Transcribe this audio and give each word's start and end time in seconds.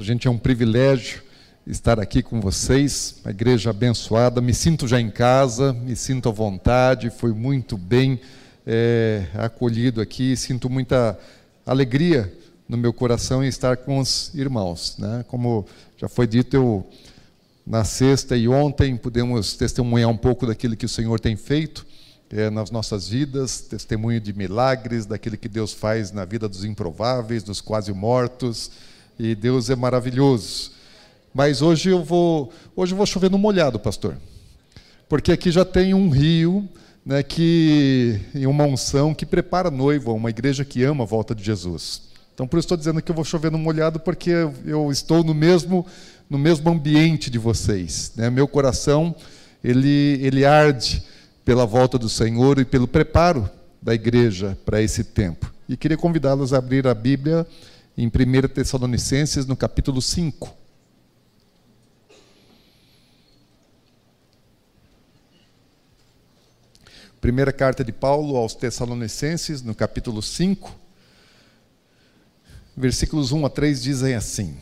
Para 0.00 0.04
a 0.04 0.06
gente 0.06 0.26
é 0.26 0.30
um 0.30 0.38
privilégio 0.38 1.22
estar 1.66 2.00
aqui 2.00 2.22
com 2.22 2.40
vocês, 2.40 3.16
uma 3.22 3.32
igreja 3.32 3.68
abençoada. 3.68 4.40
Me 4.40 4.54
sinto 4.54 4.88
já 4.88 4.98
em 4.98 5.10
casa, 5.10 5.74
me 5.74 5.94
sinto 5.94 6.30
à 6.30 6.32
vontade, 6.32 7.10
foi 7.10 7.34
muito 7.34 7.76
bem 7.76 8.18
é, 8.66 9.26
acolhido 9.34 10.00
aqui, 10.00 10.34
sinto 10.38 10.70
muita 10.70 11.18
alegria 11.66 12.32
no 12.66 12.78
meu 12.78 12.94
coração 12.94 13.44
em 13.44 13.48
estar 13.48 13.76
com 13.76 13.98
os 13.98 14.32
irmãos. 14.34 14.96
Né? 14.98 15.22
Como 15.28 15.66
já 15.98 16.08
foi 16.08 16.26
dito, 16.26 16.56
eu 16.56 16.86
na 17.66 17.84
sexta 17.84 18.34
e 18.38 18.48
ontem 18.48 18.96
pudemos 18.96 19.52
testemunhar 19.52 20.08
um 20.08 20.16
pouco 20.16 20.46
daquilo 20.46 20.78
que 20.78 20.86
o 20.86 20.88
Senhor 20.88 21.20
tem 21.20 21.36
feito 21.36 21.86
é, 22.30 22.48
nas 22.48 22.70
nossas 22.70 23.06
vidas, 23.06 23.60
testemunho 23.60 24.18
de 24.18 24.32
milagres, 24.32 25.04
daquilo 25.04 25.36
que 25.36 25.46
Deus 25.46 25.74
faz 25.74 26.10
na 26.10 26.24
vida 26.24 26.48
dos 26.48 26.64
improváveis, 26.64 27.42
dos 27.42 27.60
quase 27.60 27.92
mortos 27.92 28.70
e 29.20 29.34
Deus 29.34 29.68
é 29.68 29.76
maravilhoso. 29.76 30.72
Mas 31.34 31.60
hoje 31.60 31.90
eu 31.90 32.02
vou, 32.02 32.50
hoje 32.74 32.92
eu 32.92 32.96
vou 32.96 33.04
chover 33.04 33.30
no 33.30 33.36
molhado, 33.36 33.78
pastor. 33.78 34.16
Porque 35.08 35.30
aqui 35.30 35.50
já 35.50 35.64
tem 35.64 35.92
um 35.92 36.08
rio, 36.08 36.66
né, 37.04 37.22
que 37.22 38.18
em 38.34 38.46
uma 38.46 38.64
unção 38.64 39.14
que 39.14 39.26
prepara 39.26 39.68
a 39.68 39.70
noiva, 39.70 40.10
uma 40.12 40.30
igreja 40.30 40.64
que 40.64 40.82
ama 40.82 41.04
a 41.04 41.06
volta 41.06 41.34
de 41.34 41.44
Jesus. 41.44 42.02
Então 42.32 42.46
por 42.46 42.56
isso 42.56 42.64
estou 42.64 42.78
dizendo 42.78 43.02
que 43.02 43.10
eu 43.10 43.14
vou 43.14 43.24
chover 43.24 43.50
no 43.50 43.58
molhado 43.58 44.00
porque 44.00 44.30
eu 44.64 44.90
estou 44.90 45.22
no 45.22 45.34
mesmo 45.34 45.86
no 46.28 46.38
mesmo 46.38 46.70
ambiente 46.70 47.28
de 47.28 47.38
vocês, 47.38 48.12
né? 48.16 48.30
Meu 48.30 48.48
coração 48.48 49.14
ele 49.62 50.18
ele 50.22 50.44
arde 50.44 51.02
pela 51.44 51.66
volta 51.66 51.98
do 51.98 52.08
Senhor 52.08 52.58
e 52.58 52.64
pelo 52.64 52.88
preparo 52.88 53.50
da 53.82 53.92
igreja 53.92 54.56
para 54.64 54.80
esse 54.80 55.04
tempo. 55.04 55.52
E 55.68 55.76
queria 55.76 55.98
convidá-los 55.98 56.54
a 56.54 56.58
abrir 56.58 56.86
a 56.86 56.94
Bíblia 56.94 57.46
em 58.00 58.06
1 58.06 58.48
Tessalonicenses, 58.48 59.44
no 59.44 59.54
capítulo 59.54 60.00
5. 60.00 60.56
Primeira 67.20 67.52
carta 67.52 67.84
de 67.84 67.92
Paulo 67.92 68.36
aos 68.36 68.54
Tessalonicenses, 68.54 69.60
no 69.60 69.74
capítulo 69.74 70.22
5, 70.22 70.74
versículos 72.74 73.32
1 73.32 73.44
a 73.44 73.50
3 73.50 73.82
dizem 73.82 74.14
assim: 74.14 74.56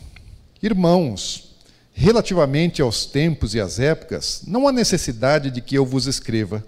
Irmãos, 0.61 1.55
relativamente 1.93 2.81
aos 2.81 3.05
tempos 3.05 3.55
e 3.55 3.61
às 3.61 3.79
épocas, 3.79 4.43
não 4.45 4.67
há 4.67 4.73
necessidade 4.73 5.49
de 5.49 5.61
que 5.61 5.75
eu 5.75 5.85
vos 5.85 6.07
escreva, 6.07 6.61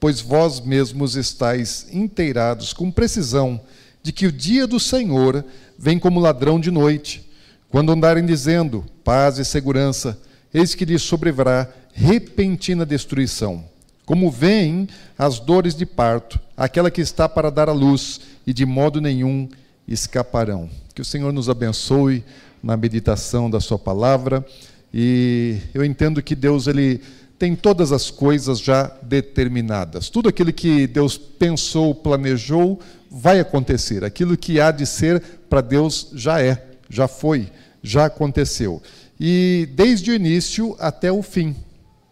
pois 0.00 0.20
vós 0.20 0.58
mesmos 0.58 1.14
estáis 1.14 1.86
inteirados 1.92 2.72
com 2.72 2.90
precisão 2.90 3.60
de 4.02 4.12
que 4.12 4.26
o 4.26 4.32
dia 4.32 4.66
do 4.66 4.80
Senhor 4.80 5.44
vem 5.78 5.98
como 5.98 6.18
ladrão 6.18 6.58
de 6.58 6.70
noite. 6.70 7.30
Quando 7.70 7.92
andarem 7.92 8.26
dizendo 8.26 8.84
paz 9.04 9.38
e 9.38 9.44
segurança, 9.44 10.18
eis 10.52 10.74
que 10.74 10.84
lhes 10.84 11.02
sobrevirá 11.02 11.68
repentina 11.92 12.84
destruição. 12.84 13.64
Como 14.04 14.30
vêm 14.30 14.88
as 15.18 15.38
dores 15.38 15.74
de 15.74 15.84
parto, 15.84 16.40
aquela 16.56 16.90
que 16.90 17.00
está 17.00 17.28
para 17.28 17.50
dar 17.50 17.68
à 17.68 17.72
luz, 17.72 18.20
e 18.46 18.52
de 18.52 18.64
modo 18.64 19.00
nenhum 19.00 19.48
escaparão. 19.86 20.68
Que 20.94 21.02
o 21.02 21.04
Senhor 21.04 21.32
nos 21.32 21.48
abençoe 21.48 22.24
na 22.62 22.76
meditação 22.76 23.50
da 23.50 23.60
Sua 23.60 23.78
palavra. 23.78 24.44
E 24.92 25.58
eu 25.74 25.84
entendo 25.84 26.22
que 26.22 26.34
Deus 26.34 26.66
ele 26.66 27.02
tem 27.38 27.54
todas 27.54 27.92
as 27.92 28.10
coisas 28.10 28.58
já 28.58 28.90
determinadas. 29.02 30.08
Tudo 30.08 30.28
aquilo 30.28 30.52
que 30.52 30.86
Deus 30.86 31.16
pensou, 31.16 31.94
planejou, 31.94 32.80
vai 33.10 33.40
acontecer. 33.40 34.04
Aquilo 34.04 34.36
que 34.36 34.60
há 34.60 34.70
de 34.70 34.86
ser 34.86 35.20
para 35.48 35.60
Deus 35.60 36.10
já 36.14 36.40
é, 36.40 36.66
já 36.88 37.08
foi, 37.08 37.50
já 37.82 38.06
aconteceu. 38.06 38.82
E 39.18 39.68
desde 39.72 40.10
o 40.10 40.14
início 40.14 40.76
até 40.78 41.10
o 41.10 41.22
fim. 41.22 41.56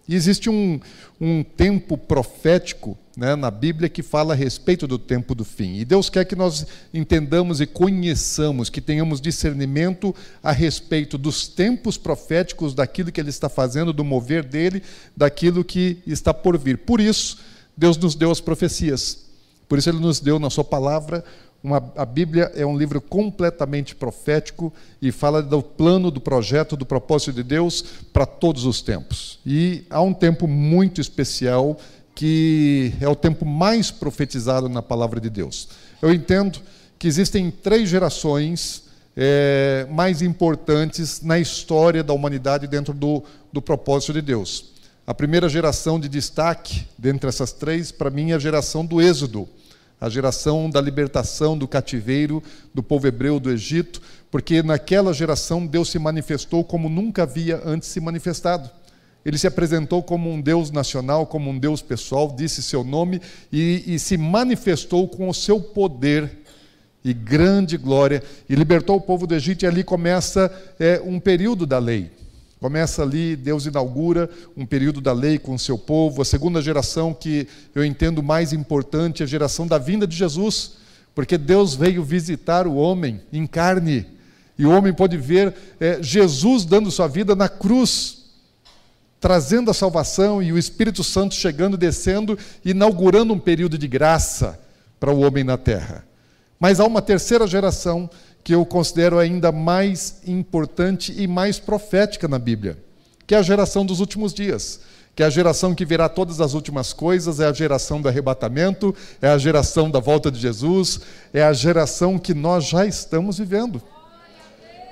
E 0.09 0.15
existe 0.15 0.49
um, 0.49 0.81
um 1.21 1.43
tempo 1.43 1.99
profético 1.99 2.97
né, 3.17 3.35
na 3.35 3.51
Bíblia 3.51 3.89
que 3.89 4.03
fala 4.03 4.35
a 4.35 4.37
respeito 4.37 4.87
do 4.87 4.99
tempo 4.99 5.35
do 5.35 5.45
fim. 5.45 5.77
E 5.77 5.85
Deus 5.85 6.09
quer 6.09 6.25
que 6.25 6.37
nós 6.37 6.67
entendamos 6.93 7.61
e 7.61 7.67
conheçamos, 7.67 8.71
que 8.71 8.81
tenhamos 8.81 9.21
discernimento 9.21 10.15
a 10.43 10.53
respeito 10.53 11.17
dos 11.17 11.49
tempos 11.49 11.97
proféticos, 11.97 12.75
daquilo 12.75 13.11
que 13.11 13.21
Ele 13.21 13.31
está 13.31 13.49
fazendo, 13.49 13.93
do 13.93 14.05
mover 14.05 14.45
dele, 14.45 14.83
daquilo 15.17 15.65
que 15.65 15.99
está 16.07 16.33
por 16.33 16.57
vir. 16.59 16.79
Por 16.79 17.01
isso, 17.01 17.39
Deus 17.77 17.97
nos 17.97 18.15
deu 18.15 18.31
as 18.31 18.41
profecias. 18.41 19.26
Por 19.69 19.79
isso, 19.79 19.89
Ele 19.89 19.99
nos 19.99 20.21
deu 20.21 20.39
na 20.39 20.51
Sua 20.51 20.65
palavra 20.65 21.25
uma, 21.67 21.83
a 21.97 22.05
Bíblia 22.05 22.53
é 22.55 22.65
um 22.65 22.79
livro 22.79 23.01
completamente 23.01 23.93
profético 23.95 24.73
e 25.03 25.11
fala 25.11 25.43
do 25.43 25.61
plano, 25.61 26.13
do 26.13 26.21
projeto, 26.21 26.77
do 26.77 26.87
propósito 26.87 27.33
de 27.33 27.43
Deus 27.43 27.83
para 28.13 28.25
todos 28.25 28.65
os 28.65 28.81
tempos. 28.81 29.41
E 29.45 29.85
há 29.91 30.01
um 30.01 30.15
tempo 30.15 30.47
muito 30.47 31.01
especial 31.01 31.77
que 32.15 32.95
é 33.01 33.09
o 33.09 33.17
tempo 33.17 33.45
mais 33.45 33.91
profetizado 33.91 34.69
na 34.69 34.81
palavra 34.81 35.21
de 35.21 35.29
Deus. 35.29 35.69
Eu 36.01 36.15
entendo 36.15 36.61
que 37.01 37.09
existem 37.09 37.51
três 37.51 37.89
gerações 37.89 38.85
é, 39.17 39.89
mais 39.91 40.23
importantes 40.23 41.21
na 41.21 41.37
história 41.37 42.05
da 42.05 42.13
humanidade 42.13 42.69
dentro 42.69 42.95
do, 42.95 43.25
do 43.53 43.61
propósito 43.61 44.13
de 44.13 44.23
Deus. 44.23 44.76
A 45.07 45.15
primeira 45.15 45.49
geração 45.49 46.01
de 46.01 46.09
destaque, 46.09 46.87
dentre 46.99 47.29
essas 47.29 47.53
três, 47.53 47.93
para 47.93 48.11
mim, 48.11 48.33
é 48.33 48.35
a 48.35 48.39
geração 48.39 48.85
do 48.85 49.01
Êxodo 49.01 49.49
a 50.01 50.09
geração 50.09 50.69
da 50.69 50.81
libertação 50.81 51.57
do 51.57 51.67
cativeiro 51.67 52.43
do 52.75 52.83
povo 52.83 53.07
hebreu 53.07 53.41
do 53.41 53.51
Egito, 53.51 54.01
porque 54.31 54.63
naquela 54.63 55.13
geração 55.13 55.67
Deus 55.67 55.91
se 55.91 55.99
manifestou 55.99 56.63
como 56.63 56.89
nunca 56.89 57.23
havia 57.23 57.61
antes 57.65 57.89
se 57.89 58.01
manifestado. 58.01 58.69
Ele 59.25 59.39
se 59.39 59.47
apresentou 59.47 60.03
como 60.03 60.31
um 60.31 60.41
Deus 60.41 60.71
nacional, 60.71 61.27
como 61.27 61.51
um 61.51 61.59
Deus 61.59 61.83
pessoal, 61.83 62.33
disse 62.37 62.63
seu 62.63 62.85
nome 62.85 63.21
e, 63.51 63.83
e 63.87 63.99
se 63.99 64.17
manifestou 64.17 65.09
com 65.09 65.29
o 65.29 65.35
seu 65.35 65.61
poder 65.61 66.31
e 67.03 67.13
grande 67.13 67.77
glória 67.77 68.23
e 68.49 68.55
libertou 68.55 68.97
o 68.97 69.01
povo 69.01 69.27
do 69.27 69.35
Egito. 69.35 69.65
E 69.65 69.67
ali 69.67 69.83
começa 69.83 70.53
é, 70.79 71.01
um 71.05 71.19
período 71.19 71.67
da 71.67 71.79
lei. 71.79 72.11
Começa 72.61 73.03
ali, 73.03 73.37
Deus 73.37 73.67
inaugura 73.67 74.31
um 74.57 74.65
período 74.65 75.01
da 75.01 75.13
lei 75.13 75.39
com 75.39 75.55
o 75.55 75.59
seu 75.59 75.77
povo. 75.77 76.23
A 76.23 76.25
segunda 76.25 76.63
geração, 76.63 77.13
que 77.13 77.47
eu 77.75 77.85
entendo 77.85 78.23
mais 78.23 78.53
importante, 78.53 79.23
é 79.23 79.25
a 79.25 79.29
geração 79.29 79.67
da 79.67 79.77
vinda 79.77 80.07
de 80.07 80.17
Jesus, 80.17 80.73
porque 81.15 81.37
Deus 81.37 81.75
veio 81.75 82.03
visitar 82.03 82.67
o 82.67 82.75
homem 82.75 83.21
em 83.31 83.47
carne. 83.47 84.07
E 84.59 84.65
o 84.65 84.71
homem 84.71 84.93
pode 84.93 85.19
ver 85.19 85.55
é, 85.79 86.03
Jesus 86.03 86.65
dando 86.65 86.91
sua 86.91 87.07
vida 87.07 87.37
na 87.37 87.49
cruz, 87.49 88.25
trazendo 89.21 89.71
a 89.71 89.75
salvação, 89.75 90.43
e 90.43 90.51
o 90.51 90.59
Espírito 90.59 91.05
Santo 91.05 91.35
chegando 91.35 91.75
e 91.75 91.79
descendo, 91.79 92.39
inaugurando 92.65 93.35
um 93.35 93.39
período 93.39 93.77
de 93.77 93.87
graça 93.87 94.59
para 94.99 95.13
o 95.13 95.21
homem 95.21 95.45
na 95.45 95.59
terra. 95.59 96.07
Mas 96.59 96.81
há 96.81 96.87
uma 96.87 97.03
terceira 97.03 97.47
geração 97.47 98.09
que 98.47 98.55
eu 98.55 98.65
considero 98.65 99.19
ainda 99.19 99.51
mais 99.51 100.21
importante 100.25 101.13
e 101.21 101.27
mais 101.27 101.59
profética 101.59 102.29
na 102.29 102.39
Bíblia, 102.39 102.79
que 103.27 103.35
é 103.35 103.39
a 103.39 103.43
geração 103.43 103.85
dos 103.85 103.99
últimos 103.99 104.33
dias, 104.33 104.79
que 105.17 105.25
é 105.25 105.27
a 105.27 105.31
geração 105.31 105.75
que 105.75 105.85
verá 105.85 106.09
todas 106.09 106.41
as 106.41 106.55
últimas 106.55 106.93
coisas, 106.93 107.41
é 107.41 107.47
a 107.47 107.53
geração 107.53 108.01
do 108.01 108.07
arrebatamento, 108.07 108.95
é 109.21 109.27
a 109.27 109.37
geração 109.37 109.91
da 109.91 109.99
volta 109.99 110.31
de 110.31 110.39
Jesus, 110.39 111.01
é 111.35 111.43
a 111.43 111.53
geração 111.53 112.21
que 112.21 112.33
nós 112.35 112.67
já 112.67 112.87
estamos 112.87 113.37
vivendo. 113.37 113.83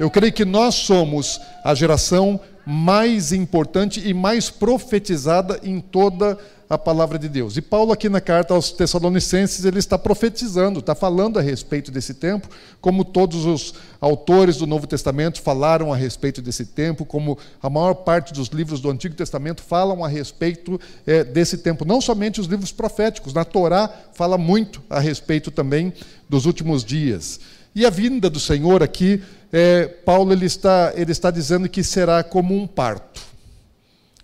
Eu 0.00 0.10
creio 0.10 0.32
que 0.32 0.44
nós 0.44 0.74
somos 0.74 1.40
a 1.62 1.76
geração 1.76 2.40
mais 2.66 3.32
importante 3.32 4.02
e 4.04 4.12
mais 4.12 4.50
profetizada 4.50 5.60
em 5.62 5.78
toda 5.78 6.36
a 6.63 6.63
a 6.74 6.78
palavra 6.78 7.18
de 7.18 7.28
Deus. 7.28 7.56
E 7.56 7.62
Paulo, 7.62 7.92
aqui 7.92 8.08
na 8.08 8.20
carta 8.20 8.54
aos 8.54 8.70
Tessalonicenses, 8.72 9.64
ele 9.64 9.78
está 9.78 9.98
profetizando, 9.98 10.80
está 10.80 10.94
falando 10.94 11.38
a 11.38 11.42
respeito 11.42 11.90
desse 11.90 12.14
tempo, 12.14 12.48
como 12.80 13.04
todos 13.04 13.44
os 13.44 13.74
autores 14.00 14.56
do 14.56 14.66
Novo 14.66 14.86
Testamento 14.86 15.40
falaram 15.40 15.92
a 15.92 15.96
respeito 15.96 16.42
desse 16.42 16.66
tempo, 16.66 17.04
como 17.04 17.38
a 17.62 17.70
maior 17.70 17.94
parte 17.94 18.32
dos 18.32 18.48
livros 18.48 18.80
do 18.80 18.90
Antigo 18.90 19.14
Testamento 19.14 19.62
falam 19.62 20.04
a 20.04 20.08
respeito 20.08 20.80
é, 21.06 21.24
desse 21.24 21.58
tempo. 21.58 21.84
Não 21.84 22.00
somente 22.00 22.40
os 22.40 22.46
livros 22.46 22.72
proféticos, 22.72 23.32
na 23.32 23.44
Torá 23.44 23.90
fala 24.12 24.36
muito 24.36 24.82
a 24.90 25.00
respeito 25.00 25.50
também 25.50 25.92
dos 26.28 26.46
últimos 26.46 26.84
dias. 26.84 27.40
E 27.74 27.84
a 27.84 27.90
vinda 27.90 28.30
do 28.30 28.38
Senhor 28.38 28.82
aqui, 28.82 29.22
é, 29.52 29.86
Paulo 29.86 30.32
ele 30.32 30.46
está, 30.46 30.92
ele 30.94 31.12
está 31.12 31.30
dizendo 31.30 31.68
que 31.68 31.82
será 31.82 32.22
como 32.22 32.54
um 32.54 32.66
parto. 32.66 33.33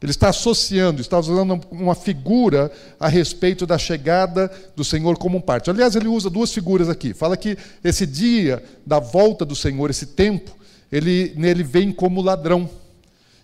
Ele 0.03 0.13
está 0.13 0.31
associando, 0.31 1.01
está 1.01 1.19
usando 1.19 1.61
uma 1.71 1.95
figura 1.95 2.73
a 2.99 3.07
respeito 3.07 3.67
da 3.67 3.77
chegada 3.77 4.51
do 4.75 4.83
Senhor 4.83 5.19
como 5.19 5.37
um 5.37 5.41
parte. 5.41 5.69
Aliás, 5.69 5.95
ele 5.95 6.09
usa 6.09 6.31
duas 6.31 6.53
figuras 6.53 6.89
aqui. 6.89 7.13
Fala 7.13 7.37
que 7.37 7.59
esse 7.85 8.07
dia 8.07 8.63
da 8.87 8.99
volta 8.99 9.45
do 9.45 9.55
Senhor, 9.55 9.91
esse 9.91 10.07
tempo, 10.07 10.57
ele 10.91 11.35
nele 11.37 11.63
vem 11.63 11.93
como 11.93 12.23
ladrão 12.23 12.69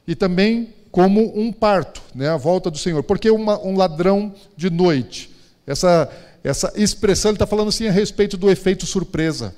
e 0.09 0.15
também 0.15 0.71
como 0.91 1.39
um 1.39 1.53
parto, 1.53 2.01
né, 2.15 2.31
a 2.31 2.39
volta 2.39 2.71
do 2.71 2.79
Senhor. 2.79 3.03
Porque 3.03 3.31
uma, 3.31 3.61
um 3.61 3.77
ladrão 3.77 4.35
de 4.57 4.71
noite. 4.71 5.31
Essa 5.67 6.11
essa 6.47 6.73
expressão 6.77 7.31
ele 7.33 7.37
está 7.37 7.47
falando 7.47 7.69
assim 7.69 7.89
a 7.89 7.91
respeito 7.91 8.37
do 8.37 8.49
efeito 8.49 8.87
surpresa. 8.87 9.53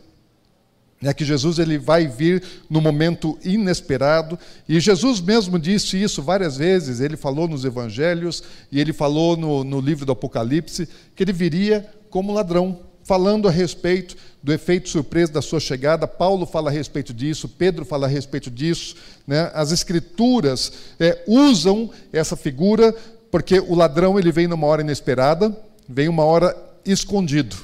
É 1.03 1.15
que 1.15 1.25
Jesus 1.25 1.59
ele 1.59 1.79
vai 1.79 2.09
vir 2.09 2.43
no 2.69 2.81
momento 2.81 3.39
inesperado, 3.45 4.39
e 4.69 4.81
Jesus 4.81 5.21
mesmo 5.21 5.59
disse 5.59 6.01
isso 6.03 6.23
várias 6.23 6.57
vezes, 6.57 7.01
ele 7.01 7.17
falou 7.17 7.47
nos 7.47 7.65
evangelhos, 7.65 8.43
e 8.71 8.81
ele 8.81 8.93
falou 8.93 9.37
no, 9.37 9.63
no 9.63 9.81
livro 9.81 10.05
do 10.05 10.13
Apocalipse, 10.13 10.89
que 11.15 11.23
ele 11.23 11.33
viria 11.33 11.89
como 12.11 12.33
ladrão, 12.33 12.81
falando 13.05 13.49
a 13.49 13.51
respeito 13.51 14.17
do 14.43 14.53
efeito 14.53 14.89
surpresa 14.89 15.33
da 15.33 15.41
sua 15.41 15.61
chegada. 15.61 16.07
Paulo 16.07 16.45
fala 16.45 16.69
a 16.69 16.73
respeito 16.73 17.15
disso, 17.15 17.49
Pedro 17.49 17.85
fala 17.85 18.07
a 18.07 18.09
respeito 18.11 18.51
disso. 18.51 18.97
Né? 19.27 19.51
As 19.55 19.73
escrituras 19.73 20.73
é, 21.01 21.23
usam 21.27 21.91
essa 22.13 22.37
figura 22.37 22.95
porque 23.31 23.61
o 23.61 23.75
ladrão 23.75 24.19
ele 24.19 24.33
vem 24.33 24.47
numa 24.47 24.67
hora 24.67 24.83
inesperada, 24.83 25.57
vem 25.89 26.09
uma 26.09 26.25
hora 26.25 26.57
escondido. 26.85 27.57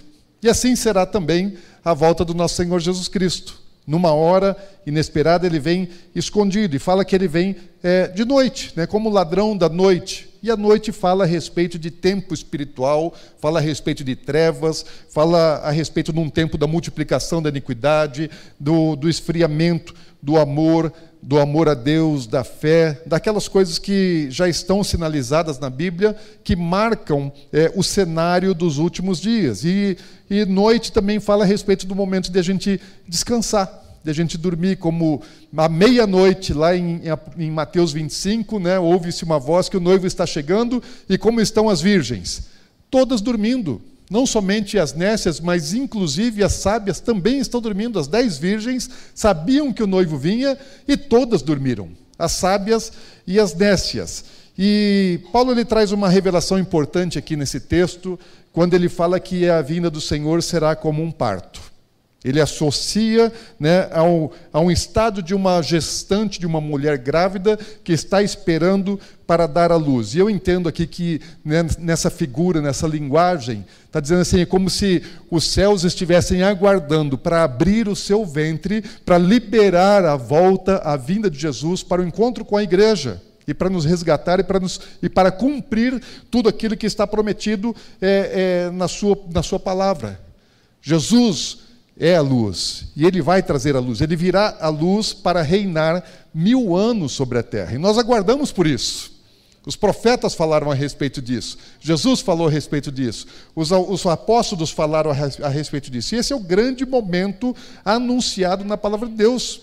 E 0.45 0.49
assim 0.51 0.77
será 0.77 1.07
também 1.07 1.55
a 1.83 1.95
volta 1.95 2.23
do 2.23 2.35
nosso 2.35 2.57
Senhor 2.57 2.79
Jesus 2.79 3.09
Cristo. 3.09 3.59
Numa 3.87 4.13
hora 4.13 4.55
inesperada 4.87 5.47
ele 5.47 5.59
vem 5.59 5.89
escondido 6.15 6.77
e 6.77 6.79
fala 6.79 7.03
que 7.03 7.17
ele 7.17 7.27
vem 7.27 7.57
é, 7.83 8.09
de 8.09 8.27
noite, 8.27 8.71
né, 8.77 8.87
como 8.87 9.09
ladrão 9.09 9.57
da 9.57 9.71
noite. 9.71 10.29
E 10.43 10.51
a 10.51 10.57
noite 10.57 10.93
fala 10.93 11.25
a 11.25 11.27
respeito 11.27 11.79
de 11.79 11.91
tempo 11.91 12.35
espiritual, 12.35 13.15
fala 13.41 13.59
a 13.59 13.63
respeito 13.63 14.05
de 14.05 14.15
trevas, 14.15 14.85
fala 15.09 15.63
a 15.65 15.71
respeito 15.71 16.13
de 16.13 16.21
um 16.21 16.29
tempo 16.29 16.59
da 16.59 16.67
multiplicação 16.67 17.41
da 17.41 17.49
iniquidade, 17.49 18.31
do, 18.61 18.97
do 18.97 19.09
esfriamento 19.09 19.95
do 20.23 20.39
amor, 20.39 20.93
do 21.27 21.39
amor 21.39 21.71
a 21.71 21.75
Deus, 21.75 22.27
da 22.27 22.45
fé, 22.45 23.01
daquelas 23.07 23.49
coisas 23.49 23.79
que 23.79 24.27
já 24.31 24.47
estão 24.47 24.85
sinalizadas 24.85 25.59
na 25.59 25.71
Bíblia, 25.71 26.15
que 26.45 26.55
marcam 26.55 27.33
é, 27.51 27.73
o 27.75 27.83
cenário 27.83 28.55
dos 28.55 28.77
últimos 28.77 29.21
dias. 29.21 29.65
E, 29.65 29.97
e 30.29 30.45
noite 30.45 30.93
também 30.93 31.19
fala 31.19 31.45
a 31.45 31.47
respeito 31.47 31.87
do 31.87 31.95
momento 31.95 32.31
de 32.31 32.39
a 32.39 32.43
gente 32.43 32.79
descansar 33.09 33.83
de 34.05 34.11
a 34.11 34.13
gente 34.13 34.37
dormir, 34.37 34.77
como 34.77 35.23
à 35.57 35.67
meia-noite, 35.67 36.53
lá 36.53 36.77
em, 36.77 37.01
em, 37.39 37.51
Mateus 37.51 37.91
25, 37.91 38.59
né, 38.59 38.79
ouve-se 38.79 39.25
uma 39.25 39.39
voz 39.39 39.67
que 39.67 39.79
o 39.79 39.81
noivo 39.81 40.07
está 40.07 40.27
chegando, 40.27 40.83
e 41.09 41.17
como 41.17 41.41
estão 41.41 41.71
as 41.71 41.81
virgens? 41.81 42.49
Todas 42.91 43.23
dormindo. 43.23 43.81
Não 44.15 44.27
somente 44.27 44.79
as 44.79 44.95
nécias, 44.95 45.41
mas 45.41 45.75
inclusive 45.75 46.45
as 46.45 46.53
sábias 46.53 47.01
também 47.01 47.41
estão 47.41 47.61
dormindo. 47.61 47.99
As 47.99 48.07
dez 48.07 48.39
virgens 48.39 48.89
sabiam 49.13 49.73
que 49.73 49.83
o 49.83 49.89
noivo 49.89 50.17
vinha 50.17 50.57
e 50.87 50.97
todas 50.97 51.43
dormiram. 51.43 51.91
As 52.17 52.31
sábias 52.31 52.93
e 53.27 53.41
as 53.41 53.57
nécias. 53.57 54.25
E 54.57 55.19
Paulo 55.33 55.51
ele 55.51 55.65
traz 55.65 55.91
uma 55.91 56.09
revelação 56.09 56.61
importante 56.61 57.19
aqui 57.19 57.35
nesse 57.35 57.59
texto, 57.59 58.17
quando 58.53 58.75
ele 58.75 58.89
fala 58.89 59.19
que 59.19 59.51
a 59.51 59.61
vinda 59.61 59.91
do 59.91 60.01
Senhor 60.01 60.45
será 60.45 60.77
como 60.77 61.03
um 61.03 61.11
parto. 61.11 61.61
Ele 62.25 62.41
associa 62.41 63.31
né, 63.61 63.87
ao, 63.93 64.33
a 64.51 64.59
um 64.59 64.71
estado 64.71 65.23
de 65.23 65.35
uma 65.35 65.61
gestante, 65.61 66.41
de 66.41 66.47
uma 66.47 66.59
mulher 66.59 66.97
grávida 66.97 67.59
que 67.85 67.93
está 67.93 68.23
esperando 68.23 68.99
para 69.27 69.47
dar 69.47 69.71
à 69.71 69.77
luz. 69.77 70.15
E 70.15 70.21
eu 70.21 70.31
entendo 70.31 70.67
aqui 70.67 70.87
que 70.87 71.21
né, 71.45 71.67
nessa 71.79 72.09
figura, 72.09 72.63
nessa 72.63 72.87
linguagem, 72.87 73.63
está 73.95 74.01
dizendo 74.01 74.23
assim: 74.23 74.45
como 74.45 74.69
se 74.69 75.03
os 75.31 75.45
céus 75.45 75.85
estivessem 75.85 76.43
aguardando 76.43 77.17
para 77.17 77.45
abrir 77.45 77.87
o 77.89 77.95
seu 77.95 78.27
ventre, 78.27 78.83
para 79.05 79.17
liberar 79.17 80.05
a 80.05 80.17
volta, 80.17 80.79
a 80.79 80.97
vinda 80.97 81.31
de 81.31 81.39
Jesus 81.39 81.85
para 81.85 82.03
o 82.03 82.05
encontro 82.05 82.45
com 82.45 82.57
a 82.57 82.63
igreja 82.63 83.23
e 83.47 83.55
para 83.55 83.71
nos 83.71 83.85
resgatar 83.85 84.41
e 84.41 84.43
para, 84.43 84.59
nos, 84.59 84.81
e 85.01 85.09
para 85.09 85.31
cumprir 85.31 86.03
tudo 86.29 86.49
aquilo 86.49 86.77
que 86.77 86.87
está 86.87 87.07
prometido 87.07 87.77
é, 88.01 88.67
é, 88.67 88.71
na, 88.73 88.89
sua, 88.89 89.17
na 89.33 89.43
sua 89.45 89.61
palavra. 89.61 90.21
Jesus 90.83 91.59
é 91.97 92.17
a 92.17 92.21
luz, 92.21 92.87
e 92.97 93.07
ele 93.07 93.23
vai 93.23 93.45
trazer 93.45 93.77
a 93.77 93.81
luz, 93.81 94.01
ele 94.01 94.17
virá 94.17 94.57
a 94.61 94.69
luz 94.69 95.13
para 95.13 95.41
reinar 95.43 96.03
mil 96.35 96.75
anos 96.75 97.13
sobre 97.13 97.39
a 97.39 97.43
terra, 97.43 97.75
e 97.75 97.79
nós 97.79 97.97
aguardamos 97.97 98.51
por 98.51 98.67
isso. 98.67 99.14
Os 99.67 99.77
profetas 99.77 100.35
falaram 100.35 100.71
a 100.71 100.75
respeito 100.75 101.23
disso, 101.23 101.57
Jesus 101.81 102.21
falou 102.21 102.49
a 102.49 102.51
respeito 102.51 102.93
disso, 102.93 103.27
os, 103.57 103.71
os 103.71 104.05
apóstolos 104.07 104.71
falaram 104.71 105.11
a, 105.11 105.15
a 105.15 105.49
respeito 105.49 105.91
disso, 105.91 106.15
e 106.15 106.19
esse 106.19 106.33
é 106.33 106.37
o 106.37 106.41
grande 106.41 106.85
momento 106.85 107.57
anunciado 107.85 108.65
na 108.65 108.77
palavra 108.77 109.09
de 109.09 109.15
Deus, 109.15 109.63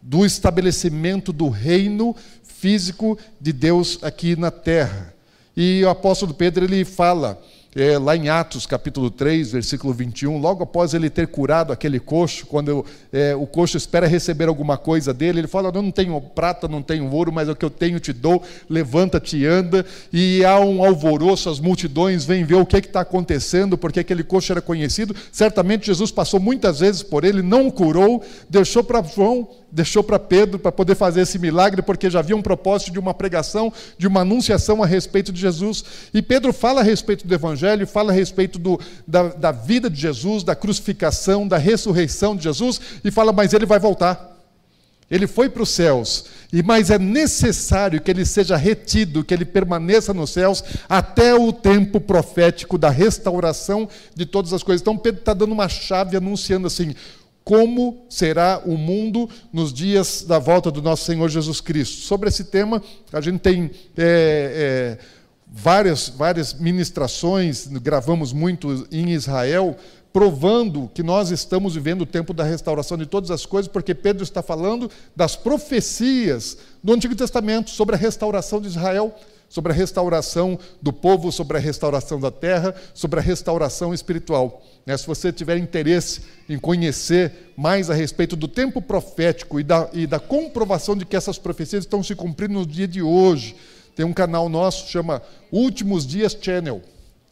do 0.00 0.24
estabelecimento 0.24 1.32
do 1.32 1.48
reino 1.48 2.14
físico 2.42 3.18
de 3.40 3.52
Deus 3.52 3.98
aqui 4.02 4.36
na 4.36 4.50
terra. 4.50 5.14
E 5.56 5.82
o 5.84 5.88
apóstolo 5.88 6.34
Pedro 6.34 6.64
ele 6.64 6.84
fala 6.84 7.42
é, 7.74 7.98
lá 7.98 8.16
em 8.16 8.28
Atos 8.28 8.66
capítulo 8.66 9.10
3, 9.10 9.52
versículo 9.52 9.92
21, 9.92 10.38
logo 10.38 10.62
após 10.62 10.94
ele 10.94 11.10
ter 11.10 11.26
curado 11.26 11.72
aquele 11.72 11.98
coxo, 11.98 12.46
quando 12.46 12.84
é, 13.12 13.34
o 13.34 13.46
coxo 13.46 13.76
espera 13.76 14.06
receber 14.06 14.48
alguma 14.48 14.78
coisa 14.78 15.12
dele, 15.12 15.40
ele 15.40 15.48
fala: 15.48 15.72
Não 15.72 15.90
tenho 15.90 16.20
prata, 16.20 16.68
não 16.68 16.82
tenho 16.82 17.10
ouro, 17.10 17.32
mas 17.32 17.48
o 17.48 17.56
que 17.56 17.64
eu 17.64 17.70
tenho 17.70 17.98
te 17.98 18.12
dou, 18.12 18.42
levanta-te 18.68 19.38
e 19.38 19.46
anda. 19.46 19.84
E 20.12 20.44
há 20.44 20.60
um 20.60 20.84
alvoroço, 20.84 21.50
as 21.50 21.58
multidões 21.58 22.24
vêm 22.24 22.44
ver 22.44 22.56
o 22.56 22.66
que 22.66 22.76
está 22.76 23.00
acontecendo, 23.00 23.76
porque 23.76 24.00
aquele 24.00 24.22
coxo 24.22 24.52
era 24.52 24.60
conhecido. 24.60 25.14
Certamente 25.32 25.86
Jesus 25.86 26.10
passou 26.10 26.38
muitas 26.38 26.80
vezes 26.80 27.02
por 27.02 27.24
ele, 27.24 27.42
não 27.42 27.66
o 27.66 27.72
curou, 27.72 28.22
deixou 28.48 28.84
para 28.84 29.02
João 29.02 29.48
deixou 29.74 30.04
para 30.04 30.20
Pedro 30.20 30.58
para 30.58 30.70
poder 30.70 30.94
fazer 30.94 31.22
esse 31.22 31.36
milagre, 31.36 31.82
porque 31.82 32.08
já 32.08 32.20
havia 32.20 32.36
um 32.36 32.42
propósito 32.42 32.92
de 32.92 32.98
uma 32.98 33.12
pregação, 33.12 33.72
de 33.98 34.06
uma 34.06 34.20
anunciação 34.20 34.82
a 34.82 34.86
respeito 34.86 35.32
de 35.32 35.40
Jesus. 35.40 35.84
E 36.14 36.22
Pedro 36.22 36.52
fala 36.52 36.80
a 36.80 36.84
respeito 36.84 37.26
do 37.26 37.34
Evangelho, 37.34 37.84
fala 37.86 38.12
a 38.12 38.14
respeito 38.14 38.56
do, 38.56 38.78
da, 39.06 39.24
da 39.30 39.50
vida 39.50 39.90
de 39.90 40.00
Jesus, 40.00 40.44
da 40.44 40.54
crucificação, 40.54 41.48
da 41.48 41.58
ressurreição 41.58 42.36
de 42.36 42.44
Jesus, 42.44 42.80
e 43.04 43.10
fala, 43.10 43.32
mas 43.32 43.52
ele 43.52 43.66
vai 43.66 43.80
voltar. 43.80 44.32
Ele 45.10 45.26
foi 45.26 45.50
para 45.50 45.62
os 45.62 45.68
céus, 45.68 46.24
e 46.52 46.62
mas 46.62 46.90
é 46.90 46.98
necessário 46.98 48.00
que 48.00 48.10
ele 48.10 48.24
seja 48.24 48.56
retido, 48.56 49.22
que 49.22 49.34
ele 49.34 49.44
permaneça 49.44 50.14
nos 50.14 50.30
céus 50.30 50.64
até 50.88 51.34
o 51.34 51.52
tempo 51.52 52.00
profético 52.00 52.78
da 52.78 52.88
restauração 52.88 53.88
de 54.14 54.24
todas 54.24 54.52
as 54.52 54.62
coisas. 54.62 54.80
Então 54.80 54.96
Pedro 54.96 55.20
está 55.20 55.34
dando 55.34 55.52
uma 55.52 55.68
chave 55.68 56.16
anunciando 56.16 56.66
assim: 56.66 56.94
como 57.44 58.06
será 58.08 58.62
o 58.64 58.76
mundo 58.78 59.28
nos 59.52 59.72
dias 59.72 60.24
da 60.26 60.38
volta 60.38 60.70
do 60.70 60.80
nosso 60.80 61.04
Senhor 61.04 61.28
Jesus 61.28 61.60
Cristo. 61.60 62.02
Sobre 62.06 62.28
esse 62.28 62.44
tema, 62.44 62.82
a 63.12 63.20
gente 63.20 63.40
tem 63.40 63.70
é, 63.96 64.98
é, 64.98 64.98
várias, 65.46 66.08
várias 66.08 66.54
ministrações, 66.54 67.66
gravamos 67.66 68.32
muito 68.32 68.86
em 68.90 69.10
Israel, 69.10 69.76
provando 70.10 70.90
que 70.94 71.02
nós 71.02 71.30
estamos 71.30 71.74
vivendo 71.74 72.02
o 72.02 72.06
tempo 72.06 72.32
da 72.32 72.44
restauração 72.44 72.96
de 72.96 73.04
todas 73.04 73.30
as 73.30 73.44
coisas, 73.44 73.70
porque 73.70 73.94
Pedro 73.94 74.22
está 74.22 74.42
falando 74.42 74.90
das 75.14 75.36
profecias 75.36 76.56
do 76.82 76.94
Antigo 76.94 77.14
Testamento 77.14 77.70
sobre 77.70 77.94
a 77.94 77.98
restauração 77.98 78.60
de 78.60 78.68
Israel 78.68 79.14
sobre 79.54 79.70
a 79.70 79.74
restauração 79.74 80.58
do 80.82 80.92
povo, 80.92 81.30
sobre 81.30 81.56
a 81.56 81.60
restauração 81.60 82.18
da 82.18 82.32
terra, 82.32 82.74
sobre 82.92 83.20
a 83.20 83.22
restauração 83.22 83.94
espiritual. 83.94 84.60
Né, 84.84 84.96
se 84.96 85.06
você 85.06 85.32
tiver 85.32 85.56
interesse 85.58 86.22
em 86.48 86.58
conhecer 86.58 87.52
mais 87.56 87.88
a 87.88 87.94
respeito 87.94 88.34
do 88.34 88.48
tempo 88.48 88.82
profético 88.82 89.60
e 89.60 89.62
da, 89.62 89.88
e 89.92 90.08
da 90.08 90.18
comprovação 90.18 90.96
de 90.96 91.06
que 91.06 91.14
essas 91.14 91.38
profecias 91.38 91.84
estão 91.84 92.02
se 92.02 92.16
cumprindo 92.16 92.54
no 92.54 92.66
dia 92.66 92.88
de 92.88 93.00
hoje, 93.00 93.54
tem 93.94 94.04
um 94.04 94.12
canal 94.12 94.48
nosso 94.48 94.90
chama 94.90 95.22
Últimos 95.52 96.04
Dias 96.04 96.36
Channel. 96.38 96.82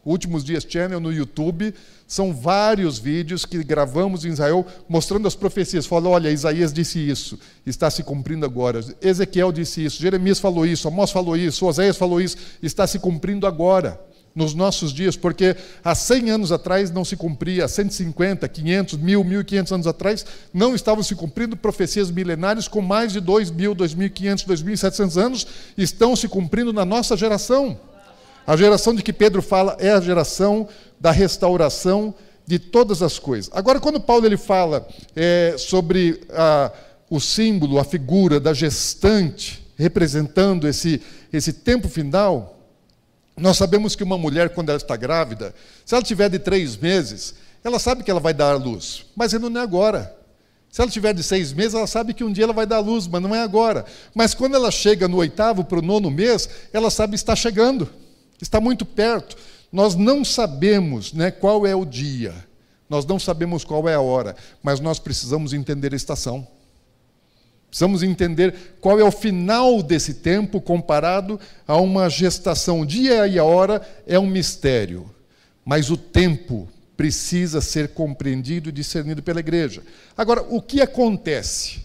Últimos 0.05 0.43
Dias 0.43 0.65
Channel 0.67 0.99
no 0.99 1.11
YouTube. 1.11 1.73
São 2.07 2.33
vários 2.33 2.99
vídeos 2.99 3.45
que 3.45 3.63
gravamos 3.63 4.25
em 4.25 4.29
Israel 4.29 4.65
mostrando 4.87 5.27
as 5.27 5.35
profecias. 5.35 5.85
Falou, 5.85 6.13
olha, 6.13 6.31
Isaías 6.31 6.73
disse 6.73 6.99
isso, 6.99 7.39
está 7.65 7.89
se 7.89 8.03
cumprindo 8.03 8.45
agora. 8.45 8.83
Ezequiel 9.01 9.51
disse 9.51 9.85
isso, 9.85 10.01
Jeremias 10.01 10.39
falou 10.39 10.65
isso, 10.65 10.87
Amós 10.87 11.11
falou 11.11 11.37
isso, 11.37 11.65
Oséias 11.65 11.97
falou 11.97 12.19
isso, 12.19 12.37
está 12.61 12.85
se 12.85 12.99
cumprindo 12.99 13.47
agora 13.47 13.99
nos 14.35 14.53
nossos 14.53 14.91
dias, 14.91 15.15
porque 15.15 15.55
há 15.83 15.93
100 15.93 16.31
anos 16.31 16.51
atrás 16.51 16.89
não 16.89 17.05
se 17.05 17.15
cumpria, 17.15 17.65
há 17.65 17.67
150, 17.67 18.47
500, 18.47 18.97
1000, 18.97 19.23
1500 19.23 19.71
anos 19.73 19.87
atrás, 19.87 20.25
não 20.53 20.73
estavam 20.73 21.03
se 21.03 21.15
cumprindo 21.15 21.55
profecias 21.55 22.09
milenárias 22.09 22.67
com 22.67 22.81
mais 22.81 23.13
de 23.13 23.19
2000, 23.19 23.75
2500, 23.75 24.43
2700 24.45 25.17
anos, 25.17 25.47
estão 25.77 26.15
se 26.15 26.27
cumprindo 26.27 26.73
na 26.73 26.83
nossa 26.83 27.15
geração. 27.15 27.77
A 28.45 28.57
geração 28.57 28.93
de 28.93 29.01
que 29.01 29.13
Pedro 29.13 29.41
fala 29.41 29.77
é 29.79 29.91
a 29.91 30.01
geração 30.01 30.67
da 30.99 31.11
restauração 31.11 32.13
de 32.45 32.59
todas 32.59 33.01
as 33.01 33.17
coisas. 33.17 33.49
Agora, 33.53 33.79
quando 33.79 34.01
Paulo 34.01 34.25
ele 34.25 34.37
fala 34.37 34.85
é, 35.15 35.55
sobre 35.57 36.21
a, 36.31 36.71
o 37.09 37.19
símbolo, 37.21 37.79
a 37.79 37.85
figura 37.85 38.39
da 38.39 38.53
gestante, 38.53 39.65
representando 39.77 40.67
esse, 40.67 41.01
esse 41.31 41.53
tempo 41.53 41.87
final, 41.87 42.59
nós 43.37 43.57
sabemos 43.57 43.95
que 43.95 44.03
uma 44.03 44.17
mulher, 44.17 44.49
quando 44.49 44.69
ela 44.69 44.77
está 44.77 44.97
grávida, 44.97 45.55
se 45.85 45.95
ela 45.95 46.03
tiver 46.03 46.29
de 46.29 46.37
três 46.37 46.75
meses, 46.75 47.33
ela 47.63 47.79
sabe 47.79 48.03
que 48.03 48.11
ela 48.11 48.19
vai 48.19 48.33
dar 48.33 48.51
à 48.51 48.57
luz, 48.57 49.05
mas 49.15 49.31
não 49.31 49.57
é 49.57 49.63
agora. 49.63 50.13
Se 50.69 50.81
ela 50.81 50.91
tiver 50.91 51.13
de 51.13 51.23
seis 51.23 51.53
meses, 51.53 51.75
ela 51.75 51.87
sabe 51.87 52.13
que 52.13 52.23
um 52.23 52.31
dia 52.31 52.43
ela 52.43 52.53
vai 52.53 52.65
dar 52.65 52.77
à 52.77 52.79
luz, 52.79 53.07
mas 53.07 53.21
não 53.21 53.33
é 53.33 53.41
agora. 53.41 53.85
Mas 54.13 54.33
quando 54.33 54.55
ela 54.55 54.69
chega 54.69 55.07
no 55.07 55.17
oitavo 55.17 55.63
para 55.63 55.79
o 55.79 55.81
nono 55.81 56.11
mês, 56.11 56.49
ela 56.73 56.89
sabe 56.89 57.11
que 57.11 57.17
está 57.17 57.35
chegando 57.35 57.87
está 58.41 58.59
muito 58.59 58.85
perto. 58.85 59.35
Nós 59.71 59.95
não 59.95 60.23
sabemos 60.23 61.13
né, 61.13 61.31
qual 61.31 61.65
é 61.65 61.75
o 61.75 61.85
dia. 61.85 62.33
Nós 62.89 63.05
não 63.05 63.17
sabemos 63.17 63.63
qual 63.63 63.89
é 63.89 63.95
a 63.95 64.01
hora, 64.01 64.35
mas 64.61 64.79
nós 64.79 64.99
precisamos 64.99 65.53
entender 65.53 65.93
a 65.93 65.95
estação. 65.95 66.47
Precisamos 67.67 68.03
entender 68.03 68.75
qual 68.79 68.99
é 68.99 69.03
o 69.03 69.11
final 69.11 69.81
desse 69.81 70.15
tempo 70.15 70.61
comparado 70.61 71.39
a 71.67 71.75
uma 71.77 72.07
gestação. 72.07 72.81
O 72.81 72.85
dia 72.85 73.25
e 73.25 73.39
a 73.39 73.43
hora 73.43 73.81
é 74.05 74.19
um 74.19 74.27
mistério, 74.27 75.09
mas 75.65 75.89
o 75.89 75.97
tempo 75.97 76.69
precisa 76.95 77.61
ser 77.61 77.89
compreendido 77.89 78.69
e 78.69 78.71
discernido 78.71 79.23
pela 79.23 79.39
igreja. 79.39 79.81
Agora, 80.15 80.45
o 80.49 80.61
que 80.61 80.81
acontece 80.81 81.83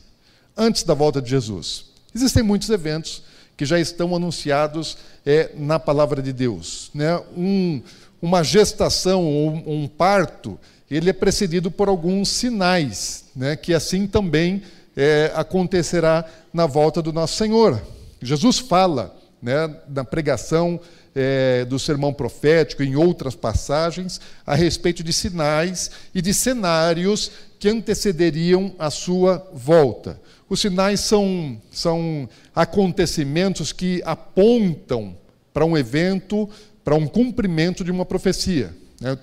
antes 0.54 0.82
da 0.82 0.92
volta 0.92 1.22
de 1.22 1.30
Jesus? 1.30 1.86
Existem 2.14 2.42
muitos 2.42 2.68
eventos 2.68 3.22
que 3.58 3.66
já 3.66 3.78
estão 3.80 4.14
anunciados 4.14 4.96
é, 5.26 5.50
na 5.56 5.80
palavra 5.80 6.22
de 6.22 6.32
Deus. 6.32 6.92
Né? 6.94 7.20
Um, 7.36 7.82
uma 8.22 8.44
gestação 8.44 9.24
ou 9.24 9.50
um, 9.50 9.82
um 9.82 9.88
parto, 9.88 10.56
ele 10.88 11.10
é 11.10 11.12
precedido 11.12 11.68
por 11.68 11.88
alguns 11.88 12.28
sinais, 12.28 13.24
né? 13.34 13.56
que 13.56 13.74
assim 13.74 14.06
também 14.06 14.62
é, 14.96 15.32
acontecerá 15.34 16.24
na 16.54 16.66
volta 16.66 17.02
do 17.02 17.12
nosso 17.12 17.36
Senhor. 17.36 17.82
Jesus 18.22 18.60
fala 18.60 19.17
né, 19.40 19.76
na 19.88 20.04
pregação 20.04 20.80
é, 21.14 21.64
do 21.64 21.78
sermão 21.78 22.12
profético, 22.12 22.82
em 22.82 22.96
outras 22.96 23.34
passagens, 23.34 24.20
a 24.46 24.54
respeito 24.54 25.02
de 25.02 25.12
sinais 25.12 25.90
e 26.14 26.20
de 26.20 26.32
cenários 26.34 27.30
que 27.58 27.68
antecederiam 27.68 28.74
a 28.78 28.90
sua 28.90 29.48
volta. 29.52 30.20
Os 30.48 30.60
sinais 30.60 31.00
são, 31.00 31.60
são 31.70 32.28
acontecimentos 32.54 33.72
que 33.72 34.02
apontam 34.04 35.16
para 35.52 35.64
um 35.64 35.76
evento, 35.76 36.48
para 36.84 36.94
um 36.94 37.06
cumprimento 37.06 37.84
de 37.84 37.90
uma 37.90 38.04
profecia. 38.04 38.74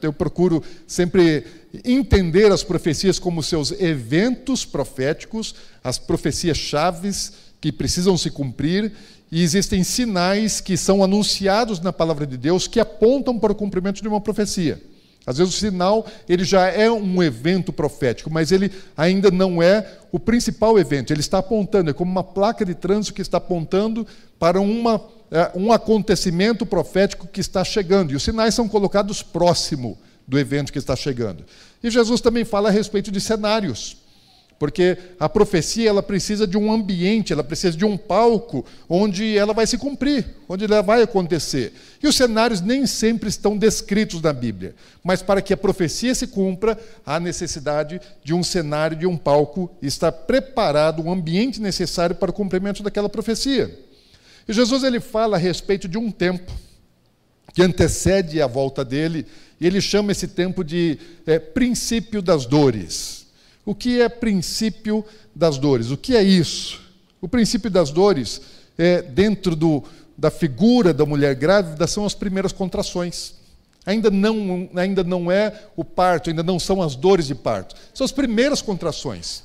Eu 0.02 0.14
procuro 0.14 0.64
sempre 0.88 1.44
entender 1.84 2.52
as 2.52 2.64
profecias 2.64 3.20
como 3.20 3.44
seus 3.44 3.72
eventos 3.72 4.64
proféticos, 4.64 5.56
as 5.84 5.98
profecias 5.98 6.58
chaves 6.58 7.34
que 7.60 7.72
precisam 7.72 8.18
se 8.18 8.30
cumprir, 8.30 8.94
e 9.32 9.42
existem 9.42 9.84
sinais 9.84 10.62
que 10.62 10.78
são 10.78 11.04
anunciados 11.04 11.80
na 11.80 11.92
palavra 11.92 12.26
de 12.26 12.38
Deus 12.38 12.68
que 12.68 12.80
apontam 12.80 13.40
para 13.40 13.52
o 13.52 13.56
cumprimento 13.56 14.02
de 14.02 14.08
uma 14.08 14.22
profecia. 14.22 14.82
Às 15.26 15.40
vezes 15.40 15.56
o 15.56 15.58
sinal 15.58 16.06
ele 16.30 16.44
já 16.44 16.68
é 16.68 16.90
um 16.92 17.24
evento 17.24 17.74
profético, 17.74 18.30
mas 18.30 18.52
ele 18.52 18.72
ainda 18.96 19.32
não 19.32 19.62
é 19.62 19.98
o 20.12 20.20
principal 20.20 20.78
evento. 20.78 21.12
Ele 21.12 21.20
está 21.20 21.40
apontando, 21.40 21.90
é 21.90 21.94
como 21.94 22.12
uma 22.12 22.24
placa 22.24 22.64
de 22.64 22.76
trânsito 22.76 23.16
que 23.16 23.22
está 23.22 23.38
apontando 23.38 24.06
para 24.38 24.62
uma, 24.62 25.02
é, 25.32 25.52
um 25.56 25.72
acontecimento 25.72 26.66
profético 26.66 27.28
que 27.28 27.42
está 27.42 27.64
chegando. 27.64 28.12
E 28.12 28.16
os 28.16 28.24
sinais 28.24 28.54
são 28.54 28.68
colocados 28.68 29.24
próximo 29.24 29.98
do 30.28 30.38
evento 30.38 30.72
que 30.72 30.80
está 30.80 30.96
chegando. 30.96 31.44
E 31.84 31.90
Jesus 31.90 32.22
também 32.22 32.46
fala 32.46 32.70
a 32.70 32.72
respeito 32.72 33.12
de 33.12 33.20
cenários. 33.20 33.98
Porque 34.58 34.98
a 35.20 35.28
profecia 35.28 35.90
ela 35.90 36.02
precisa 36.02 36.48
de 36.48 36.58
um 36.58 36.72
ambiente, 36.72 37.34
ela 37.34 37.44
precisa 37.44 37.76
de 37.76 37.84
um 37.84 37.98
palco 37.98 38.66
onde 38.88 39.38
ela 39.38 39.54
vai 39.54 39.68
se 39.68 39.78
cumprir, 39.78 40.26
onde 40.48 40.64
ela 40.64 40.82
vai 40.82 41.02
acontecer. 41.02 41.74
E 42.02 42.08
os 42.08 42.16
cenários 42.16 42.62
nem 42.62 42.88
sempre 42.88 43.28
estão 43.28 43.58
descritos 43.58 44.22
na 44.22 44.32
Bíblia, 44.32 44.74
mas 45.04 45.22
para 45.22 45.42
que 45.42 45.54
a 45.54 45.58
profecia 45.58 46.16
se 46.16 46.28
cumpra, 46.28 46.80
há 47.06 47.20
necessidade 47.20 48.00
de 48.24 48.34
um 48.34 48.44
cenário, 48.44 48.98
de 48.98 49.06
um 49.06 49.18
palco, 49.18 49.70
estar 49.82 50.12
preparado, 50.12 51.04
um 51.04 51.12
ambiente 51.12 51.62
necessário 51.62 52.16
para 52.16 52.32
o 52.32 52.34
cumprimento 52.34 52.82
daquela 52.82 53.10
profecia. 53.10 53.78
E 54.48 54.54
Jesus 54.54 54.84
ele 54.84 55.02
fala 55.02 55.36
a 55.36 55.40
respeito 55.40 55.88
de 55.88 55.98
um 55.98 56.10
tempo 56.10 56.52
que 57.54 57.62
antecede 57.62 58.42
a 58.42 58.48
volta 58.48 58.86
dele, 58.86 59.26
e 59.60 59.68
ele 59.68 59.82
chama 59.82 60.12
esse 60.12 60.28
tempo 60.28 60.64
de 60.64 60.98
é, 61.26 61.40
princípio 61.40 62.22
das 62.22 62.46
dores. 62.46 63.25
O 63.66 63.74
que 63.74 64.02
é 64.02 64.08
princípio 64.08 65.04
das 65.34 65.58
dores? 65.58 65.90
O 65.90 65.98
que 65.98 66.16
é 66.16 66.24
isso? 66.24 66.82
O 67.20 67.28
princípio 67.28 67.70
das 67.70 67.90
dores, 67.90 68.42
é, 68.78 69.02
dentro 69.02 69.56
do, 69.56 69.84
da 70.16 70.30
figura 70.30 70.94
da 70.94 71.06
mulher 71.06 71.34
grávida, 71.34 71.88
são 71.88 72.06
as 72.06 72.14
primeiras 72.14 72.52
contrações. 72.52 73.34
Ainda 73.86 74.12
não, 74.12 74.70
ainda 74.76 75.04
não 75.04 75.32
é 75.32 75.64
o 75.76 75.84
parto, 75.84 76.30
ainda 76.30 76.44
não 76.44 76.60
são 76.60 76.82
as 76.82 76.96
dores 76.96 77.28
de 77.28 77.36
parto. 77.36 77.76
São 77.94 78.06
as 78.06 78.12
primeiras 78.12 78.62
contrações. 78.62 79.44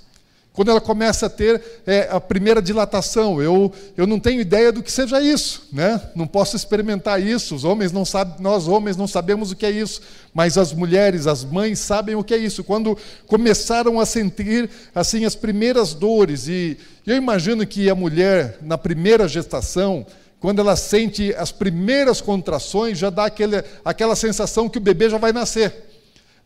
Quando 0.52 0.70
ela 0.70 0.80
começa 0.80 1.26
a 1.26 1.30
ter 1.30 1.62
é, 1.86 2.08
a 2.10 2.20
primeira 2.20 2.60
dilatação, 2.60 3.40
eu, 3.40 3.72
eu 3.96 4.04
não 4.04 4.18
tenho 4.18 4.40
ideia 4.40 4.72
do 4.72 4.82
que 4.82 4.90
seja 4.90 5.20
isso, 5.22 5.68
né? 5.72 6.00
não 6.14 6.26
posso 6.26 6.56
experimentar 6.56 7.22
isso, 7.22 7.54
os 7.54 7.62
homens 7.62 7.92
não 7.92 8.04
sabem, 8.04 8.34
nós 8.40 8.66
homens 8.66 8.96
não 8.96 9.06
sabemos 9.06 9.52
o 9.52 9.56
que 9.56 9.64
é 9.64 9.70
isso, 9.70 10.02
mas 10.34 10.58
as 10.58 10.72
mulheres, 10.72 11.28
as 11.28 11.44
mães 11.44 11.78
sabem 11.78 12.16
o 12.16 12.24
que 12.24 12.34
é 12.34 12.36
isso. 12.36 12.64
Quando 12.64 12.98
começaram 13.28 14.00
a 14.00 14.06
sentir 14.06 14.68
assim 14.92 15.24
as 15.24 15.36
primeiras 15.36 15.94
dores, 15.94 16.48
e 16.48 16.76
eu 17.06 17.16
imagino 17.16 17.64
que 17.64 17.88
a 17.88 17.94
mulher, 17.94 18.58
na 18.60 18.76
primeira 18.76 19.28
gestação, 19.28 20.04
quando 20.40 20.58
ela 20.58 20.74
sente 20.74 21.32
as 21.34 21.52
primeiras 21.52 22.20
contrações, 22.20 22.98
já 22.98 23.08
dá 23.08 23.26
aquele, 23.26 23.62
aquela 23.84 24.16
sensação 24.16 24.68
que 24.68 24.78
o 24.78 24.80
bebê 24.80 25.08
já 25.08 25.18
vai 25.18 25.32
nascer 25.32 25.89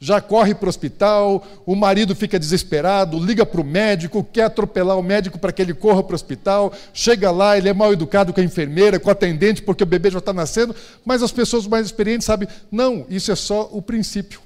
já 0.04 0.20
corre 0.20 0.54
para 0.54 0.66
o 0.66 0.68
hospital, 0.68 1.42
o 1.64 1.74
marido 1.74 2.14
fica 2.14 2.38
desesperado, 2.38 3.18
liga 3.18 3.46
para 3.46 3.58
o 3.58 3.64
médico, 3.64 4.22
quer 4.22 4.42
atropelar 4.42 4.98
o 4.98 5.02
médico 5.02 5.38
para 5.38 5.50
que 5.50 5.62
ele 5.62 5.72
corra 5.72 6.02
para 6.02 6.12
o 6.12 6.14
hospital, 6.14 6.74
chega 6.92 7.30
lá, 7.30 7.56
ele 7.56 7.70
é 7.70 7.72
mal 7.72 7.90
educado 7.90 8.30
com 8.30 8.38
a 8.38 8.44
enfermeira, 8.44 9.00
com 9.00 9.08
a 9.08 9.12
atendente, 9.12 9.62
porque 9.62 9.82
o 9.82 9.86
bebê 9.86 10.10
já 10.10 10.18
está 10.18 10.30
nascendo, 10.30 10.76
mas 11.06 11.22
as 11.22 11.32
pessoas 11.32 11.66
mais 11.66 11.86
experientes 11.86 12.26
sabem, 12.26 12.46
não, 12.70 13.06
isso 13.08 13.32
é 13.32 13.34
só 13.34 13.66
o 13.72 13.80
princípio. 13.80 14.42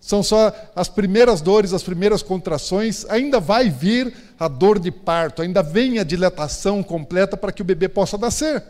São 0.00 0.22
só 0.22 0.54
as 0.76 0.88
primeiras 0.88 1.40
dores, 1.40 1.72
as 1.72 1.82
primeiras 1.82 2.22
contrações, 2.22 3.04
ainda 3.08 3.40
vai 3.40 3.68
vir 3.68 4.14
a 4.38 4.46
dor 4.46 4.78
de 4.78 4.92
parto, 4.92 5.42
ainda 5.42 5.60
vem 5.60 5.98
a 5.98 6.04
dilatação 6.04 6.84
completa 6.84 7.36
para 7.36 7.50
que 7.50 7.62
o 7.62 7.64
bebê 7.64 7.88
possa 7.88 8.16
nascer 8.16 8.62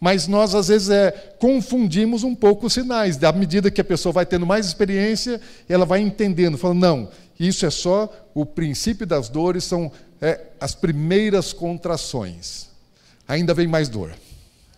mas 0.00 0.26
nós 0.26 0.54
às 0.54 0.68
vezes 0.68 0.88
é, 0.88 1.10
confundimos 1.38 2.24
um 2.24 2.34
pouco 2.34 2.66
os 2.66 2.72
sinais. 2.72 3.22
À 3.22 3.32
medida 3.32 3.70
que 3.70 3.82
a 3.82 3.84
pessoa 3.84 4.14
vai 4.14 4.24
tendo 4.24 4.46
mais 4.46 4.66
experiência, 4.66 5.38
ela 5.68 5.84
vai 5.84 6.00
entendendo, 6.00 6.56
falando, 6.56 6.80
não, 6.80 7.08
isso 7.38 7.66
é 7.66 7.70
só 7.70 8.10
o 8.34 8.46
princípio 8.46 9.06
das 9.06 9.28
dores, 9.28 9.64
são 9.64 9.92
é, 10.20 10.40
as 10.58 10.74
primeiras 10.74 11.52
contrações. 11.52 12.68
Ainda 13.28 13.52
vem 13.52 13.66
mais 13.66 13.88
dor. 13.88 14.12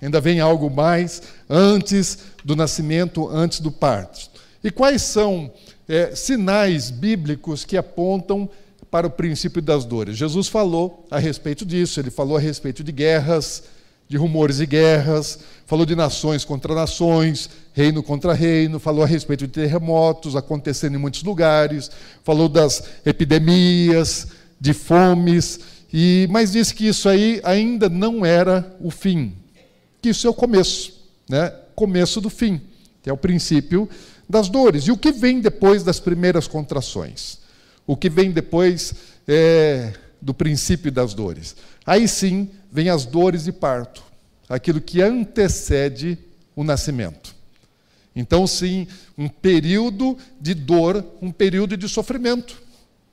Ainda 0.02 0.20
vem 0.20 0.40
algo 0.40 0.68
mais 0.68 1.22
antes 1.48 2.18
do 2.44 2.56
nascimento, 2.56 3.28
antes 3.28 3.60
do 3.60 3.70
parto. 3.70 4.28
E 4.64 4.70
quais 4.72 5.02
são 5.02 5.52
é, 5.88 6.16
sinais 6.16 6.90
bíblicos 6.90 7.64
que 7.64 7.76
apontam 7.76 8.50
para 8.90 9.06
o 9.06 9.10
princípio 9.10 9.62
das 9.62 9.84
dores? 9.84 10.16
Jesus 10.16 10.48
falou 10.48 11.06
a 11.08 11.20
respeito 11.20 11.64
disso, 11.64 12.00
ele 12.00 12.10
falou 12.10 12.36
a 12.36 12.40
respeito 12.40 12.82
de 12.82 12.90
guerras, 12.90 13.62
de 14.12 14.18
rumores 14.18 14.60
e 14.60 14.66
guerras, 14.66 15.38
falou 15.64 15.86
de 15.86 15.96
nações 15.96 16.44
contra 16.44 16.74
nações, 16.74 17.48
reino 17.72 18.02
contra 18.02 18.34
reino, 18.34 18.78
falou 18.78 19.02
a 19.02 19.06
respeito 19.06 19.46
de 19.46 19.54
terremotos 19.54 20.36
acontecendo 20.36 20.96
em 20.96 20.98
muitos 20.98 21.22
lugares, 21.22 21.90
falou 22.22 22.46
das 22.46 22.84
epidemias, 23.06 24.26
de 24.60 24.74
fomes, 24.74 25.60
e 25.90 26.28
mas 26.30 26.52
disse 26.52 26.74
que 26.74 26.86
isso 26.86 27.08
aí 27.08 27.40
ainda 27.42 27.88
não 27.88 28.22
era 28.22 28.76
o 28.82 28.90
fim, 28.90 29.34
que 30.02 30.10
isso 30.10 30.26
é 30.26 30.30
o 30.30 30.34
começo, 30.34 30.92
né? 31.26 31.50
Começo 31.74 32.20
do 32.20 32.28
fim, 32.28 32.60
que 33.02 33.08
é 33.08 33.12
o 33.14 33.16
princípio 33.16 33.88
das 34.28 34.50
dores. 34.50 34.84
E 34.88 34.92
o 34.92 34.98
que 34.98 35.10
vem 35.10 35.40
depois 35.40 35.82
das 35.82 35.98
primeiras 35.98 36.46
contrações? 36.46 37.38
O 37.86 37.96
que 37.96 38.10
vem 38.10 38.30
depois 38.30 38.92
é, 39.26 39.94
do 40.20 40.34
princípio 40.34 40.92
das 40.92 41.14
dores? 41.14 41.56
Aí 41.86 42.06
sim 42.06 42.50
vem 42.72 42.88
as 42.88 43.04
dores 43.04 43.44
de 43.44 43.52
parto, 43.52 44.02
aquilo 44.48 44.80
que 44.80 45.02
antecede 45.02 46.18
o 46.56 46.64
nascimento. 46.64 47.34
Então, 48.16 48.46
sim, 48.46 48.88
um 49.16 49.28
período 49.28 50.16
de 50.40 50.54
dor, 50.54 51.04
um 51.20 51.30
período 51.30 51.76
de 51.76 51.86
sofrimento. 51.88 52.60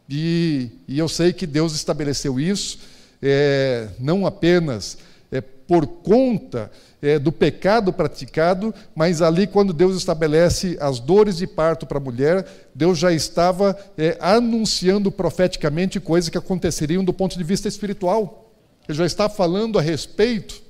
E, 0.09 0.69
e 0.87 0.97
eu 0.97 1.09
sei 1.09 1.33
que 1.33 1.45
Deus 1.45 1.75
estabeleceu 1.75 2.39
isso, 2.39 2.79
é, 3.21 3.89
não 3.99 4.25
apenas 4.25 4.97
é, 5.31 5.41
por 5.41 5.85
conta 5.85 6.71
é, 7.01 7.19
do 7.19 7.31
pecado 7.31 7.93
praticado, 7.93 8.73
mas 8.95 9.21
ali, 9.21 9.45
quando 9.45 9.73
Deus 9.73 9.95
estabelece 9.95 10.77
as 10.81 10.99
dores 10.99 11.37
de 11.37 11.47
parto 11.47 11.85
para 11.85 11.97
a 11.97 12.01
mulher, 12.01 12.45
Deus 12.73 12.97
já 12.97 13.11
estava 13.11 13.77
é, 13.97 14.17
anunciando 14.19 15.11
profeticamente 15.11 15.99
coisas 15.99 16.29
que 16.29 16.37
aconteceriam 16.37 17.03
do 17.03 17.13
ponto 17.13 17.37
de 17.37 17.43
vista 17.43 17.67
espiritual. 17.67 18.48
Ele 18.89 18.97
já 18.97 19.05
está 19.05 19.29
falando 19.29 19.77
a 19.77 19.81
respeito 19.83 20.63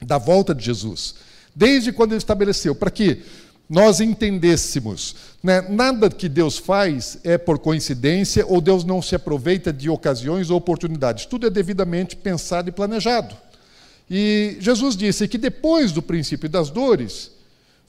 da 0.00 0.18
volta 0.18 0.54
de 0.54 0.64
Jesus. 0.64 1.16
Desde 1.52 1.92
quando 1.92 2.12
ele 2.12 2.18
estabeleceu, 2.18 2.76
para 2.76 2.92
que 2.92 3.24
nós 3.68 4.00
entendêssemos, 4.00 5.16
né, 5.42 5.60
nada 5.60 6.08
que 6.08 6.28
Deus 6.28 6.58
faz 6.58 7.18
é 7.24 7.36
por 7.36 7.58
coincidência 7.58 8.46
ou 8.46 8.60
Deus 8.60 8.84
não 8.84 9.02
se 9.02 9.16
aproveita 9.16 9.72
de 9.72 9.90
ocasiões 9.90 10.48
ou 10.48 10.56
oportunidades. 10.56 11.26
Tudo 11.26 11.48
é 11.48 11.50
devidamente 11.50 12.14
pensado 12.14 12.68
e 12.68 12.72
planejado. 12.72 13.36
E 14.08 14.56
Jesus 14.60 14.96
disse 14.96 15.26
que 15.26 15.38
depois 15.38 15.90
do 15.90 16.02
princípio 16.02 16.48
das 16.48 16.70
dores, 16.70 17.32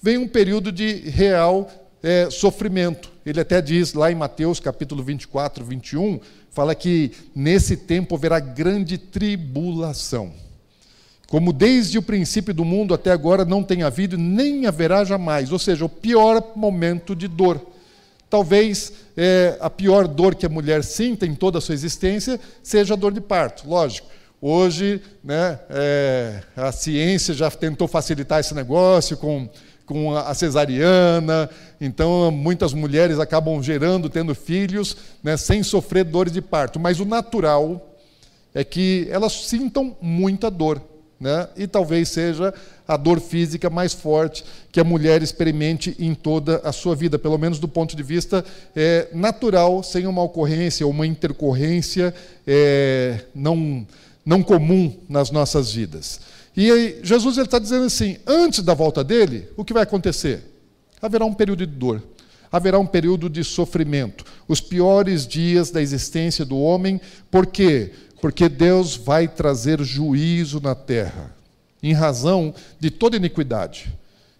vem 0.02 0.18
um 0.18 0.28
período 0.28 0.72
de 0.72 0.94
real 1.10 1.70
é, 2.04 2.30
sofrimento. 2.30 3.12
Ele 3.26 3.40
até 3.40 3.62
diz 3.62 3.94
lá 3.94 4.12
em 4.12 4.16
Mateus 4.16 4.60
capítulo 4.60 5.04
24, 5.04 5.64
21, 5.64 6.20
fala 6.50 6.74
que 6.74 7.12
nesse 7.36 7.78
tempo 7.78 8.16
haverá 8.16 8.40
grande 8.40 8.98
tribulação. 8.98 10.34
Como 11.28 11.54
desde 11.54 11.98
o 11.98 12.02
princípio 12.02 12.54
do 12.54 12.66
mundo 12.66 12.94
até 12.94 13.12
agora 13.12 13.46
não 13.46 13.64
tem 13.64 13.84
havido 13.84 14.18
nem 14.18 14.66
haverá 14.66 15.06
jamais, 15.06 15.52
ou 15.52 15.60
seja, 15.60 15.86
o 15.86 15.90
pior 15.90 16.52
momento 16.56 17.16
de 17.16 17.28
dor. 17.28 17.66
Talvez 18.30 18.92
é, 19.16 19.58
a 19.60 19.70
pior 19.70 20.08
dor 20.08 20.36
que 20.36 20.46
a 20.46 20.50
mulher 20.50 20.84
sinta 20.84 21.26
em 21.26 21.36
toda 21.36 21.58
a 21.58 21.62
sua 21.62 21.76
existência 21.76 22.40
seja 22.64 22.96
a 22.96 22.98
dor 22.98 23.14
de 23.14 23.22
parto, 23.22 23.68
lógico. 23.68 24.08
Hoje, 24.42 25.02
né, 25.24 25.60
é, 25.70 26.42
a 26.56 26.72
ciência 26.72 27.34
já 27.34 27.52
tentou 27.52 27.88
facilitar 27.88 28.40
esse 28.40 28.56
negócio 28.56 29.16
com 29.16 29.48
com 29.92 30.16
a 30.16 30.34
cesariana, 30.34 31.50
então 31.80 32.32
muitas 32.32 32.74
mulheres 32.74 33.20
acabam 33.20 33.62
gerando, 33.62 34.10
tendo 34.10 34.34
filhos, 34.34 34.96
né, 35.22 35.36
sem 35.36 35.62
sofrer 35.64 36.06
dores 36.06 36.32
de 36.32 36.42
parto. 36.42 36.80
Mas 36.80 37.02
o 37.02 37.06
natural 37.06 37.94
é 38.56 38.64
que 38.64 39.06
elas 39.12 39.34
sintam 39.34 39.98
muita 40.02 40.50
dor, 40.50 40.82
né, 41.20 41.50
e 41.58 41.68
talvez 41.68 42.08
seja 42.08 42.54
a 42.88 42.96
dor 42.96 43.20
física 43.20 43.70
mais 43.70 43.94
forte 43.94 44.46
que 44.72 44.80
a 44.80 44.84
mulher 44.84 45.22
experimente 45.22 45.94
em 46.00 46.16
toda 46.16 46.62
a 46.64 46.72
sua 46.72 46.96
vida, 46.96 47.20
pelo 47.20 47.38
menos 47.38 47.60
do 47.60 47.68
ponto 47.68 47.94
de 47.94 48.02
vista 48.02 48.46
é, 48.74 49.10
natural, 49.14 49.84
sem 49.84 50.08
uma 50.08 50.24
ocorrência 50.24 50.86
ou 50.86 50.94
uma 50.94 51.06
intercorrência 51.06 52.14
é, 52.48 53.26
não, 53.36 53.86
não 54.26 54.42
comum 54.42 54.96
nas 55.10 55.32
nossas 55.32 55.74
vidas. 55.74 56.31
E 56.56 57.00
Jesus 57.04 57.38
está 57.38 57.60
dizendo 57.60 57.86
assim: 57.86 58.18
antes 58.28 58.62
da 58.64 58.74
volta 58.74 59.04
dele, 59.04 59.48
o 59.56 59.64
que 59.64 59.74
vai 59.74 59.84
acontecer? 59.84 60.44
Haverá 61.02 61.26
um 61.26 61.34
período 61.34 61.66
de 61.66 61.74
dor, 61.74 62.04
haverá 62.52 62.78
um 62.78 62.86
período 62.86 63.30
de 63.30 63.44
sofrimento, 63.44 64.26
os 64.48 64.62
piores 64.62 65.26
dias 65.26 65.72
da 65.72 65.82
existência 65.82 66.46
do 66.46 66.58
homem, 66.58 67.00
por 67.30 67.48
quê? 67.48 67.92
Porque 68.22 68.48
Deus 68.48 68.96
vai 68.96 69.28
trazer 69.28 69.82
juízo 69.82 70.60
na 70.62 70.76
terra, 70.76 71.36
em 71.82 71.94
razão 71.94 72.54
de 72.80 72.92
toda 72.92 73.18
iniquidade, 73.18 73.92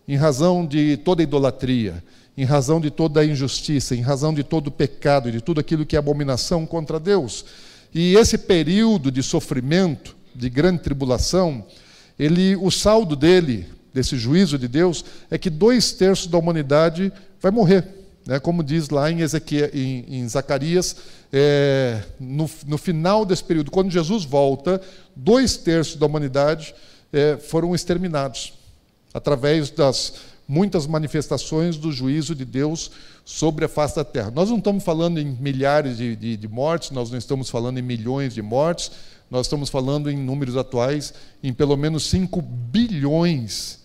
em 0.08 0.16
razão 0.16 0.66
de 0.66 0.98
toda 0.98 1.24
idolatria, 1.24 2.04
em 2.38 2.44
razão 2.44 2.80
de 2.80 2.92
toda 2.92 3.26
injustiça, 3.26 3.96
em 3.96 4.02
razão 4.02 4.34
de 4.34 4.44
todo 4.44 4.70
pecado 4.70 5.30
e 5.30 5.32
de 5.32 5.42
tudo 5.42 5.60
aquilo 5.60 5.86
que 5.86 5.96
é 5.96 6.00
abominação 6.00 6.66
contra 6.66 7.00
Deus. 7.00 7.46
E 7.94 8.16
esse 8.16 8.38
período 8.38 9.12
de 9.12 9.24
sofrimento, 9.24 10.16
de 10.34 10.50
grande 10.50 10.82
tribulação, 10.82 11.66
ele, 12.22 12.56
o 12.56 12.70
saldo 12.70 13.16
dele, 13.16 13.66
desse 13.92 14.16
juízo 14.16 14.56
de 14.60 14.68
Deus, 14.68 15.04
é 15.32 15.40
que 15.40 15.50
dois 15.50 15.92
terços 15.92 16.28
da 16.28 16.38
humanidade 16.38 17.12
vai 17.42 17.52
morrer. 17.52 17.84
Né? 18.28 18.40
Como 18.40 18.64
diz 18.64 18.90
lá 18.90 19.10
em, 19.10 19.22
Ezequiel, 19.22 19.72
em, 19.74 20.06
em 20.08 20.30
Zacarias, 20.30 20.98
é, 21.34 22.04
no, 22.20 22.48
no, 22.68 22.78
final 22.78 23.26
desse 23.26 23.44
período, 23.44 23.72
quando 23.72 23.90
Jesus 23.90 24.24
volta, 24.24 24.80
dois 25.16 25.58
terços 25.58 25.96
da 25.96 26.06
humanidade 26.06 26.76
é, 27.12 27.38
foram 27.38 27.74
exterminados 27.74 28.54
através 29.12 29.72
das 29.72 30.14
muitas 30.48 30.86
manifestações 30.86 31.76
do 31.76 31.92
juízo 31.92 32.36
de 32.36 32.46
Deus 32.46 32.92
sobre 33.26 33.66
a 33.66 33.68
face 33.68 33.96
da 33.96 34.04
terra. 34.04 34.30
Nós 34.30 34.48
não 34.48 34.60
estamos 34.60 34.84
falando 34.84 35.20
em 35.20 35.26
milhares 35.26 35.98
de, 35.98 36.16
de, 36.16 36.38
de 36.38 36.48
mortes, 36.48 36.92
nós 36.92 37.10
não 37.10 37.18
estamos 37.18 37.50
falando 37.50 37.80
em 37.80 37.82
milhões 37.82 38.36
de 38.36 38.44
mortes, 38.44 38.92
nós 39.32 39.46
estamos 39.46 39.70
falando 39.70 40.12
em 40.12 40.18
números 40.18 40.58
atuais 40.58 41.14
em 41.42 41.54
pelo 41.54 41.78
menos 41.78 42.04
5 42.10 42.42
bilhões 42.42 43.80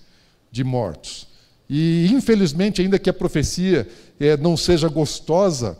de 0.50 0.64
mortos. 0.64 1.28
E, 1.70 2.08
infelizmente, 2.12 2.82
ainda 2.82 2.98
que 2.98 3.08
a 3.08 3.14
profecia 3.14 3.88
é, 4.18 4.36
não 4.36 4.56
seja 4.56 4.88
gostosa, 4.88 5.78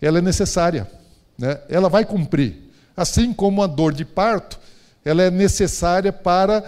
ela 0.00 0.18
é 0.18 0.22
necessária. 0.22 0.86
Né? 1.38 1.58
Ela 1.70 1.88
vai 1.88 2.04
cumprir. 2.04 2.70
Assim 2.94 3.32
como 3.32 3.62
a 3.62 3.66
dor 3.66 3.94
de 3.94 4.04
parto, 4.04 4.58
ela 5.02 5.22
é 5.22 5.30
necessária 5.30 6.12
para 6.12 6.62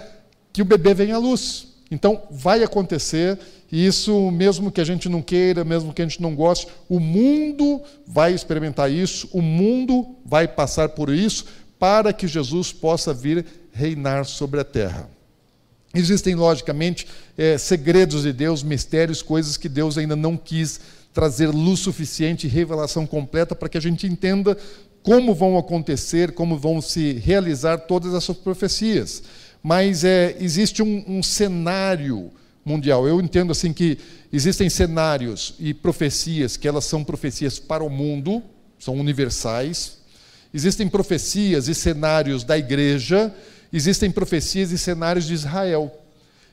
que 0.51 0.63
o 0.63 0.65
bebê 0.65 0.95
venha 0.95 1.15
à 1.15 1.19
luz. 1.19 1.67
Então, 1.91 2.23
vai 2.29 2.63
acontecer, 2.63 3.37
e 3.71 3.85
isso, 3.85 4.31
mesmo 4.31 4.71
que 4.71 4.81
a 4.81 4.83
gente 4.83 5.09
não 5.09 5.21
queira, 5.21 5.63
mesmo 5.63 5.93
que 5.93 6.01
a 6.01 6.05
gente 6.05 6.21
não 6.21 6.35
goste, 6.35 6.67
o 6.87 6.99
mundo 6.99 7.81
vai 8.05 8.33
experimentar 8.33 8.91
isso, 8.91 9.27
o 9.31 9.41
mundo 9.41 10.15
vai 10.23 10.47
passar 10.47 10.89
por 10.89 11.09
isso, 11.09 11.45
para 11.79 12.11
que 12.11 12.27
Jesus 12.27 12.71
possa 12.73 13.13
vir 13.13 13.45
reinar 13.71 14.25
sobre 14.25 14.59
a 14.59 14.63
terra. 14.65 15.09
Existem, 15.95 16.35
logicamente, 16.35 17.07
é, 17.35 17.57
segredos 17.57 18.23
de 18.23 18.33
Deus, 18.33 18.61
mistérios, 18.61 19.23
coisas 19.23 19.57
que 19.57 19.67
Deus 19.67 19.97
ainda 19.97 20.15
não 20.15 20.37
quis 20.37 20.79
trazer 21.13 21.47
luz 21.47 21.79
suficiente 21.79 22.47
revelação 22.47 23.07
completa 23.07 23.55
para 23.55 23.69
que 23.69 23.77
a 23.77 23.81
gente 23.81 24.05
entenda 24.05 24.55
como 25.01 25.33
vão 25.33 25.57
acontecer, 25.57 26.33
como 26.33 26.57
vão 26.57 26.81
se 26.81 27.13
realizar 27.13 27.79
todas 27.79 28.13
essas 28.13 28.37
profecias. 28.37 29.23
Mas 29.63 30.03
é, 30.03 30.35
existe 30.39 30.83
um, 30.83 31.03
um 31.07 31.23
cenário 31.23 32.31
mundial. 32.63 33.07
Eu 33.07 33.19
entendo 33.19 33.51
assim 33.51 33.73
que 33.73 33.97
existem 34.31 34.69
cenários 34.69 35.55
e 35.59 35.73
profecias 35.73 36.55
que 36.55 36.67
elas 36.67 36.85
são 36.85 37.03
profecias 37.03 37.57
para 37.57 37.83
o 37.83 37.89
mundo, 37.89 38.43
são 38.77 38.95
universais, 38.95 39.98
Existem 40.53 40.87
profecias 40.87 41.67
e 41.67 41.75
cenários 41.75 42.43
da 42.43 42.57
igreja, 42.57 43.33
existem 43.71 44.09
profecias 44.09 44.71
e 44.71 44.77
cenários 44.77 45.25
de 45.25 45.33
Israel. 45.33 45.95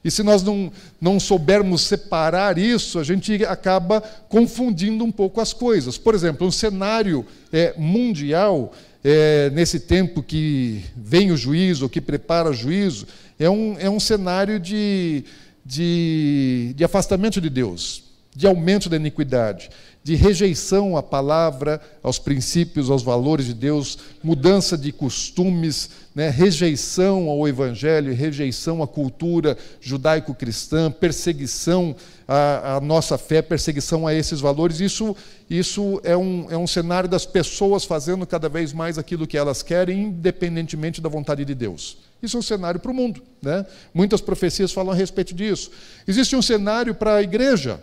E 0.04 0.10
se 0.10 0.22
nós 0.22 0.42
não, 0.42 0.70
não 1.00 1.18
soubermos 1.18 1.82
separar 1.82 2.58
isso, 2.58 2.98
a 2.98 3.04
gente 3.04 3.44
acaba 3.44 4.00
confundindo 4.28 5.02
um 5.02 5.10
pouco 5.10 5.40
as 5.40 5.52
coisas. 5.52 5.98
Por 5.98 6.14
exemplo, 6.14 6.46
um 6.46 6.50
cenário 6.50 7.26
é, 7.52 7.74
mundial, 7.76 8.72
é, 9.02 9.50
nesse 9.50 9.80
tempo 9.80 10.22
que 10.22 10.84
vem 10.94 11.32
o 11.32 11.36
juízo, 11.36 11.88
que 11.88 12.00
prepara 12.00 12.50
o 12.50 12.54
juízo, 12.54 13.06
é 13.38 13.48
um, 13.48 13.76
é 13.78 13.88
um 13.88 13.98
cenário 13.98 14.60
de, 14.60 15.24
de, 15.64 16.74
de 16.76 16.84
afastamento 16.84 17.40
de 17.40 17.48
Deus, 17.48 18.04
de 18.34 18.46
aumento 18.46 18.88
da 18.88 18.96
iniquidade 18.96 19.70
de 20.06 20.14
rejeição 20.14 20.96
à 20.96 21.02
palavra, 21.02 21.80
aos 22.00 22.16
princípios, 22.16 22.90
aos 22.90 23.02
valores 23.02 23.46
de 23.46 23.52
Deus, 23.52 23.98
mudança 24.22 24.78
de 24.78 24.92
costumes, 24.92 25.90
né, 26.14 26.30
rejeição 26.30 27.28
ao 27.28 27.48
Evangelho, 27.48 28.14
rejeição 28.14 28.84
à 28.84 28.86
cultura 28.86 29.58
judaico-cristã, 29.80 30.92
perseguição 30.92 31.96
à, 32.28 32.76
à, 32.76 32.80
nossa 32.80 33.18
fé, 33.18 33.42
perseguição 33.42 34.06
a 34.06 34.14
esses 34.14 34.38
valores. 34.38 34.78
Isso, 34.78 35.16
isso 35.50 36.00
é, 36.04 36.16
um, 36.16 36.46
é 36.50 36.56
um 36.56 36.68
cenário 36.68 37.08
das 37.08 37.26
pessoas 37.26 37.84
fazendo 37.84 38.24
cada 38.24 38.48
vez 38.48 38.72
mais 38.72 38.98
aquilo 38.98 39.26
que 39.26 39.36
elas 39.36 39.60
querem, 39.60 40.04
independentemente 40.04 41.00
da 41.00 41.08
vontade 41.08 41.44
de 41.44 41.52
Deus. 41.52 41.98
Isso 42.22 42.36
é 42.36 42.38
um 42.38 42.44
cenário 42.44 42.78
para 42.78 42.92
o 42.92 42.94
mundo. 42.94 43.20
Né? 43.42 43.66
Muitas 43.92 44.20
profecias 44.20 44.70
falam 44.70 44.92
a 44.92 44.94
respeito 44.94 45.34
disso. 45.34 45.72
Existe 46.06 46.36
um 46.36 46.42
cenário 46.42 46.94
para 46.94 47.16
a 47.16 47.22
igreja. 47.22 47.80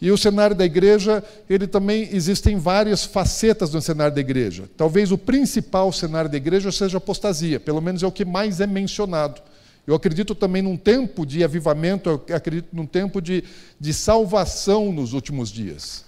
E 0.00 0.10
o 0.10 0.16
cenário 0.16 0.56
da 0.56 0.64
igreja, 0.64 1.22
ele 1.48 1.66
também 1.66 2.08
existem 2.12 2.56
várias 2.56 3.04
facetas 3.04 3.72
no 3.74 3.82
cenário 3.82 4.14
da 4.14 4.20
igreja. 4.20 4.64
Talvez 4.76 5.12
o 5.12 5.18
principal 5.18 5.92
cenário 5.92 6.30
da 6.30 6.38
igreja 6.38 6.72
seja 6.72 6.96
a 6.96 6.98
apostasia, 6.98 7.60
pelo 7.60 7.82
menos 7.82 8.02
é 8.02 8.06
o 8.06 8.12
que 8.12 8.24
mais 8.24 8.60
é 8.60 8.66
mencionado. 8.66 9.42
Eu 9.86 9.94
acredito 9.94 10.34
também 10.34 10.62
num 10.62 10.76
tempo 10.76 11.26
de 11.26 11.44
avivamento, 11.44 12.22
eu 12.26 12.36
acredito 12.36 12.68
num 12.72 12.86
tempo 12.86 13.20
de, 13.20 13.44
de 13.78 13.92
salvação 13.92 14.90
nos 14.90 15.12
últimos 15.12 15.50
dias. 15.50 16.04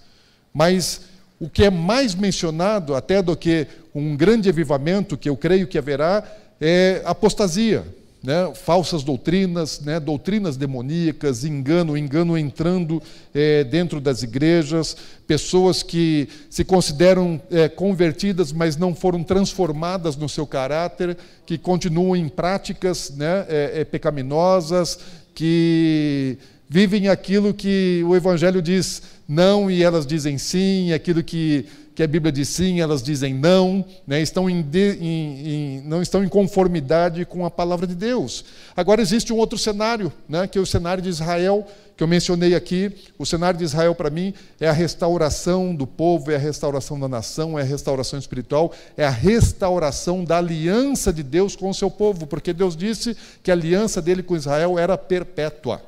Mas 0.54 1.02
o 1.38 1.48
que 1.48 1.64
é 1.64 1.70
mais 1.70 2.14
mencionado, 2.14 2.94
até 2.94 3.20
do 3.20 3.36
que 3.36 3.66
um 3.94 4.16
grande 4.16 4.48
avivamento, 4.48 5.18
que 5.18 5.28
eu 5.28 5.36
creio 5.36 5.66
que 5.66 5.76
haverá, 5.76 6.22
é 6.60 7.02
apostasia 7.04 7.84
né, 8.22 8.52
falsas 8.54 9.02
doutrinas, 9.02 9.80
né, 9.80 9.98
doutrinas 9.98 10.56
demoníacas, 10.56 11.44
engano, 11.44 11.96
engano 11.96 12.38
entrando 12.38 13.02
é, 13.34 13.64
dentro 13.64 14.00
das 14.00 14.22
igrejas, 14.22 14.96
pessoas 15.26 15.82
que 15.82 16.28
se 16.48 16.64
consideram 16.64 17.40
é, 17.50 17.68
convertidas, 17.68 18.52
mas 18.52 18.76
não 18.76 18.94
foram 18.94 19.24
transformadas 19.24 20.16
no 20.16 20.28
seu 20.28 20.46
caráter, 20.46 21.16
que 21.44 21.58
continuam 21.58 22.14
em 22.14 22.28
práticas 22.28 23.10
né, 23.10 23.44
é, 23.48 23.84
pecaminosas, 23.84 24.98
que 25.34 26.38
vivem 26.68 27.08
aquilo 27.08 27.52
que 27.52 28.02
o 28.06 28.14
Evangelho 28.14 28.62
diz 28.62 29.02
não 29.28 29.70
e 29.70 29.82
elas 29.82 30.06
dizem 30.06 30.38
sim, 30.38 30.92
aquilo 30.92 31.22
que 31.22 31.66
que 31.94 32.02
a 32.02 32.06
Bíblia 32.06 32.32
diz 32.32 32.48
sim, 32.48 32.80
elas 32.80 33.02
dizem 33.02 33.34
não, 33.34 33.84
né? 34.06 34.22
estão 34.22 34.48
em 34.48 34.62
de, 34.62 34.96
em, 35.00 35.48
em, 35.48 35.80
não 35.82 36.00
estão 36.00 36.24
em 36.24 36.28
conformidade 36.28 37.24
com 37.26 37.44
a 37.44 37.50
palavra 37.50 37.86
de 37.86 37.94
Deus. 37.94 38.44
Agora 38.74 39.02
existe 39.02 39.32
um 39.32 39.36
outro 39.36 39.58
cenário, 39.58 40.10
né? 40.26 40.46
que 40.46 40.56
é 40.56 40.60
o 40.60 40.66
cenário 40.66 41.02
de 41.02 41.10
Israel, 41.10 41.66
que 41.94 42.02
eu 42.02 42.08
mencionei 42.08 42.54
aqui. 42.54 42.90
O 43.18 43.26
cenário 43.26 43.58
de 43.58 43.64
Israel, 43.64 43.94
para 43.94 44.08
mim, 44.08 44.32
é 44.58 44.68
a 44.68 44.72
restauração 44.72 45.74
do 45.74 45.86
povo, 45.86 46.30
é 46.30 46.36
a 46.36 46.38
restauração 46.38 46.98
da 46.98 47.08
nação, 47.08 47.58
é 47.58 47.62
a 47.62 47.64
restauração 47.64 48.18
espiritual, 48.18 48.72
é 48.96 49.04
a 49.04 49.10
restauração 49.10 50.24
da 50.24 50.38
aliança 50.38 51.12
de 51.12 51.22
Deus 51.22 51.54
com 51.54 51.68
o 51.68 51.74
seu 51.74 51.90
povo, 51.90 52.26
porque 52.26 52.54
Deus 52.54 52.74
disse 52.74 53.14
que 53.42 53.50
a 53.50 53.54
aliança 53.54 54.00
dele 54.00 54.22
com 54.22 54.34
Israel 54.34 54.78
era 54.78 54.96
perpétua. 54.96 55.82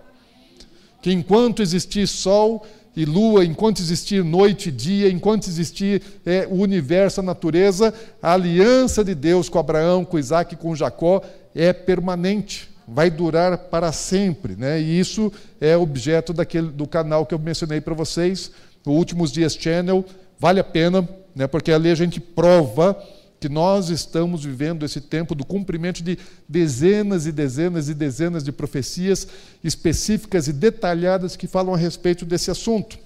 Que 1.01 1.13
enquanto 1.13 1.63
existir 1.63 2.07
sol 2.07 2.67
e 2.97 3.05
lua, 3.05 3.45
enquanto 3.45 3.81
existir 3.81 4.23
noite 4.23 4.69
e 4.69 4.73
dia, 4.73 5.11
enquanto 5.11 5.49
existir 5.49 6.03
é, 6.25 6.47
o 6.49 6.57
universo, 6.57 7.21
a 7.21 7.23
natureza, 7.23 7.93
a 8.23 8.33
aliança 8.35 9.05
de 9.05 9.15
Deus 9.15 9.49
com 9.49 9.59
Abraão, 9.59 10.05
com 10.05 10.19
Isaac 10.19 10.55
e 10.55 10.57
com 10.57 10.75
Jacó 10.77 11.21
é 11.55 11.73
permanente, 11.73 12.71
vai 12.87 13.11
durar 13.11 13.57
para 13.59 13.91
sempre. 13.91 14.55
Né? 14.57 14.81
E 14.81 14.99
isso 14.99 15.33
é 15.61 15.77
objeto 15.77 16.33
daquele, 16.33 16.69
do 16.69 16.87
canal 16.87 17.27
que 17.27 17.35
eu 17.35 17.39
mencionei 17.39 17.81
para 17.81 17.95
vocês, 17.95 18.51
o 18.87 18.93
Últimos 18.93 19.33
Dias 19.33 19.55
Channel. 19.55 20.05
Vale 20.39 20.61
a 20.61 20.65
pena, 20.65 21.09
né? 21.35 21.47
porque 21.47 21.73
ali 21.73 21.91
a 21.91 21.95
gente 21.95 22.21
prova 22.21 22.97
que 23.45 23.49
nós 23.51 23.91
estamos 23.91 24.43
vivendo 24.43 24.87
esse 24.87 25.03
tempo 25.03 25.35
do 25.35 25.45
cumprimento 25.45 26.03
de 26.03 26.19
dezenas 26.49 27.27
e 27.27 27.33
dezenas 27.33 27.91
e 27.91 27.95
dezenas 27.95 28.43
de 28.43 28.51
profecias 28.51 29.29
específicas 29.63 30.49
e 30.49 30.53
detalhadas 30.55 31.37
que 31.37 31.47
falam 31.47 31.75
a 31.75 31.77
respeito 31.77 32.25
desse 32.25 32.51
assunto. 32.51 32.99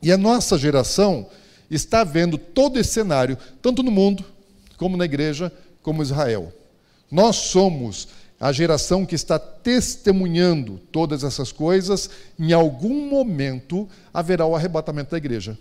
E 0.00 0.12
a 0.12 0.16
nossa 0.16 0.56
geração 0.56 1.26
está 1.68 2.04
vendo 2.04 2.38
todo 2.38 2.78
esse 2.78 2.92
cenário, 2.92 3.36
tanto 3.60 3.82
no 3.82 3.90
mundo, 3.90 4.24
como 4.76 4.96
na 4.96 5.04
igreja, 5.04 5.52
como 5.82 6.00
Israel. 6.00 6.52
Nós 7.10 7.34
somos 7.34 8.06
a 8.38 8.52
geração 8.52 9.04
que 9.04 9.16
está 9.16 9.36
testemunhando 9.36 10.80
todas 10.92 11.24
essas 11.24 11.50
coisas, 11.50 12.08
em 12.38 12.52
algum 12.52 13.08
momento 13.08 13.88
haverá 14.14 14.46
o 14.46 14.54
arrebatamento 14.54 15.10
da 15.10 15.16
igreja. 15.16 15.58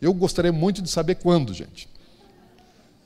Eu 0.00 0.14
gostaria 0.14 0.52
muito 0.52 0.80
de 0.80 0.88
saber 0.88 1.16
quando, 1.16 1.52
gente. 1.52 1.90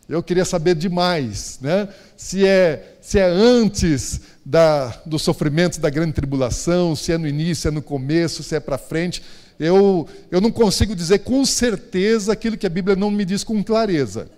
Eu 0.09 0.23
queria 0.23 0.45
saber 0.45 0.77
demais, 0.77 1.59
né? 1.61 1.89
Se 2.17 2.47
é, 2.47 2.97
se 3.01 3.19
é 3.19 3.25
antes 3.25 4.21
da, 4.45 4.89
do 5.05 5.19
sofrimento 5.19 5.81
da 5.81 5.91
grande 5.91 6.13
tribulação, 6.13 6.95
se 6.95 7.13
é 7.13 7.19
no 7.19 7.27
início, 7.27 7.63
se 7.63 7.69
é 7.69 7.71
no 7.73 7.83
começo, 7.83 8.43
se 8.43 8.55
é 8.55 8.61
para 8.61 8.79
frente. 8.79 9.23
Eu, 9.59 10.07
eu 10.31 10.41
não 10.41 10.53
consigo 10.53 10.95
dizer 10.95 11.21
com 11.21 11.45
certeza 11.45 12.33
aquilo 12.33 12.57
que 12.57 12.67
a 12.67 12.71
Bíblia 12.71 12.95
não 12.95 13.11
me 13.11 13.25
diz 13.25 13.43
com 13.43 13.65
clareza, 13.65 14.31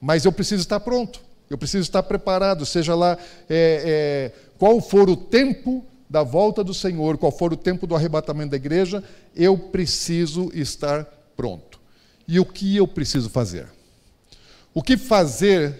mas 0.00 0.24
eu 0.24 0.32
preciso 0.32 0.60
estar 0.60 0.80
pronto, 0.80 1.20
eu 1.48 1.56
preciso 1.56 1.82
estar 1.82 2.02
preparado, 2.02 2.66
seja 2.66 2.94
lá 2.94 3.16
é, 3.48 4.32
é, 4.32 4.32
qual 4.58 4.80
for 4.80 5.08
o 5.08 5.16
tempo 5.16 5.84
da 6.10 6.22
volta 6.22 6.62
do 6.62 6.74
Senhor, 6.74 7.16
qual 7.16 7.32
for 7.32 7.52
o 7.52 7.56
tempo 7.56 7.86
do 7.86 7.94
arrebatamento 7.94 8.50
da 8.50 8.56
igreja, 8.56 9.02
eu 9.34 9.56
preciso 9.56 10.50
estar 10.52 11.04
pronto. 11.36 11.80
E 12.28 12.38
o 12.38 12.44
que 12.44 12.76
eu 12.76 12.86
preciso 12.86 13.30
fazer? 13.30 13.75
O 14.76 14.82
que 14.82 14.98
fazer 14.98 15.74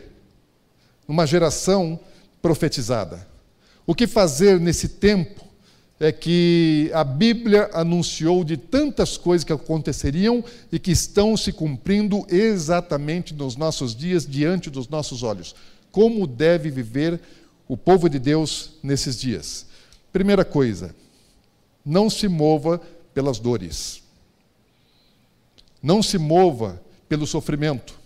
numa 1.06 1.26
geração 1.26 2.00
profetizada? 2.40 3.28
O 3.86 3.94
que 3.94 4.06
fazer 4.06 4.58
nesse 4.58 4.88
tempo 4.88 5.44
é 6.00 6.10
que 6.10 6.90
a 6.94 7.04
Bíblia 7.04 7.68
anunciou 7.74 8.42
de 8.42 8.56
tantas 8.56 9.18
coisas 9.18 9.44
que 9.44 9.52
aconteceriam 9.52 10.42
e 10.72 10.78
que 10.78 10.92
estão 10.92 11.36
se 11.36 11.52
cumprindo 11.52 12.26
exatamente 12.30 13.34
nos 13.34 13.54
nossos 13.54 13.94
dias, 13.94 14.26
diante 14.26 14.70
dos 14.70 14.88
nossos 14.88 15.22
olhos. 15.22 15.54
Como 15.92 16.26
deve 16.26 16.70
viver 16.70 17.20
o 17.68 17.76
povo 17.76 18.08
de 18.08 18.18
Deus 18.18 18.78
nesses 18.82 19.20
dias? 19.20 19.66
Primeira 20.10 20.42
coisa, 20.42 20.96
não 21.84 22.08
se 22.08 22.28
mova 22.28 22.80
pelas 23.12 23.38
dores. 23.38 24.02
Não 25.82 26.02
se 26.02 26.16
mova 26.16 26.82
pelo 27.10 27.26
sofrimento. 27.26 28.05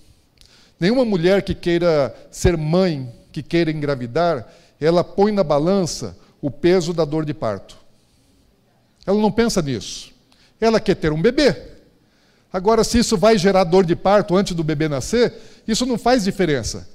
Nenhuma 0.80 1.04
mulher 1.04 1.42
que 1.42 1.54
queira 1.54 2.14
ser 2.30 2.56
mãe, 2.56 3.12
que 3.30 3.42
queira 3.42 3.70
engravidar, 3.70 4.50
ela 4.80 5.04
põe 5.04 5.30
na 5.30 5.44
balança 5.44 6.16
o 6.40 6.50
peso 6.50 6.94
da 6.94 7.04
dor 7.04 7.26
de 7.26 7.34
parto. 7.34 7.76
Ela 9.06 9.20
não 9.20 9.30
pensa 9.30 9.60
nisso. 9.60 10.10
Ela 10.58 10.80
quer 10.80 10.94
ter 10.94 11.12
um 11.12 11.20
bebê. 11.20 11.54
Agora, 12.52 12.82
se 12.82 12.98
isso 12.98 13.16
vai 13.16 13.36
gerar 13.36 13.64
dor 13.64 13.84
de 13.84 13.94
parto 13.94 14.34
antes 14.34 14.54
do 14.54 14.64
bebê 14.64 14.88
nascer, 14.88 15.34
isso 15.68 15.84
não 15.84 15.98
faz 15.98 16.24
diferença. 16.24 16.88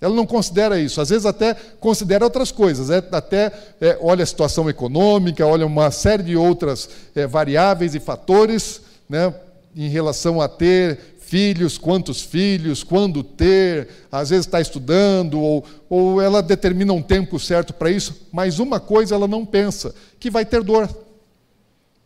Ela 0.00 0.14
não 0.14 0.26
considera 0.26 0.78
isso. 0.78 1.00
Às 1.00 1.08
vezes 1.08 1.24
até 1.24 1.54
considera 1.80 2.24
outras 2.24 2.50
coisas. 2.50 2.90
É, 2.90 3.02
até 3.12 3.52
é, 3.80 3.96
olha 4.00 4.22
a 4.22 4.26
situação 4.26 4.68
econômica, 4.68 5.46
olha 5.46 5.64
uma 5.64 5.90
série 5.90 6.22
de 6.22 6.36
outras 6.36 6.88
é, 7.14 7.26
variáveis 7.26 7.94
e 7.94 8.00
fatores 8.00 8.82
né, 9.08 9.32
em 9.74 9.88
relação 9.88 10.40
a 10.40 10.48
ter 10.48 11.13
filhos, 11.34 11.76
quantos 11.76 12.22
filhos, 12.22 12.84
quando 12.84 13.24
ter, 13.24 13.88
às 14.12 14.30
vezes 14.30 14.46
está 14.46 14.60
estudando, 14.60 15.40
ou, 15.40 15.64
ou 15.90 16.22
ela 16.22 16.40
determina 16.40 16.92
um 16.92 17.02
tempo 17.02 17.40
certo 17.40 17.74
para 17.74 17.90
isso, 17.90 18.28
mas 18.30 18.60
uma 18.60 18.78
coisa 18.78 19.16
ela 19.16 19.26
não 19.26 19.44
pensa, 19.44 19.92
que 20.20 20.30
vai 20.30 20.44
ter 20.44 20.62
dor. 20.62 20.88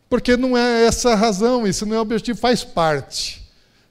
Porque 0.09 0.35
não 0.35 0.57
é 0.57 0.87
essa 0.87 1.11
a 1.11 1.14
razão, 1.14 1.67
isso 1.67 1.85
não 1.85 1.97
é 1.97 1.99
o 1.99 2.01
objetivo, 2.01 2.38
faz 2.38 2.64
parte. 2.64 3.47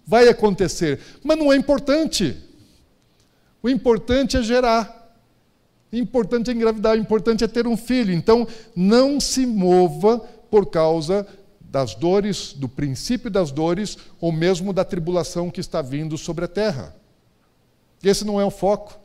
Vai 0.08 0.28
acontecer, 0.28 1.00
mas 1.24 1.38
não 1.38 1.54
é 1.54 1.56
importante. 1.56 2.36
O 3.62 3.70
importante 3.70 4.38
é 4.38 4.42
gerar. 4.42 5.14
O 5.94 5.98
importante 5.98 6.50
é 6.50 6.54
engravidar, 6.54 6.96
o 6.96 7.00
importante 7.00 7.44
é 7.44 7.48
ter 7.48 7.68
um 7.68 7.78
filho. 7.78 8.12
Então, 8.12 8.48
não 8.76 9.20
se 9.20 9.46
mova 9.46 10.18
por 10.50 10.66
causa 10.66 11.28
das 11.70 11.96
dores, 11.96 12.54
do 12.54 12.68
princípio 12.68 13.30
das 13.30 13.52
dores, 13.52 13.98
ou 14.20 14.32
mesmo 14.32 14.72
da 14.72 14.86
tribulação 14.86 15.50
que 15.50 15.60
está 15.60 15.82
vindo 15.82 16.18
sobre 16.18 16.46
a 16.46 16.48
terra. 16.48 16.96
Esse 18.04 18.26
não 18.26 18.40
é 18.40 18.46
o 18.46 18.52
foco. 18.52 19.00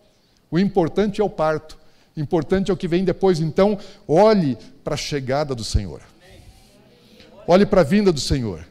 O 0.50 0.58
importante 0.58 1.20
é 1.20 1.24
o 1.24 1.30
parto. 1.30 1.78
O 2.16 2.20
importante 2.20 2.70
é 2.70 2.74
o 2.74 2.76
que 2.76 2.88
vem 2.88 3.04
depois. 3.04 3.40
Então, 3.40 3.78
olhe 4.06 4.56
para 4.84 4.94
a 4.94 4.98
chegada 4.98 5.54
do 5.54 5.64
Senhor. 5.64 6.02
Olhe 7.46 7.66
para 7.66 7.80
a 7.80 7.84
vinda 7.84 8.12
do 8.12 8.20
Senhor. 8.20 8.64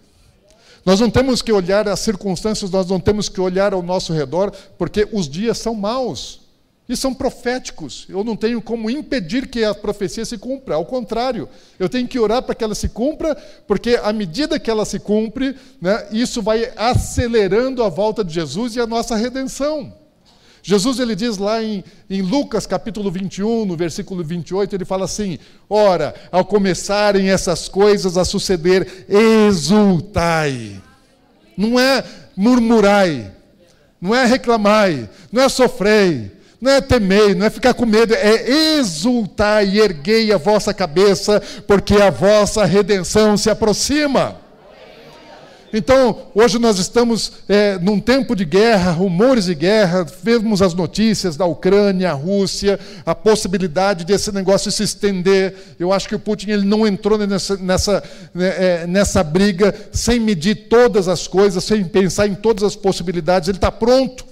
Nós 0.85 0.99
não 0.99 1.09
temos 1.09 1.41
que 1.41 1.51
olhar 1.51 1.87
as 1.87 1.99
circunstâncias, 1.99 2.71
nós 2.71 2.87
não 2.87 2.99
temos 2.99 3.29
que 3.29 3.39
olhar 3.39 3.73
ao 3.73 3.83
nosso 3.83 4.13
redor, 4.13 4.51
porque 4.77 5.07
os 5.11 5.29
dias 5.29 5.57
são 5.57 5.75
maus 5.75 6.40
e 6.87 6.95
são 6.95 7.13
proféticos. 7.13 8.05
Eu 8.09 8.23
não 8.23 8.35
tenho 8.35 8.61
como 8.61 8.89
impedir 8.89 9.47
que 9.47 9.63
a 9.63 9.73
profecia 9.73 10.25
se 10.25 10.37
cumpra. 10.37 10.75
Ao 10.75 10.85
contrário, 10.85 11.47
eu 11.79 11.87
tenho 11.87 12.07
que 12.07 12.19
orar 12.19 12.41
para 12.43 12.53
que 12.55 12.63
ela 12.63 12.75
se 12.75 12.89
cumpra, 12.89 13.35
porque 13.65 13.99
à 14.03 14.11
medida 14.11 14.59
que 14.59 14.69
ela 14.69 14.85
se 14.85 14.99
cumpre, 14.99 15.55
né, 15.79 16.07
isso 16.11 16.41
vai 16.41 16.71
acelerando 16.75 17.83
a 17.83 17.89
volta 17.89 18.23
de 18.23 18.33
Jesus 18.33 18.75
e 18.75 18.81
a 18.81 18.87
nossa 18.87 19.15
redenção. 19.15 19.93
Jesus 20.63 20.99
ele 20.99 21.15
diz 21.15 21.37
lá 21.37 21.63
em, 21.63 21.83
em, 22.09 22.21
Lucas 22.21 22.67
capítulo 22.67 23.09
21, 23.09 23.65
no 23.65 23.75
versículo 23.75 24.23
28, 24.23 24.75
ele 24.75 24.85
fala 24.85 25.05
assim: 25.05 25.39
Ora, 25.67 26.13
ao 26.31 26.45
começarem 26.45 27.31
essas 27.31 27.67
coisas 27.67 28.15
a 28.15 28.23
suceder, 28.23 29.05
exultai. 29.09 30.79
Não 31.57 31.79
é 31.79 32.03
murmurai, 32.35 33.31
não 33.99 34.13
é 34.15 34.25
reclamai, 34.25 35.09
não 35.31 35.41
é 35.41 35.49
sofrei, 35.49 36.31
não 36.61 36.71
é 36.71 36.79
temer, 36.79 37.35
não 37.35 37.47
é 37.47 37.49
ficar 37.49 37.73
com 37.73 37.87
medo, 37.87 38.13
é 38.13 38.77
exultar 38.77 39.67
e 39.67 39.79
erguei 39.79 40.31
a 40.31 40.37
vossa 40.37 40.71
cabeça, 40.71 41.41
porque 41.65 41.95
a 41.95 42.11
vossa 42.11 42.63
redenção 42.65 43.35
se 43.35 43.49
aproxima. 43.49 44.39
Então, 45.73 46.27
hoje 46.35 46.59
nós 46.59 46.77
estamos 46.77 47.31
é, 47.47 47.79
num 47.79 47.99
tempo 47.99 48.35
de 48.35 48.45
guerra, 48.45 48.91
rumores 48.91 49.45
de 49.45 49.55
guerra, 49.55 50.05
vemos 50.21 50.61
as 50.61 50.73
notícias 50.73 51.35
da 51.35 51.45
Ucrânia, 51.45 52.11
a 52.11 52.13
Rússia, 52.13 52.77
a 53.05 53.15
possibilidade 53.15 54.05
desse 54.05 54.31
negócio 54.31 54.69
se 54.69 54.83
estender. 54.83 55.55
Eu 55.79 55.91
acho 55.91 56.09
que 56.09 56.15
o 56.15 56.19
Putin 56.19 56.51
ele 56.51 56.65
não 56.65 56.85
entrou 56.85 57.17
nessa, 57.17 57.57
nessa, 57.57 58.03
né, 58.35 58.53
é, 58.57 58.85
nessa 58.85 59.23
briga 59.23 59.73
sem 59.93 60.19
medir 60.19 60.67
todas 60.67 61.07
as 61.07 61.25
coisas, 61.25 61.63
sem 61.63 61.85
pensar 61.85 62.27
em 62.27 62.35
todas 62.35 62.63
as 62.63 62.75
possibilidades. 62.75 63.47
Ele 63.47 63.57
está 63.57 63.71
pronto 63.71 64.30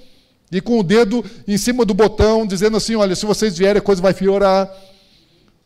e 0.51 0.59
com 0.59 0.79
o 0.79 0.83
dedo 0.83 1.23
em 1.47 1.57
cima 1.57 1.85
do 1.85 1.93
botão, 1.93 2.45
dizendo 2.45 2.77
assim: 2.77 2.95
olha, 2.95 3.15
se 3.15 3.25
vocês 3.25 3.57
vierem, 3.57 3.79
a 3.79 3.81
coisa 3.81 4.01
vai 4.01 4.13
piorar. 4.13 4.69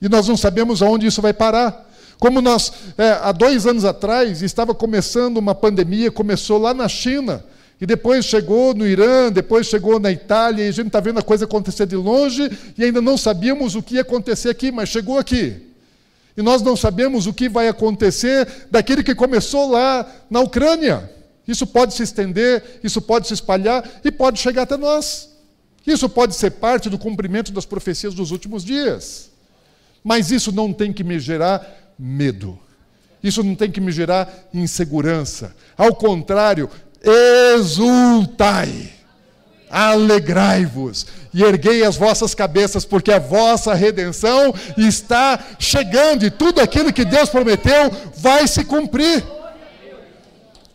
E 0.02 0.10
nós 0.10 0.28
não 0.28 0.36
sabemos 0.36 0.82
aonde 0.82 1.08
isso 1.08 1.22
vai 1.22 1.34
parar. 1.34 1.89
Como 2.19 2.41
nós, 2.41 2.72
é, 2.98 3.10
há 3.22 3.32
dois 3.32 3.65
anos 3.65 3.86
atrás, 3.86 4.41
estava 4.41 4.74
começando 4.74 5.38
uma 5.38 5.56
pandemia, 5.56 6.12
começou 6.12 6.58
lá 6.58 6.74
na 6.74 6.88
China, 6.88 7.43
e 7.80 7.86
depois 7.86 8.26
chegou 8.26 8.74
no 8.74 8.88
Irã, 8.88 9.32
depois 9.32 9.67
chegou 9.67 10.00
na 10.00 10.12
Itália, 10.12 10.65
e 10.65 10.67
a 10.67 10.72
gente 10.72 10.88
está 10.88 11.00
vendo 11.00 11.19
a 11.19 11.24
coisa 11.24 11.46
acontecer 11.46 11.86
de 11.86 11.96
longe, 11.96 12.50
e 12.78 12.84
ainda 12.84 13.02
não 13.02 13.17
sabíamos 13.17 13.76
o 13.76 13.82
que 13.82 13.96
ia 13.96 14.02
acontecer 14.02 14.50
aqui, 14.50 14.72
mas 14.72 14.89
chegou 14.89 15.17
aqui. 15.17 15.56
E 16.36 16.41
nós 16.41 16.62
não 16.62 16.76
sabemos 16.76 17.28
o 17.28 17.34
que 17.34 17.48
vai 17.48 17.67
acontecer 17.67 18.48
daquele 18.72 19.04
que 19.04 19.13
começou 19.13 19.69
lá 19.69 20.10
na 20.30 20.39
Ucrânia. 20.39 21.10
Isso 21.47 21.67
pode 21.67 21.93
se 21.93 22.03
estender, 22.03 22.79
isso 22.84 23.01
pode 23.01 23.27
se 23.27 23.34
espalhar 23.34 23.88
e 24.03 24.12
pode 24.12 24.39
chegar 24.39 24.63
até 24.63 24.77
nós. 24.77 25.29
Isso 25.86 26.08
pode 26.08 26.36
ser 26.36 26.51
parte 26.51 26.89
do 26.89 26.97
cumprimento 26.97 27.51
das 27.51 27.65
profecias 27.65 28.13
dos 28.13 28.32
últimos 28.32 28.63
dias. 28.63 29.29
Mas 30.03 30.32
isso 30.32 30.51
não 30.51 30.71
tem 30.71 30.93
que 30.93 31.03
me 31.03 31.19
gerar 31.19 31.93
medo. 31.99 32.58
Isso 33.21 33.43
não 33.43 33.56
tem 33.56 33.71
que 33.71 33.82
me 33.82 33.91
gerar 33.91 34.49
insegurança. 34.53 35.56
Ao 35.77 35.93
contrário, 35.93 36.69
exultai. 37.56 38.91
Alegrai-vos 39.69 41.08
e 41.34 41.41
erguei 41.41 41.84
as 41.84 41.97
vossas 41.97 42.36
cabeças, 42.36 42.86
porque 42.86 43.12
a 43.12 43.17
vossa 43.17 43.73
redenção 43.73 44.53
está 44.77 45.39
chegando 45.58 46.25
e 46.25 46.29
tudo 46.29 46.62
aquilo 46.62 46.93
que 46.93 47.03
Deus 47.03 47.29
prometeu 47.29 47.89
vai 48.17 48.47
se 48.47 48.63
cumprir. 48.63 49.23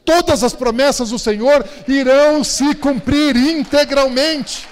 Todas 0.09 0.43
as 0.43 0.55
promessas 0.55 1.11
do 1.11 1.19
Senhor 1.19 1.63
irão 1.87 2.43
se 2.43 2.75
cumprir 2.77 3.37
integralmente. 3.37 4.67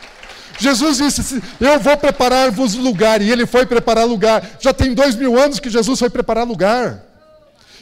Jesus 0.59 0.97
disse: 0.97 1.43
Eu 1.61 1.79
vou 1.79 1.95
preparar-vos 1.95 2.73
lugar, 2.73 3.21
e 3.21 3.31
ele 3.31 3.45
foi 3.45 3.67
preparar 3.67 4.07
lugar. 4.07 4.43
Já 4.59 4.73
tem 4.73 4.95
dois 4.95 5.15
mil 5.15 5.39
anos 5.39 5.61
que 5.61 5.69
Jesus 5.69 5.99
foi 5.99 6.09
preparar 6.09 6.47
lugar. 6.47 7.05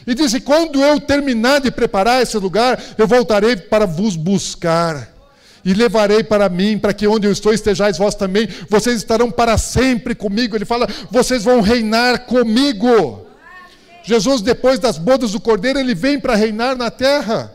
E 0.04 0.16
disse: 0.16 0.40
Quando 0.40 0.82
eu 0.82 0.98
terminar 0.98 1.60
de 1.60 1.70
preparar 1.70 2.20
esse 2.24 2.36
lugar, 2.38 2.82
eu 2.98 3.06
voltarei 3.06 3.54
para 3.54 3.86
vos 3.86 4.16
buscar 4.16 5.08
e 5.64 5.72
levarei 5.72 6.24
para 6.24 6.48
mim, 6.48 6.76
para 6.76 6.92
que 6.92 7.06
onde 7.06 7.28
eu 7.28 7.32
estou 7.32 7.54
estejais 7.54 7.96
vós 7.96 8.16
também, 8.16 8.48
vocês 8.68 8.96
estarão 8.96 9.30
para 9.30 9.56
sempre 9.58 10.12
comigo. 10.12 10.56
Ele 10.56 10.64
fala: 10.64 10.88
vocês 11.08 11.44
vão 11.44 11.60
reinar 11.60 12.26
comigo. 12.26 13.23
Jesus, 14.04 14.42
depois 14.42 14.78
das 14.78 14.98
bodas 14.98 15.32
do 15.32 15.40
cordeiro, 15.40 15.78
ele 15.78 15.94
vem 15.94 16.20
para 16.20 16.34
reinar 16.34 16.76
na 16.76 16.90
terra. 16.90 17.52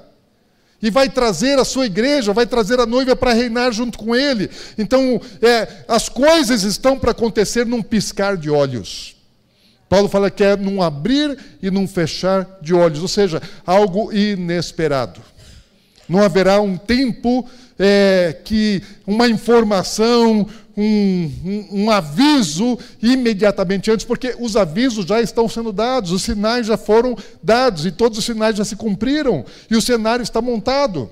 E 0.82 0.90
vai 0.90 1.10
trazer 1.10 1.60
a 1.60 1.66
sua 1.66 1.86
igreja, 1.86 2.34
vai 2.34 2.46
trazer 2.46 2.80
a 2.80 2.86
noiva 2.86 3.16
para 3.16 3.34
reinar 3.34 3.72
junto 3.72 3.98
com 3.98 4.16
ele. 4.16 4.50
Então, 4.78 5.22
é, 5.42 5.84
as 5.88 6.10
coisas 6.10 6.64
estão 6.64 6.98
para 6.98 7.12
acontecer 7.12 7.66
num 7.66 7.82
piscar 7.82 8.36
de 8.36 8.50
olhos. 8.50 9.16
Paulo 9.90 10.08
fala 10.08 10.32
que 10.32 10.44
é 10.44 10.56
num 10.56 10.82
abrir 10.82 11.38
e 11.62 11.70
num 11.70 11.88
fechar 11.88 12.48
de 12.62 12.74
olhos, 12.74 13.02
ou 13.02 13.08
seja, 13.08 13.42
algo 13.66 14.14
inesperado. 14.14 15.22
Não 16.08 16.24
haverá 16.24 16.62
um 16.62 16.78
tempo 16.78 17.48
é, 17.80 18.38
que 18.44 18.84
uma 19.08 19.30
informação, 19.30 20.46
um, 20.76 21.32
um, 21.46 21.84
um, 21.84 21.92
aviso 21.92 22.78
imediatamente 23.02 23.90
antes, 23.90 24.06
porque 24.06 24.36
os 24.38 24.58
avisos 24.58 25.06
já 25.06 25.22
estão 25.22 25.48
sendo 25.48 25.72
dados, 25.72 26.12
os 26.12 26.22
sinais 26.22 26.68
já 26.68 26.78
foram 26.78 27.18
dados 27.42 27.86
e 27.86 27.92
todos 27.92 28.18
os 28.18 28.26
sinais 28.26 28.58
já 28.58 28.66
se 28.66 28.76
cumpriram 28.76 29.46
e 29.72 29.78
o 29.78 29.82
cenário 29.82 30.22
está 30.22 30.42
montado. 30.42 31.10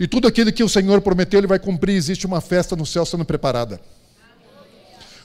E 0.00 0.06
tudo 0.06 0.28
aquilo 0.28 0.52
que 0.52 0.64
o 0.64 0.68
Senhor 0.68 1.00
prometeu, 1.00 1.40
Ele 1.40 1.46
vai 1.46 1.58
cumprir. 1.58 1.96
Existe 1.96 2.24
uma 2.24 2.40
festa 2.40 2.76
no 2.76 2.86
céu 2.86 3.04
sendo 3.04 3.24
preparada. 3.24 3.80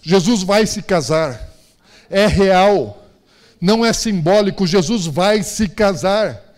Jesus 0.02 0.44
vai 0.44 0.66
se 0.66 0.82
casar, 0.82 1.50
é 2.10 2.28
real, 2.28 3.08
não 3.62 3.86
é 3.86 3.94
simbólico. 3.94 4.68
Jesus 4.68 5.06
vai 5.06 5.44
se 5.44 5.70
casar. 5.70 6.53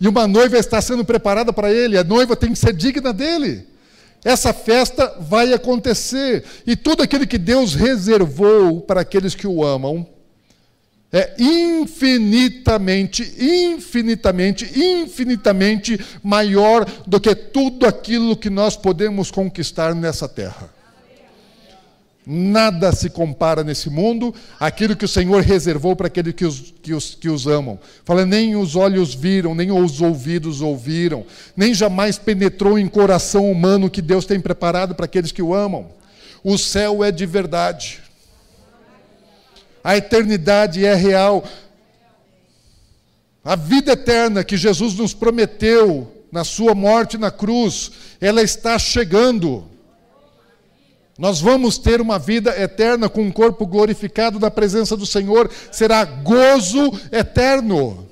E 0.00 0.06
uma 0.06 0.26
noiva 0.26 0.56
está 0.56 0.80
sendo 0.80 1.04
preparada 1.04 1.52
para 1.52 1.72
ele, 1.72 1.98
a 1.98 2.04
noiva 2.04 2.36
tem 2.36 2.52
que 2.52 2.58
ser 2.58 2.72
digna 2.72 3.12
dele. 3.12 3.66
Essa 4.24 4.52
festa 4.52 5.16
vai 5.20 5.52
acontecer. 5.52 6.44
E 6.66 6.76
tudo 6.76 7.02
aquilo 7.02 7.26
que 7.26 7.38
Deus 7.38 7.74
reservou 7.74 8.80
para 8.80 9.00
aqueles 9.00 9.34
que 9.34 9.46
o 9.46 9.64
amam 9.64 10.06
é 11.10 11.34
infinitamente, 11.38 13.22
infinitamente, 13.38 14.70
infinitamente 14.78 15.98
maior 16.22 16.84
do 17.06 17.18
que 17.18 17.34
tudo 17.34 17.86
aquilo 17.86 18.36
que 18.36 18.50
nós 18.50 18.76
podemos 18.76 19.30
conquistar 19.30 19.94
nessa 19.94 20.28
terra. 20.28 20.77
Nada 22.30 22.92
se 22.92 23.08
compara 23.08 23.64
nesse 23.64 23.88
mundo 23.88 24.34
àquilo 24.60 24.94
que 24.94 25.06
o 25.06 25.08
Senhor 25.08 25.42
reservou 25.42 25.96
para 25.96 26.08
aqueles 26.08 26.34
que 26.34 26.44
os, 26.44 26.74
que 26.82 26.92
os, 26.92 27.14
que 27.14 27.26
os 27.30 27.46
amam. 27.46 27.78
Fala, 28.04 28.26
nem 28.26 28.54
os 28.54 28.76
olhos 28.76 29.14
viram, 29.14 29.54
nem 29.54 29.72
os 29.72 30.02
ouvidos 30.02 30.60
ouviram, 30.60 31.24
nem 31.56 31.72
jamais 31.72 32.18
penetrou 32.18 32.78
em 32.78 32.86
coração 32.86 33.50
humano 33.50 33.88
que 33.88 34.02
Deus 34.02 34.26
tem 34.26 34.38
preparado 34.38 34.94
para 34.94 35.06
aqueles 35.06 35.32
que 35.32 35.40
o 35.40 35.54
amam. 35.54 35.86
O 36.44 36.58
céu 36.58 37.02
é 37.02 37.10
de 37.10 37.24
verdade. 37.24 38.02
A 39.82 39.96
eternidade 39.96 40.84
é 40.84 40.94
real. 40.94 41.42
A 43.42 43.56
vida 43.56 43.92
eterna 43.92 44.44
que 44.44 44.58
Jesus 44.58 44.92
nos 44.96 45.14
prometeu 45.14 46.12
na 46.30 46.44
sua 46.44 46.74
morte 46.74 47.16
na 47.16 47.30
cruz, 47.30 47.90
ela 48.20 48.42
está 48.42 48.78
chegando. 48.78 49.77
Nós 51.18 51.40
vamos 51.40 51.76
ter 51.78 52.00
uma 52.00 52.16
vida 52.16 52.56
eterna 52.56 53.08
com 53.08 53.22
um 53.22 53.32
corpo 53.32 53.66
glorificado 53.66 54.38
na 54.38 54.52
presença 54.52 54.96
do 54.96 55.04
Senhor, 55.04 55.50
será 55.72 56.04
gozo 56.04 56.92
eterno, 57.10 58.06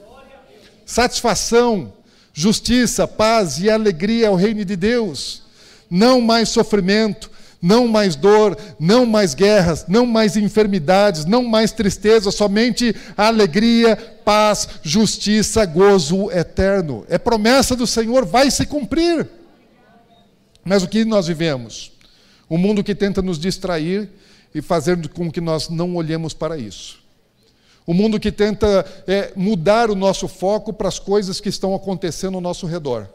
satisfação, 0.85 1.93
justiça, 2.35 3.07
paz 3.07 3.61
e 3.61 3.71
alegria 3.71 4.27
ao 4.27 4.35
reino 4.35 4.65
de 4.65 4.75
Deus. 4.75 5.45
Não 5.89 6.21
mais 6.21 6.49
sofrimento, 6.49 7.31
não 7.63 7.87
mais 7.87 8.17
dor, 8.17 8.59
não 8.79 9.07
mais 9.07 9.35
guerras, 9.35 9.87
não 9.87 10.05
mais 10.05 10.37
enfermidades, 10.37 11.25
não 11.25 11.45
mais 11.45 11.71
tristeza, 11.71 12.33
somente 12.33 12.95
alegria, 13.17 13.97
paz, 14.25 14.69
justiça, 14.83 15.65
gozo 15.65 16.29
eterno. 16.33 17.07
É 17.09 17.19
promessa 17.19 17.77
do 17.77 17.87
Senhor, 17.87 18.25
vai 18.27 18.51
se 18.51 18.67
cumprir. 18.67 19.29
Mas 20.65 20.83
o 20.83 20.89
que 20.89 21.05
nós 21.05 21.29
vivemos? 21.29 21.96
Um 22.49 22.59
mundo 22.59 22.85
que 22.85 22.95
tenta 22.95 23.21
nos 23.21 23.39
distrair 23.39 24.09
e 24.55 24.63
fazer 24.63 25.09
com 25.09 25.31
que 25.31 25.41
nós 25.41 25.69
não 25.69 25.97
olhemos 25.97 26.33
para 26.33 26.57
isso. 26.57 27.05
O 27.87 27.93
um 27.93 27.95
mundo 27.95 28.19
que 28.19 28.33
tenta 28.33 28.85
é, 29.07 29.33
mudar 29.37 29.91
o 29.91 29.95
nosso 29.95 30.27
foco 30.27 30.73
para 30.73 30.89
as 30.89 30.99
coisas 30.99 31.41
que 31.41 31.49
estão 31.49 31.75
acontecendo 31.75 32.35
ao 32.35 32.41
nosso 32.41 32.67
redor. 32.67 33.09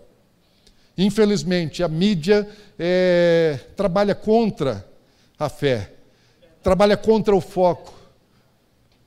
Infelizmente, 0.97 1.83
a 1.83 1.87
mídia 1.87 2.47
é, 2.77 3.59
trabalha 3.75 4.15
contra 4.15 4.85
a 5.37 5.49
fé, 5.49 5.91
trabalha 6.61 6.95
contra 6.95 7.35
o 7.35 7.41
foco. 7.41 7.93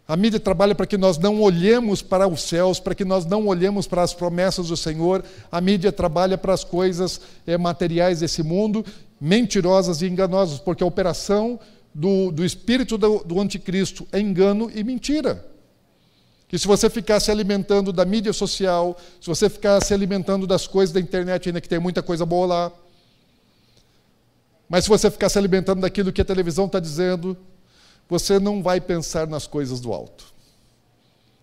A 0.06 0.16
mídia 0.16 0.38
trabalha 0.38 0.74
para 0.74 0.86
que 0.86 0.98
nós 0.98 1.16
não 1.16 1.40
olhemos 1.40 2.02
para 2.02 2.28
os 2.28 2.42
céus, 2.42 2.78
para 2.78 2.94
que 2.94 3.06
nós 3.06 3.24
não 3.24 3.46
olhemos 3.46 3.86
para 3.86 4.02
as 4.02 4.12
promessas 4.12 4.68
do 4.68 4.76
Senhor. 4.76 5.24
A 5.50 5.62
mídia 5.62 5.90
trabalha 5.90 6.36
para 6.36 6.52
as 6.52 6.62
coisas 6.62 7.22
é, 7.46 7.56
materiais 7.56 8.20
desse 8.20 8.42
mundo 8.42 8.84
mentirosas 9.20 10.02
e 10.02 10.06
enganosas, 10.06 10.58
porque 10.58 10.82
a 10.82 10.86
operação 10.86 11.58
do, 11.94 12.30
do 12.30 12.44
espírito 12.44 12.98
do, 12.98 13.24
do 13.24 13.40
anticristo 13.40 14.06
é 14.12 14.18
engano 14.18 14.70
e 14.74 14.82
mentira. 14.82 15.44
Que 16.48 16.58
se 16.58 16.66
você 16.66 16.90
ficar 16.90 17.20
se 17.20 17.30
alimentando 17.30 17.92
da 17.92 18.04
mídia 18.04 18.32
social, 18.32 18.96
se 19.20 19.26
você 19.26 19.48
ficar 19.48 19.80
se 19.80 19.94
alimentando 19.94 20.46
das 20.46 20.66
coisas 20.66 20.92
da 20.92 21.00
internet, 21.00 21.48
ainda 21.48 21.60
que 21.60 21.68
tem 21.68 21.78
muita 21.78 22.02
coisa 22.02 22.26
boa 22.26 22.46
lá, 22.46 22.72
mas 24.68 24.84
se 24.84 24.90
você 24.90 25.10
ficar 25.10 25.28
se 25.28 25.38
alimentando 25.38 25.80
daquilo 25.80 26.12
que 26.12 26.20
a 26.20 26.24
televisão 26.24 26.66
está 26.66 26.80
dizendo, 26.80 27.36
você 28.08 28.38
não 28.38 28.62
vai 28.62 28.80
pensar 28.80 29.26
nas 29.26 29.46
coisas 29.46 29.80
do 29.80 29.92
alto. 29.92 30.32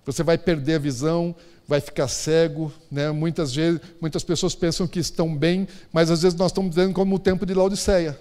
Você 0.06 0.24
vai 0.24 0.38
perder 0.38 0.76
a 0.76 0.80
visão, 0.80 1.36
vai 1.68 1.80
ficar 1.80 2.08
cego. 2.08 2.72
Né? 2.92 3.12
Muitas, 3.12 3.54
vezes, 3.54 3.80
muitas 4.00 4.24
pessoas 4.24 4.56
pensam 4.56 4.88
que 4.88 5.00
estão 5.00 5.36
bem, 5.36 5.68
mas 5.92 6.12
às 6.12 6.22
vezes 6.22 6.38
nós 6.38 6.52
estamos 6.52 6.76
vivendo 6.76 6.94
como 6.94 7.16
o 7.16 7.20
tempo 7.20 7.46
de 7.46 7.54
Laodiceia. 7.54 8.18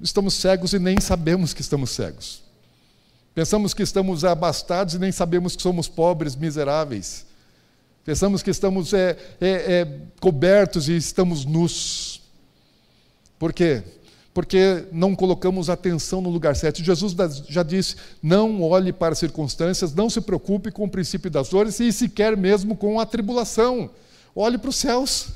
Estamos 0.00 0.34
cegos 0.34 0.72
e 0.72 0.78
nem 0.78 1.00
sabemos 1.00 1.52
que 1.52 1.60
estamos 1.60 1.90
cegos. 1.90 2.42
Pensamos 3.34 3.74
que 3.74 3.82
estamos 3.82 4.24
abastados 4.24 4.94
e 4.94 4.98
nem 4.98 5.12
sabemos 5.12 5.54
que 5.54 5.62
somos 5.62 5.88
pobres, 5.88 6.34
miseráveis. 6.34 7.26
Pensamos 8.04 8.42
que 8.42 8.50
estamos 8.50 8.94
é, 8.94 9.16
é, 9.40 9.48
é, 9.48 10.00
cobertos 10.20 10.88
e 10.88 10.96
estamos 10.96 11.44
nus. 11.44 12.22
Por 13.38 13.52
quê? 13.52 13.82
Porque 14.38 14.84
não 14.92 15.16
colocamos 15.16 15.68
atenção 15.68 16.20
no 16.20 16.30
lugar 16.30 16.54
certo. 16.54 16.80
Jesus 16.80 17.12
já 17.48 17.64
disse: 17.64 17.96
não 18.22 18.62
olhe 18.62 18.92
para 18.92 19.12
as 19.12 19.18
circunstâncias, 19.18 19.92
não 19.92 20.08
se 20.08 20.20
preocupe 20.20 20.70
com 20.70 20.84
o 20.84 20.88
princípio 20.88 21.28
das 21.28 21.48
dores 21.48 21.80
e 21.80 21.92
sequer 21.92 22.36
mesmo 22.36 22.76
com 22.76 23.00
a 23.00 23.04
tribulação. 23.04 23.90
Olhe 24.36 24.56
para 24.56 24.70
os 24.70 24.76
céus. 24.76 25.30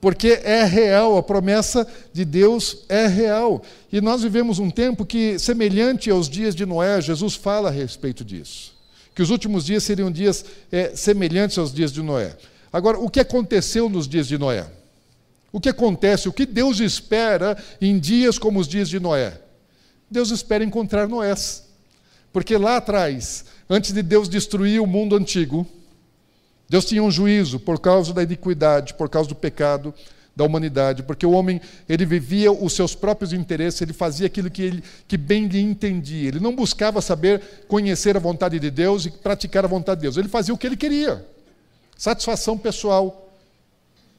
Porque 0.00 0.40
é 0.44 0.62
real, 0.62 1.16
a 1.16 1.24
promessa 1.24 1.84
de 2.12 2.24
Deus 2.24 2.84
é 2.88 3.08
real. 3.08 3.60
E 3.92 4.00
nós 4.00 4.22
vivemos 4.22 4.60
um 4.60 4.70
tempo 4.70 5.04
que, 5.04 5.36
semelhante 5.40 6.08
aos 6.08 6.28
dias 6.28 6.54
de 6.54 6.64
Noé, 6.64 7.00
Jesus 7.00 7.34
fala 7.34 7.68
a 7.68 7.72
respeito 7.72 8.24
disso. 8.24 8.74
Que 9.12 9.22
os 9.22 9.30
últimos 9.30 9.64
dias 9.64 9.82
seriam 9.82 10.08
dias 10.08 10.44
é, 10.70 10.94
semelhantes 10.94 11.58
aos 11.58 11.74
dias 11.74 11.90
de 11.90 12.00
Noé. 12.00 12.36
Agora, 12.72 13.00
o 13.00 13.10
que 13.10 13.18
aconteceu 13.18 13.88
nos 13.88 14.06
dias 14.06 14.28
de 14.28 14.38
Noé? 14.38 14.70
O 15.52 15.60
que 15.60 15.68
acontece? 15.68 16.28
O 16.28 16.32
que 16.32 16.46
Deus 16.46 16.80
espera 16.80 17.62
em 17.80 17.98
dias 17.98 18.38
como 18.38 18.58
os 18.58 18.66
dias 18.66 18.88
de 18.88 18.98
Noé? 18.98 19.38
Deus 20.10 20.30
espera 20.30 20.64
encontrar 20.64 21.06
Noés. 21.06 21.64
Porque 22.32 22.56
lá 22.56 22.78
atrás, 22.78 23.44
antes 23.68 23.92
de 23.92 24.02
Deus 24.02 24.28
destruir 24.28 24.80
o 24.80 24.86
mundo 24.86 25.14
antigo, 25.14 25.66
Deus 26.68 26.86
tinha 26.86 27.02
um 27.02 27.10
juízo 27.10 27.60
por 27.60 27.78
causa 27.78 28.14
da 28.14 28.22
iniquidade, 28.22 28.94
por 28.94 29.10
causa 29.10 29.28
do 29.28 29.34
pecado 29.34 29.92
da 30.34 30.44
humanidade, 30.44 31.02
porque 31.02 31.26
o 31.26 31.32
homem 31.32 31.60
ele 31.86 32.06
vivia 32.06 32.50
os 32.50 32.72
seus 32.72 32.94
próprios 32.94 33.34
interesses, 33.34 33.82
ele 33.82 33.92
fazia 33.92 34.26
aquilo 34.26 34.50
que, 34.50 34.62
ele, 34.62 34.84
que 35.06 35.18
bem 35.18 35.46
lhe 35.46 35.60
entendia. 35.60 36.28
Ele 36.28 36.40
não 36.40 36.56
buscava 36.56 37.02
saber 37.02 37.42
conhecer 37.68 38.16
a 38.16 38.20
vontade 38.20 38.58
de 38.58 38.70
Deus 38.70 39.04
e 39.04 39.10
praticar 39.10 39.66
a 39.66 39.68
vontade 39.68 40.00
de 40.00 40.06
Deus. 40.06 40.16
Ele 40.16 40.28
fazia 40.28 40.54
o 40.54 40.56
que 40.56 40.66
ele 40.66 40.76
queria. 40.76 41.22
Satisfação 41.98 42.56
pessoal, 42.56 43.21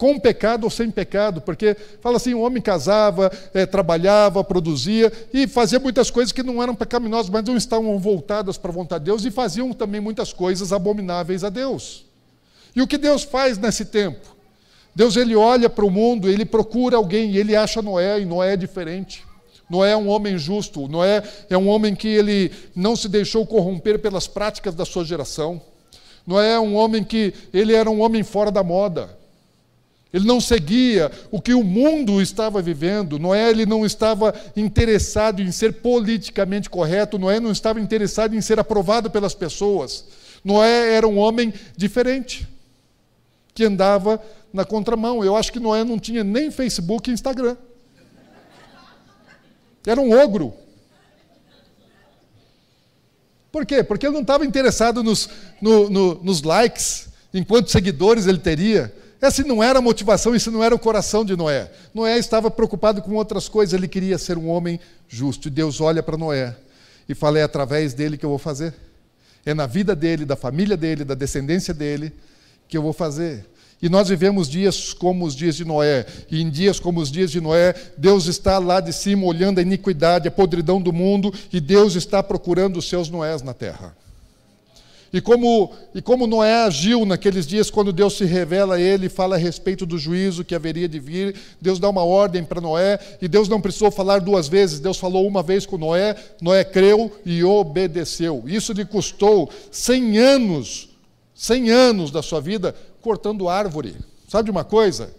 com 0.04 0.20
pecado 0.20 0.66
ou 0.66 0.70
sem 0.70 0.92
pecado, 0.92 1.40
porque 1.40 1.78
fala 2.02 2.18
assim: 2.18 2.34
o 2.34 2.42
homem 2.42 2.62
casava, 2.62 3.32
é, 3.54 3.66
trabalhava, 3.66 4.44
produzia 4.44 5.10
e 5.34 5.48
fazia 5.48 5.80
muitas 5.80 6.12
coisas 6.12 6.34
que 6.34 6.44
não 6.44 6.62
eram 6.62 6.76
pecaminosas, 6.76 7.30
mas 7.30 7.42
não 7.46 7.56
estavam 7.56 7.98
voltadas 7.98 8.58
para 8.58 8.70
a 8.70 8.74
vontade 8.74 9.06
de 9.06 9.12
Deus 9.12 9.24
e 9.24 9.32
faziam 9.32 9.72
também 9.72 10.02
muitas 10.02 10.34
coisas 10.34 10.74
abomináveis 10.74 11.46
a 11.46 11.50
Deus. 11.50 12.04
E 12.76 12.82
o 12.82 12.88
que 12.88 12.98
Deus 12.98 13.24
faz 13.24 13.58
nesse 13.58 13.86
tempo? 13.86 14.36
Deus 14.94 15.16
ele 15.16 15.38
olha 15.38 15.70
para 15.70 15.86
o 15.86 15.90
mundo, 15.90 16.30
ele 16.30 16.44
procura 16.44 16.98
alguém 16.98 17.32
e 17.32 17.38
ele 17.38 17.56
acha 17.56 17.82
Noé, 17.82 18.20
e 18.20 18.26
Noé 18.26 18.56
é 18.56 18.58
diferente. 18.58 19.24
Noé 19.70 19.92
é 19.92 19.96
um 19.96 20.10
homem 20.10 20.38
justo, 20.38 20.86
Noé 20.90 21.24
é 21.50 21.58
um 21.58 21.70
homem 21.70 21.96
que 21.96 22.10
ele 22.10 22.52
não 22.76 22.98
se 22.98 23.08
deixou 23.08 23.48
corromper 23.48 24.00
pelas 24.00 24.28
práticas 24.28 24.76
da 24.76 24.84
sua 24.84 25.06
geração. 25.06 25.62
Noé 26.28 26.56
é 26.56 26.60
um 26.60 26.76
homem 26.76 27.06
que 27.06 27.34
ele 27.54 27.74
era 27.74 27.90
um 27.90 28.02
homem 28.02 28.22
fora 28.22 28.52
da 28.52 28.62
moda. 28.62 29.23
Ele 30.14 30.28
não 30.28 30.40
seguia 30.40 31.12
o 31.32 31.42
que 31.42 31.56
o 31.56 31.64
mundo 31.64 32.22
estava 32.22 32.62
vivendo. 32.62 33.18
Noé 33.18 33.50
ele 33.50 33.66
não 33.66 33.84
estava 33.84 34.32
interessado 34.56 35.42
em 35.42 35.52
ser 35.52 35.82
politicamente 35.82 36.70
correto. 36.70 37.18
Noé 37.18 37.40
não 37.40 37.52
estava 37.52 37.82
interessado 37.82 38.36
em 38.36 38.42
ser 38.42 38.60
aprovado 38.60 39.10
pelas 39.10 39.34
pessoas. 39.34 40.06
Noé 40.46 40.94
era 40.94 41.08
um 41.08 41.18
homem 41.18 41.52
diferente, 41.76 42.48
que 43.56 43.64
andava 43.64 44.22
na 44.54 44.64
contramão. 44.64 45.26
Eu 45.26 45.36
acho 45.36 45.52
que 45.52 45.60
Noé 45.60 45.84
não 45.84 45.98
tinha 45.98 46.24
nem 46.24 46.52
Facebook 46.52 47.10
e 47.10 47.14
Instagram. 47.14 47.58
Era 49.88 50.00
um 50.00 50.16
ogro. 50.16 50.54
Por 53.52 53.66
quê? 53.66 53.84
Porque 53.84 54.06
ele 54.06 54.14
não 54.14 54.22
estava 54.22 54.46
interessado 54.46 55.04
nos, 55.04 55.28
no, 55.60 55.90
no, 55.90 56.24
nos 56.24 56.44
likes, 56.44 57.10
em 57.34 57.44
quantos 57.44 57.72
seguidores 57.72 58.28
ele 58.28 58.38
teria. 58.38 58.94
Essa 59.24 59.42
não 59.42 59.64
era 59.64 59.80
a 59.80 59.82
motivação, 59.82 60.36
isso 60.36 60.52
não 60.52 60.62
era 60.62 60.76
o 60.76 60.80
coração 60.80 61.24
de 61.24 61.34
Noé. 61.34 61.72
Noé 61.94 62.18
estava 62.18 62.52
preocupado 62.52 63.02
com 63.02 63.14
outras 63.14 63.48
coisas, 63.48 63.74
ele 63.74 63.88
queria 63.88 64.18
ser 64.18 64.38
um 64.38 64.50
homem 64.50 64.78
justo. 65.08 65.48
E 65.48 65.52
Deus 65.52 65.80
olha 65.80 66.04
para 66.04 66.18
Noé 66.18 66.54
e 67.08 67.16
fala: 67.16 67.40
é 67.40 67.44
através 67.44 67.94
dele 67.94 68.18
que 68.18 68.26
eu 68.26 68.30
vou 68.30 68.38
fazer. 68.38 68.74
É 69.46 69.54
na 69.54 69.66
vida 69.66 69.96
dele, 69.96 70.26
da 70.26 70.36
família 70.36 70.76
dele, 70.76 71.06
da 71.06 71.16
descendência 71.16 71.74
dele 71.74 72.12
que 72.68 72.76
eu 72.76 72.82
vou 72.82 72.92
fazer. 72.92 73.46
E 73.82 73.88
nós 73.88 74.10
vivemos 74.10 74.50
dias 74.50 74.92
como 74.92 75.24
os 75.24 75.34
dias 75.34 75.56
de 75.56 75.64
Noé. 75.64 76.06
E 76.30 76.42
em 76.42 76.50
dias 76.50 76.78
como 76.78 77.00
os 77.00 77.10
dias 77.10 77.32
de 77.32 77.40
Noé, 77.40 77.74
Deus 77.98 78.26
está 78.26 78.58
lá 78.60 78.82
de 78.82 78.92
cima 78.92 79.26
olhando 79.26 79.60
a 79.60 79.62
iniquidade, 79.62 80.28
a 80.28 80.32
podridão 80.32 80.82
do 80.82 80.92
mundo, 80.92 81.34
e 81.50 81.62
Deus 81.62 81.96
está 81.96 82.22
procurando 82.22 82.76
os 82.76 82.90
seus 82.90 83.08
Noés 83.08 83.42
na 83.42 83.54
terra. 83.54 83.96
E 85.14 85.22
como, 85.22 85.72
e 85.94 86.02
como 86.02 86.26
Noé 86.26 86.64
agiu 86.64 87.06
naqueles 87.06 87.46
dias, 87.46 87.70
quando 87.70 87.94
Deus 87.94 88.18
se 88.18 88.26
revela 88.26 88.76
a 88.76 88.82
ele 88.82 89.06
e 89.06 89.10
fala 89.10 89.36
a 89.36 89.38
respeito 89.38 89.86
do 89.86 89.96
juízo 89.96 90.44
que 90.44 90.56
haveria 90.56 90.90
de 90.90 91.00
vir, 91.00 91.36
Deus 91.62 91.78
dá 91.78 91.88
uma 91.88 92.04
ordem 92.04 92.44
para 92.44 92.60
Noé, 92.60 92.98
e 93.22 93.28
Deus 93.28 93.48
não 93.48 93.62
precisou 93.62 93.92
falar 93.92 94.22
duas 94.22 94.48
vezes, 94.48 94.80
Deus 94.80 94.98
falou 94.98 95.28
uma 95.28 95.44
vez 95.44 95.68
com 95.68 95.78
Noé, 95.78 96.16
Noé 96.42 96.64
creu 96.64 97.12
e 97.24 97.44
obedeceu. 97.44 98.44
Isso 98.48 98.74
lhe 98.74 98.84
custou 98.84 99.52
100 99.72 100.18
anos, 100.18 100.90
100 101.36 101.70
anos 101.70 102.10
da 102.10 102.24
sua 102.24 102.42
vida 102.42 102.76
cortando 103.00 103.48
árvore. 103.48 103.96
Sabe 104.28 104.46
de 104.46 104.52
uma 104.52 104.64
coisa? 104.64 105.14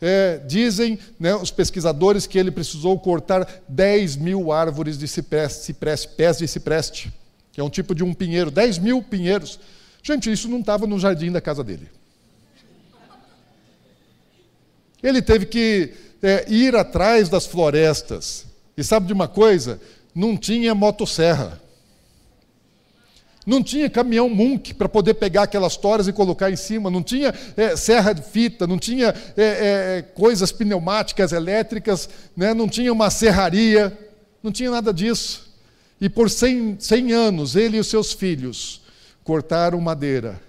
É, 0.00 0.40
dizem 0.44 0.98
né, 1.20 1.36
os 1.36 1.52
pesquisadores 1.52 2.26
que 2.26 2.36
ele 2.36 2.50
precisou 2.50 2.98
cortar 2.98 3.62
10 3.68 4.16
mil 4.16 4.50
árvores 4.50 4.98
de 4.98 5.06
cipreste, 5.06 5.64
cipreste, 5.66 6.08
pés 6.16 6.38
de 6.38 6.48
cipreste, 6.48 7.12
que 7.56 7.60
é 7.62 7.64
um 7.64 7.70
tipo 7.70 7.94
de 7.94 8.04
um 8.04 8.12
pinheiro, 8.12 8.50
10 8.50 8.76
mil 8.80 9.02
pinheiros. 9.02 9.58
Gente, 10.02 10.30
isso 10.30 10.46
não 10.46 10.60
estava 10.60 10.86
no 10.86 11.00
jardim 11.00 11.32
da 11.32 11.40
casa 11.40 11.64
dele. 11.64 11.88
Ele 15.02 15.22
teve 15.22 15.46
que 15.46 15.94
é, 16.22 16.44
ir 16.52 16.76
atrás 16.76 17.30
das 17.30 17.46
florestas. 17.46 18.44
E 18.76 18.84
sabe 18.84 19.06
de 19.06 19.14
uma 19.14 19.26
coisa? 19.26 19.80
Não 20.14 20.36
tinha 20.36 20.74
motosserra. 20.74 21.58
Não 23.46 23.62
tinha 23.62 23.88
caminhão 23.88 24.28
Munk 24.28 24.74
para 24.74 24.86
poder 24.86 25.14
pegar 25.14 25.44
aquelas 25.44 25.78
toras 25.78 26.06
e 26.06 26.12
colocar 26.12 26.50
em 26.50 26.56
cima, 26.56 26.90
não 26.90 27.02
tinha 27.02 27.32
é, 27.56 27.74
serra 27.74 28.12
de 28.12 28.20
fita, 28.20 28.66
não 28.66 28.78
tinha 28.78 29.14
é, 29.34 29.42
é, 29.42 30.02
coisas 30.02 30.52
pneumáticas 30.52 31.32
elétricas, 31.32 32.06
né? 32.36 32.52
não 32.52 32.68
tinha 32.68 32.92
uma 32.92 33.08
serraria, 33.08 33.98
não 34.42 34.52
tinha 34.52 34.70
nada 34.70 34.92
disso. 34.92 35.45
E 36.00 36.08
por 36.08 36.30
100, 36.30 36.78
100 36.78 37.12
anos, 37.12 37.56
ele 37.56 37.78
e 37.78 37.80
os 37.80 37.86
seus 37.86 38.12
filhos 38.12 38.82
cortaram 39.24 39.80
madeira, 39.80 40.40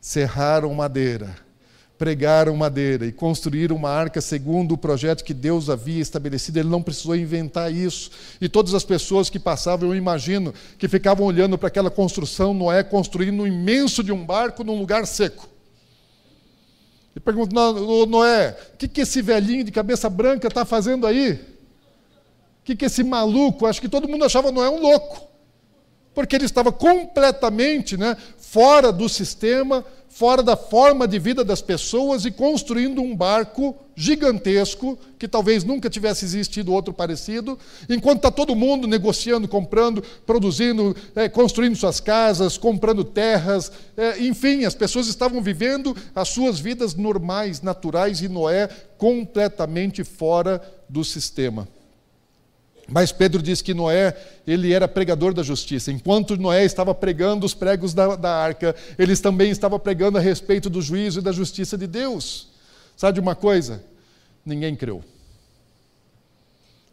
serraram 0.00 0.72
madeira, 0.74 1.36
pregaram 1.98 2.56
madeira 2.56 3.06
e 3.06 3.12
construíram 3.12 3.76
uma 3.76 3.90
arca 3.90 4.20
segundo 4.20 4.72
o 4.72 4.78
projeto 4.78 5.22
que 5.22 5.34
Deus 5.34 5.68
havia 5.68 6.00
estabelecido. 6.00 6.58
Ele 6.58 6.68
não 6.68 6.82
precisou 6.82 7.14
inventar 7.14 7.72
isso. 7.72 8.10
E 8.40 8.48
todas 8.48 8.74
as 8.74 8.84
pessoas 8.84 9.30
que 9.30 9.38
passavam, 9.38 9.90
eu 9.90 9.94
imagino, 9.94 10.52
que 10.78 10.88
ficavam 10.88 11.26
olhando 11.26 11.58
para 11.58 11.68
aquela 11.68 11.90
construção, 11.90 12.54
Noé 12.54 12.82
construindo 12.82 13.42
um 13.42 13.46
imenso 13.46 14.02
de 14.02 14.12
um 14.12 14.24
barco 14.24 14.64
num 14.64 14.78
lugar 14.78 15.06
seco. 15.06 15.48
E 17.14 17.20
pergunto, 17.20 17.54
Noé, 18.06 18.56
o 18.74 18.76
que, 18.76 18.88
que 18.88 19.00
esse 19.00 19.22
velhinho 19.22 19.64
de 19.64 19.72
cabeça 19.72 20.08
branca 20.10 20.48
está 20.48 20.64
fazendo 20.64 21.06
aí? 21.06 21.55
Que, 22.66 22.74
que 22.74 22.86
esse 22.86 23.04
maluco? 23.04 23.64
Acho 23.64 23.80
que 23.80 23.88
todo 23.88 24.08
mundo 24.08 24.24
achava 24.24 24.50
Noé 24.50 24.68
um 24.68 24.80
louco. 24.80 25.22
Porque 26.12 26.34
ele 26.34 26.46
estava 26.46 26.72
completamente 26.72 27.96
né, 27.96 28.16
fora 28.38 28.90
do 28.90 29.08
sistema, 29.08 29.84
fora 30.08 30.42
da 30.42 30.56
forma 30.56 31.06
de 31.06 31.16
vida 31.16 31.44
das 31.44 31.62
pessoas 31.62 32.24
e 32.24 32.30
construindo 32.32 33.00
um 33.00 33.14
barco 33.14 33.76
gigantesco, 33.94 34.98
que 35.16 35.28
talvez 35.28 35.62
nunca 35.62 35.88
tivesse 35.88 36.24
existido 36.24 36.72
outro 36.72 36.92
parecido, 36.92 37.56
enquanto 37.88 38.16
está 38.16 38.32
todo 38.32 38.56
mundo 38.56 38.88
negociando, 38.88 39.46
comprando, 39.46 40.02
produzindo, 40.26 40.96
é, 41.14 41.28
construindo 41.28 41.76
suas 41.76 42.00
casas, 42.00 42.58
comprando 42.58 43.04
terras, 43.04 43.70
é, 43.96 44.18
enfim, 44.24 44.64
as 44.64 44.74
pessoas 44.74 45.06
estavam 45.06 45.40
vivendo 45.40 45.96
as 46.16 46.30
suas 46.30 46.58
vidas 46.58 46.94
normais, 46.94 47.62
naturais, 47.62 48.22
e 48.22 48.28
Noé 48.28 48.68
completamente 48.98 50.02
fora 50.02 50.60
do 50.88 51.04
sistema. 51.04 51.68
Mas 52.88 53.10
Pedro 53.10 53.42
diz 53.42 53.60
que 53.60 53.74
Noé, 53.74 54.16
ele 54.46 54.72
era 54.72 54.86
pregador 54.86 55.34
da 55.34 55.42
justiça. 55.42 55.90
Enquanto 55.90 56.36
Noé 56.36 56.64
estava 56.64 56.94
pregando 56.94 57.44
os 57.44 57.52
pregos 57.52 57.92
da, 57.92 58.14
da 58.14 58.30
arca, 58.30 58.76
eles 58.96 59.20
também 59.20 59.50
estavam 59.50 59.78
pregando 59.78 60.18
a 60.18 60.20
respeito 60.20 60.70
do 60.70 60.80
juízo 60.80 61.18
e 61.18 61.22
da 61.22 61.32
justiça 61.32 61.76
de 61.76 61.86
Deus. 61.86 62.48
Sabe 62.96 63.14
de 63.14 63.20
uma 63.20 63.34
coisa? 63.34 63.82
Ninguém 64.44 64.76
creu. 64.76 65.02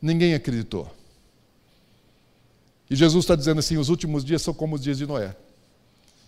Ninguém 0.02 0.34
acreditou. 0.34 0.92
E 2.90 2.96
Jesus 2.96 3.24
está 3.24 3.36
dizendo 3.36 3.60
assim: 3.60 3.78
os 3.78 3.90
últimos 3.90 4.26
dias 4.26 4.42
são 4.42 4.54
como 4.54 4.76
os 4.76 4.82
dias 4.82 4.98
de 4.98 5.06
Noé. 5.06 5.36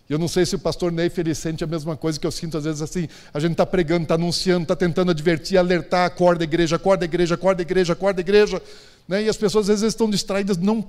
Eu 0.07 0.19
não 0.19 0.27
sei 0.27 0.45
se 0.45 0.55
o 0.55 0.59
pastor 0.59 0.91
Ney 0.91 1.09
Feliz 1.09 1.39
sente 1.39 1.63
a 1.63 1.67
mesma 1.67 1.97
coisa 1.97 2.19
que 2.19 2.27
eu 2.27 2.31
sinto 2.31 2.57
às 2.57 2.63
vezes 2.63 2.81
assim. 2.81 3.07
A 3.33 3.39
gente 3.39 3.53
está 3.53 3.65
pregando, 3.65 4.03
está 4.03 4.13
anunciando, 4.13 4.61
está 4.61 4.75
tentando 4.75 5.09
advertir, 5.09 5.57
alertar, 5.57 6.05
acorda 6.05 6.43
igreja, 6.43 6.75
acorda 6.75 7.05
igreja, 7.05 7.33
acorda 7.33 7.63
igreja, 7.63 7.93
acorda 7.93 8.19
a 8.19 8.23
igreja. 8.23 8.61
Né? 9.07 9.23
E 9.23 9.29
as 9.29 9.37
pessoas 9.37 9.69
às 9.69 9.81
vezes 9.81 9.93
estão 9.93 10.09
distraídas, 10.09 10.57
não 10.57 10.87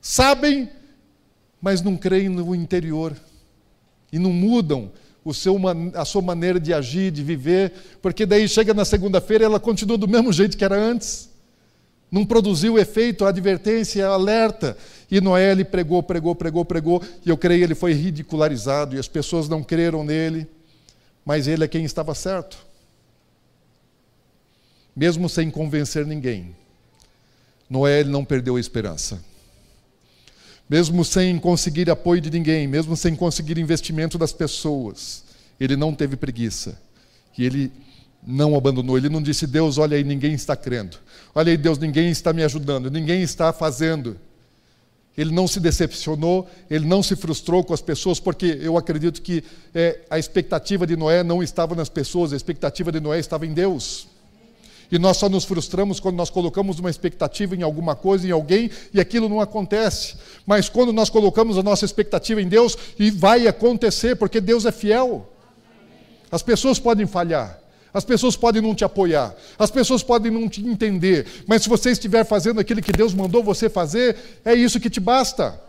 sabem, 0.00 0.68
mas 1.60 1.82
não 1.82 1.96
creem 1.96 2.28
no 2.28 2.54
interior. 2.54 3.16
E 4.12 4.18
não 4.18 4.32
mudam 4.32 4.90
o 5.24 5.34
seu, 5.34 5.56
a 5.94 6.04
sua 6.04 6.22
maneira 6.22 6.58
de 6.58 6.72
agir, 6.72 7.10
de 7.10 7.22
viver, 7.22 7.72
porque 8.00 8.24
daí 8.24 8.48
chega 8.48 8.72
na 8.72 8.84
segunda-feira 8.84 9.44
e 9.44 9.46
ela 9.46 9.60
continua 9.60 9.98
do 9.98 10.08
mesmo 10.08 10.32
jeito 10.32 10.56
que 10.56 10.64
era 10.64 10.76
antes. 10.76 11.28
Não 12.10 12.26
produziu 12.26 12.76
efeito, 12.76 13.24
a 13.24 13.28
advertência, 13.28 14.08
a 14.08 14.14
alerta. 14.14 14.76
E 15.10 15.20
Noé 15.20 15.52
ele 15.52 15.64
pregou, 15.64 16.02
pregou, 16.02 16.34
pregou, 16.34 16.64
pregou, 16.64 17.02
e 17.24 17.30
eu 17.30 17.36
creio 17.36 17.62
ele 17.62 17.74
foi 17.74 17.92
ridicularizado, 17.92 18.96
e 18.96 18.98
as 18.98 19.06
pessoas 19.06 19.48
não 19.48 19.62
creram 19.62 20.02
nele, 20.02 20.46
mas 21.24 21.46
ele 21.46 21.64
é 21.64 21.68
quem 21.68 21.84
estava 21.84 22.14
certo. 22.14 22.58
Mesmo 24.96 25.28
sem 25.28 25.50
convencer 25.50 26.04
ninguém, 26.04 26.56
Noé 27.70 28.02
não 28.02 28.24
perdeu 28.24 28.56
a 28.56 28.60
esperança. 28.60 29.22
Mesmo 30.68 31.04
sem 31.04 31.38
conseguir 31.38 31.88
apoio 31.88 32.20
de 32.20 32.30
ninguém, 32.30 32.66
mesmo 32.66 32.96
sem 32.96 33.14
conseguir 33.14 33.58
investimento 33.58 34.18
das 34.18 34.32
pessoas, 34.32 35.24
ele 35.58 35.76
não 35.76 35.94
teve 35.94 36.16
preguiça. 36.16 36.80
E 37.38 37.44
ele 37.44 37.72
não 38.26 38.56
abandonou. 38.56 38.98
Ele 38.98 39.08
não 39.08 39.22
disse, 39.22 39.46
Deus, 39.46 39.78
olha 39.78 39.96
aí, 39.96 40.04
ninguém 40.04 40.34
está 40.34 40.56
crendo. 40.56 40.98
Olha 41.34 41.50
aí, 41.50 41.56
Deus, 41.56 41.78
ninguém 41.78 42.10
está 42.10 42.32
me 42.32 42.42
ajudando, 42.42 42.90
ninguém 42.90 43.22
está 43.22 43.52
fazendo. 43.52 44.16
Ele 45.16 45.32
não 45.32 45.46
se 45.46 45.60
decepcionou, 45.60 46.48
ele 46.70 46.86
não 46.86 47.02
se 47.02 47.14
frustrou 47.16 47.62
com 47.64 47.74
as 47.74 47.82
pessoas, 47.82 48.18
porque 48.18 48.58
eu 48.60 48.76
acredito 48.76 49.20
que 49.22 49.44
é, 49.74 50.00
a 50.08 50.18
expectativa 50.18 50.86
de 50.86 50.96
Noé 50.96 51.22
não 51.22 51.42
estava 51.42 51.74
nas 51.74 51.88
pessoas, 51.88 52.32
a 52.32 52.36
expectativa 52.36 52.90
de 52.90 53.00
Noé 53.00 53.18
estava 53.18 53.46
em 53.46 53.52
Deus. 53.52 54.09
E 54.90 54.98
nós 54.98 55.16
só 55.16 55.28
nos 55.28 55.44
frustramos 55.44 56.00
quando 56.00 56.16
nós 56.16 56.30
colocamos 56.30 56.78
uma 56.78 56.90
expectativa 56.90 57.54
em 57.54 57.62
alguma 57.62 57.94
coisa, 57.94 58.26
em 58.26 58.32
alguém, 58.32 58.70
e 58.92 59.00
aquilo 59.00 59.28
não 59.28 59.40
acontece. 59.40 60.16
Mas 60.44 60.68
quando 60.68 60.92
nós 60.92 61.08
colocamos 61.08 61.56
a 61.56 61.62
nossa 61.62 61.84
expectativa 61.84 62.42
em 62.42 62.48
Deus, 62.48 62.76
e 62.98 63.10
vai 63.10 63.46
acontecer, 63.46 64.16
porque 64.16 64.40
Deus 64.40 64.66
é 64.66 64.72
fiel. 64.72 65.28
As 66.30 66.42
pessoas 66.42 66.78
podem 66.78 67.06
falhar, 67.06 67.60
As 67.92 68.04
pessoas 68.04 68.36
podem 68.36 68.62
não 68.62 68.74
te 68.74 68.84
apoiar, 68.84 69.34
as 69.58 69.70
pessoas 69.70 70.02
podem 70.02 70.30
não 70.30 70.48
te 70.48 70.64
entender, 70.64 71.26
mas 71.46 71.62
se 71.62 71.68
você 71.68 71.90
estiver 71.90 72.24
fazendo 72.24 72.60
aquilo 72.60 72.80
que 72.80 72.92
Deus 72.92 73.12
mandou 73.12 73.42
você 73.42 73.68
fazer, 73.68 74.16
é 74.44 74.54
isso 74.54 74.78
que 74.78 74.88
te 74.88 75.00
basta. 75.00 75.60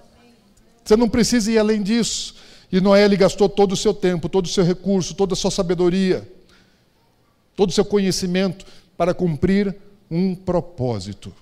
Você 0.84 0.96
não 0.96 1.10
precisa 1.10 1.52
ir 1.52 1.58
além 1.58 1.82
disso. 1.82 2.36
E 2.72 2.80
Noé 2.80 3.04
ele 3.04 3.18
gastou 3.18 3.50
todo 3.50 3.74
o 3.74 3.78
seu 3.78 3.94
tempo, 3.94 4.30
todo 4.30 4.46
o 4.46 4.50
seu 4.50 4.64
recurso, 4.64 5.14
toda 5.16 5.34
a 5.34 5.36
sua 5.36 5.52
sabedoria, 5.52 6.28
todo 7.56 7.70
o 7.70 7.74
seu 7.74 7.84
conhecimento 7.84 8.66
para 9.02 9.16
cumprir 9.16 9.76
um 10.12 10.36
propósito, 10.36 11.34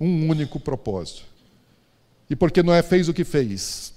um 0.00 0.26
único 0.26 0.58
propósito. 0.58 1.24
E 2.30 2.34
porque 2.34 2.62
Noé 2.62 2.82
fez 2.82 3.10
o 3.10 3.12
que 3.12 3.24
fez, 3.24 3.92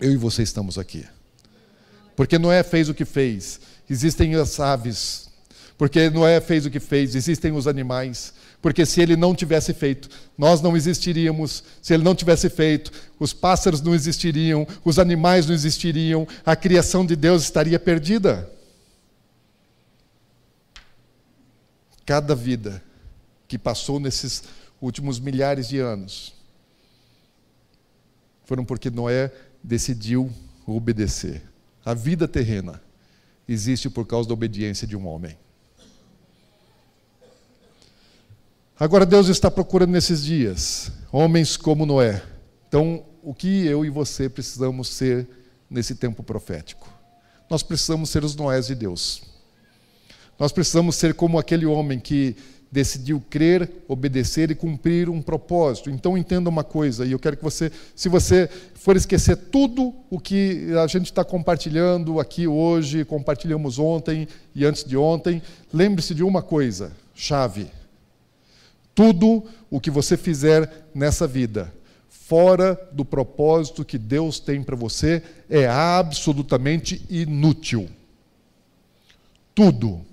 eu 0.00 0.10
e 0.10 0.16
você 0.16 0.42
estamos 0.42 0.78
aqui. 0.78 1.04
Porque 2.16 2.38
Noé 2.38 2.62
fez 2.62 2.88
o 2.88 2.94
que 2.94 3.04
fez, 3.04 3.60
existem 3.90 4.34
as 4.34 4.58
aves. 4.58 5.28
Porque 5.76 6.08
Noé 6.08 6.40
fez 6.40 6.64
o 6.64 6.70
que 6.70 6.80
fez, 6.80 7.14
existem 7.14 7.52
os 7.52 7.68
animais. 7.68 8.32
Porque 8.62 8.86
se 8.86 9.02
ele 9.02 9.14
não 9.14 9.34
tivesse 9.34 9.74
feito, 9.74 10.08
nós 10.38 10.62
não 10.62 10.74
existiríamos. 10.74 11.62
Se 11.82 11.92
ele 11.92 12.02
não 12.02 12.14
tivesse 12.14 12.48
feito, 12.48 12.90
os 13.20 13.34
pássaros 13.34 13.82
não 13.82 13.94
existiriam, 13.94 14.66
os 14.82 14.98
animais 14.98 15.44
não 15.44 15.54
existiriam, 15.54 16.26
a 16.46 16.56
criação 16.56 17.04
de 17.04 17.14
Deus 17.14 17.42
estaria 17.42 17.78
perdida. 17.78 18.53
Cada 22.04 22.34
vida 22.34 22.82
que 23.48 23.58
passou 23.58 23.98
nesses 23.98 24.44
últimos 24.80 25.18
milhares 25.18 25.68
de 25.68 25.78
anos 25.78 26.34
foram 28.44 28.64
porque 28.64 28.90
Noé 28.90 29.32
decidiu 29.62 30.30
obedecer. 30.66 31.42
A 31.84 31.94
vida 31.94 32.28
terrena 32.28 32.82
existe 33.48 33.88
por 33.88 34.06
causa 34.06 34.28
da 34.28 34.34
obediência 34.34 34.86
de 34.86 34.96
um 34.96 35.06
homem. 35.06 35.36
Agora 38.78 39.06
Deus 39.06 39.28
está 39.28 39.50
procurando 39.50 39.92
nesses 39.92 40.22
dias 40.22 40.90
homens 41.12 41.56
como 41.56 41.86
Noé. 41.86 42.22
Então, 42.68 43.04
o 43.22 43.32
que 43.32 43.66
eu 43.66 43.84
e 43.84 43.90
você 43.90 44.28
precisamos 44.28 44.88
ser 44.88 45.28
nesse 45.70 45.94
tempo 45.94 46.22
profético? 46.22 46.88
Nós 47.48 47.62
precisamos 47.62 48.10
ser 48.10 48.24
os 48.24 48.34
Noés 48.34 48.66
de 48.66 48.74
Deus. 48.74 49.33
Nós 50.38 50.52
precisamos 50.52 50.96
ser 50.96 51.14
como 51.14 51.38
aquele 51.38 51.66
homem 51.66 51.98
que 51.98 52.36
decidiu 52.74 53.22
crer, 53.30 53.70
obedecer 53.86 54.50
e 54.50 54.54
cumprir 54.54 55.08
um 55.08 55.22
propósito. 55.22 55.88
Então 55.90 56.18
entenda 56.18 56.50
uma 56.50 56.64
coisa, 56.64 57.06
e 57.06 57.12
eu 57.12 57.20
quero 57.20 57.36
que 57.36 57.44
você, 57.44 57.70
se 57.94 58.08
você 58.08 58.50
for 58.74 58.96
esquecer 58.96 59.36
tudo 59.36 59.94
o 60.10 60.18
que 60.18 60.72
a 60.82 60.86
gente 60.88 61.06
está 61.06 61.24
compartilhando 61.24 62.18
aqui 62.18 62.48
hoje, 62.48 63.04
compartilhamos 63.04 63.78
ontem 63.78 64.26
e 64.56 64.64
antes 64.64 64.82
de 64.82 64.96
ontem, 64.96 65.40
lembre-se 65.72 66.16
de 66.16 66.24
uma 66.24 66.42
coisa, 66.42 66.90
chave. 67.14 67.68
Tudo 68.92 69.44
o 69.70 69.78
que 69.78 69.90
você 69.90 70.16
fizer 70.16 70.88
nessa 70.92 71.28
vida, 71.28 71.72
fora 72.08 72.76
do 72.90 73.04
propósito 73.04 73.84
que 73.84 73.98
Deus 73.98 74.40
tem 74.40 74.64
para 74.64 74.74
você, 74.74 75.22
é 75.48 75.68
absolutamente 75.68 77.04
inútil. 77.08 77.88
Tudo. 79.54 80.04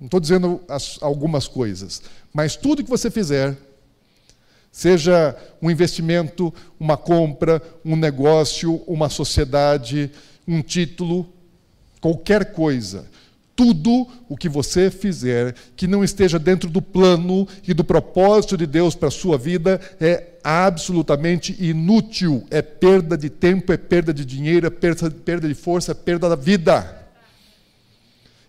Não 0.00 0.06
estou 0.06 0.18
dizendo 0.18 0.62
as, 0.66 0.98
algumas 1.02 1.46
coisas, 1.46 2.02
mas 2.32 2.56
tudo 2.56 2.82
que 2.82 2.88
você 2.88 3.10
fizer, 3.10 3.54
seja 4.72 5.36
um 5.60 5.70
investimento, 5.70 6.52
uma 6.78 6.96
compra, 6.96 7.62
um 7.84 7.94
negócio, 7.94 8.76
uma 8.86 9.10
sociedade, 9.10 10.10
um 10.48 10.62
título, 10.62 11.30
qualquer 12.00 12.52
coisa, 12.52 13.06
tudo 13.54 14.08
o 14.26 14.38
que 14.38 14.48
você 14.48 14.90
fizer 14.90 15.54
que 15.76 15.86
não 15.86 16.02
esteja 16.02 16.38
dentro 16.38 16.70
do 16.70 16.80
plano 16.80 17.46
e 17.68 17.74
do 17.74 17.84
propósito 17.84 18.56
de 18.56 18.66
Deus 18.66 18.94
para 18.94 19.08
a 19.08 19.10
sua 19.10 19.36
vida 19.36 19.78
é 20.00 20.28
absolutamente 20.42 21.54
inútil. 21.62 22.46
É 22.50 22.62
perda 22.62 23.18
de 23.18 23.28
tempo, 23.28 23.70
é 23.70 23.76
perda 23.76 24.14
de 24.14 24.24
dinheiro, 24.24 24.66
é 24.66 24.70
perda, 24.70 25.10
perda 25.10 25.46
de 25.46 25.52
força, 25.52 25.92
é 25.92 25.94
perda 25.94 26.26
da 26.26 26.36
vida. 26.36 26.99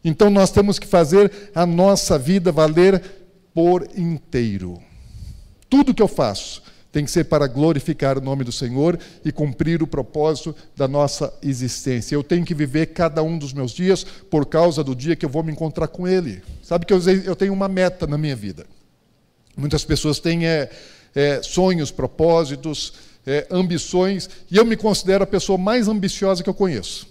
Então 0.03 0.29
nós 0.29 0.51
temos 0.51 0.79
que 0.79 0.87
fazer 0.87 1.31
a 1.53 1.65
nossa 1.65 2.17
vida 2.17 2.51
valer 2.51 3.01
por 3.53 3.87
inteiro. 3.95 4.81
Tudo 5.69 5.93
que 5.93 6.01
eu 6.01 6.07
faço 6.07 6.63
tem 6.91 7.05
que 7.05 7.11
ser 7.11 7.25
para 7.25 7.47
glorificar 7.47 8.17
o 8.17 8.21
nome 8.21 8.43
do 8.43 8.51
Senhor 8.51 8.99
e 9.23 9.31
cumprir 9.31 9.81
o 9.81 9.87
propósito 9.87 10.53
da 10.75 10.87
nossa 10.87 11.33
existência. 11.41 12.13
Eu 12.13 12.23
tenho 12.23 12.45
que 12.45 12.53
viver 12.53 12.87
cada 12.87 13.23
um 13.23 13.37
dos 13.37 13.53
meus 13.53 13.71
dias 13.71 14.03
por 14.03 14.45
causa 14.45 14.83
do 14.83 14.93
dia 14.93 15.15
que 15.15 15.25
eu 15.25 15.29
vou 15.29 15.43
me 15.43 15.51
encontrar 15.51 15.87
com 15.87 16.07
Ele. 16.07 16.43
Sabe 16.61 16.85
que 16.85 16.93
eu 16.93 17.35
tenho 17.35 17.53
uma 17.53 17.69
meta 17.69 18.05
na 18.05 18.17
minha 18.17 18.35
vida. 18.35 18.65
Muitas 19.55 19.85
pessoas 19.85 20.19
têm 20.19 20.45
é, 20.45 20.69
é, 21.15 21.41
sonhos, 21.41 21.91
propósitos, 21.91 22.93
é, 23.25 23.47
ambições, 23.49 24.29
e 24.49 24.57
eu 24.57 24.65
me 24.65 24.75
considero 24.75 25.23
a 25.23 25.27
pessoa 25.27 25.57
mais 25.57 25.87
ambiciosa 25.87 26.43
que 26.43 26.49
eu 26.49 26.53
conheço. 26.53 27.07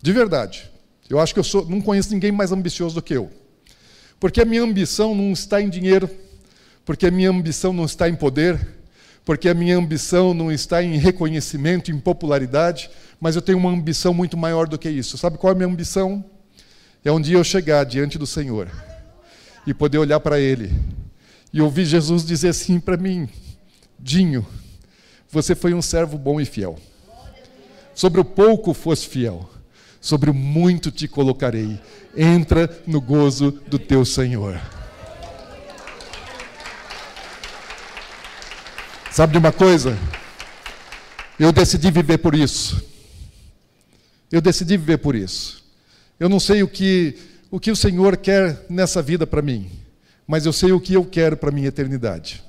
De 0.00 0.12
verdade. 0.12 0.70
Eu 1.08 1.18
acho 1.18 1.32
que 1.32 1.40
eu 1.40 1.44
sou, 1.44 1.66
não 1.66 1.80
conheço 1.80 2.12
ninguém 2.12 2.30
mais 2.30 2.52
ambicioso 2.52 2.94
do 2.94 3.02
que 3.02 3.14
eu. 3.14 3.30
Porque 4.20 4.42
a 4.42 4.44
minha 4.44 4.62
ambição 4.62 5.14
não 5.14 5.32
está 5.32 5.62
em 5.62 5.68
dinheiro, 5.68 6.10
porque 6.84 7.06
a 7.06 7.10
minha 7.10 7.30
ambição 7.30 7.72
não 7.72 7.84
está 7.84 8.08
em 8.08 8.14
poder, 8.14 8.76
porque 9.24 9.48
a 9.48 9.54
minha 9.54 9.76
ambição 9.76 10.34
não 10.34 10.50
está 10.52 10.82
em 10.82 10.96
reconhecimento, 10.98 11.90
em 11.90 11.98
popularidade, 11.98 12.90
mas 13.20 13.36
eu 13.36 13.42
tenho 13.42 13.58
uma 13.58 13.70
ambição 13.70 14.12
muito 14.12 14.36
maior 14.36 14.68
do 14.68 14.78
que 14.78 14.88
isso. 14.88 15.16
Sabe 15.16 15.38
qual 15.38 15.52
é 15.52 15.54
a 15.54 15.56
minha 15.56 15.68
ambição? 15.68 16.24
É 17.04 17.12
um 17.12 17.20
dia 17.20 17.36
eu 17.36 17.44
chegar 17.44 17.84
diante 17.84 18.18
do 18.18 18.26
Senhor 18.26 18.70
e 19.66 19.72
poder 19.72 19.98
olhar 19.98 20.20
para 20.20 20.38
Ele 20.38 20.72
e 21.52 21.60
ouvir 21.60 21.84
Jesus 21.84 22.24
dizer 22.24 22.48
assim 22.48 22.80
para 22.80 22.96
mim: 22.96 23.28
Dinho, 23.98 24.46
você 25.30 25.54
foi 25.54 25.72
um 25.72 25.80
servo 25.82 26.18
bom 26.18 26.40
e 26.40 26.44
fiel. 26.44 26.78
Sobre 27.94 28.20
o 28.20 28.24
pouco 28.24 28.74
fosse 28.74 29.06
fiel 29.06 29.48
sobre 30.00 30.30
o 30.30 30.34
muito 30.34 30.90
te 30.90 31.08
colocarei. 31.08 31.80
Entra 32.16 32.82
no 32.86 33.00
gozo 33.00 33.50
do 33.66 33.78
teu 33.78 34.04
Senhor. 34.04 34.60
Sabe 39.10 39.32
de 39.32 39.38
uma 39.38 39.52
coisa? 39.52 39.98
Eu 41.38 41.52
decidi 41.52 41.90
viver 41.90 42.18
por 42.18 42.34
isso. 42.34 42.82
Eu 44.30 44.40
decidi 44.40 44.76
viver 44.76 44.98
por 44.98 45.14
isso. 45.14 45.64
Eu 46.20 46.28
não 46.28 46.38
sei 46.38 46.62
o 46.62 46.68
que 46.68 47.16
o 47.50 47.58
que 47.58 47.70
o 47.70 47.76
Senhor 47.76 48.16
quer 48.16 48.66
nessa 48.68 49.00
vida 49.00 49.26
para 49.26 49.40
mim, 49.40 49.70
mas 50.26 50.44
eu 50.44 50.52
sei 50.52 50.72
o 50.72 50.80
que 50.80 50.94
eu 50.94 51.04
quero 51.04 51.36
para 51.36 51.50
minha 51.50 51.68
eternidade. 51.68 52.44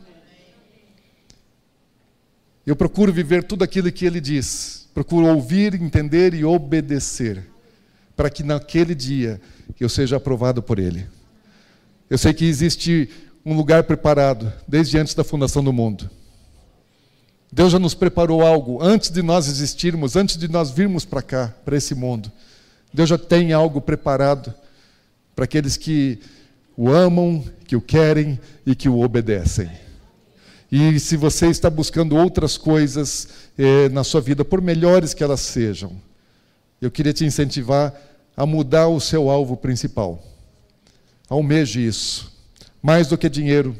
Eu 2.66 2.76
procuro 2.76 3.12
viver 3.12 3.43
tudo 3.43 3.64
aquilo 3.64 3.91
que 3.91 4.06
ele 4.06 4.20
diz. 4.20 4.78
Procuro 5.00 5.28
ouvir, 5.28 5.76
entender 5.76 6.34
e 6.34 6.43
obedecer, 6.43 7.50
para 8.18 8.30
que 8.30 8.43
naquele 8.43 8.93
dia 8.93 9.39
eu 9.80 9.88
seja 9.88 10.18
aprovado 10.18 10.62
por 10.62 10.78
Ele. 10.78 11.08
Eu 12.10 12.18
sei 12.18 12.34
que 12.34 12.43
existe 12.43 13.10
um 13.45 13.56
lugar 13.56 13.86
preparado 13.86 14.52
desde 14.68 14.97
antes 14.97 15.14
da 15.14 15.24
fundação 15.24 15.64
do 15.64 15.72
mundo. 15.72 16.10
Deus 17.50 17.72
já 17.72 17.80
nos 17.80 17.93
preparou 17.93 18.45
algo 18.45 18.84
antes 18.84 19.10
de 19.10 19.22
nós 19.22 19.47
existirmos, 19.47 20.18
antes 20.18 20.36
de 20.36 20.50
nós 20.50 20.70
virmos 20.70 21.06
para 21.06 21.22
cá, 21.22 21.56
para 21.64 21.78
esse 21.78 21.95
mundo. 21.95 22.30
Deus 22.93 23.08
já 23.08 23.18
tem 23.18 23.54
algo 23.54 23.80
preparado 23.80 24.54
para 25.34 25.45
aqueles 25.45 25.78
que 25.78 26.20
o 26.76 26.89
amam, 26.89 27.41
que 27.66 27.78
o 27.78 27.82
querem 27.82 28.38
e 28.66 28.76
que 28.76 28.89
o 28.89 29.00
obedecem. 29.00 29.72
E 30.72 30.99
se 30.99 31.17
você 31.17 31.47
está 31.47 31.70
buscando 31.70 32.15
outras 32.15 32.57
coisas 32.57 33.28
eh, 33.57 33.89
na 33.89 34.03
sua 34.03 34.22
vida, 34.22 34.45
por 34.45 34.61
melhores 34.61 35.13
que 35.13 35.24
elas 35.24 35.39
sejam, 35.39 35.93
eu 36.80 36.91
queria 36.91 37.11
te 37.11 37.26
incentivar 37.26 37.93
a 38.38 38.45
mudar 38.45 38.88
o 38.88 38.99
seu 38.99 39.30
alvo 39.30 39.57
principal. 39.57 40.24
Almeje 41.28 41.86
isso. 41.86 42.32
Mais 42.82 43.07
do 43.07 43.17
que 43.17 43.28
dinheiro, 43.28 43.76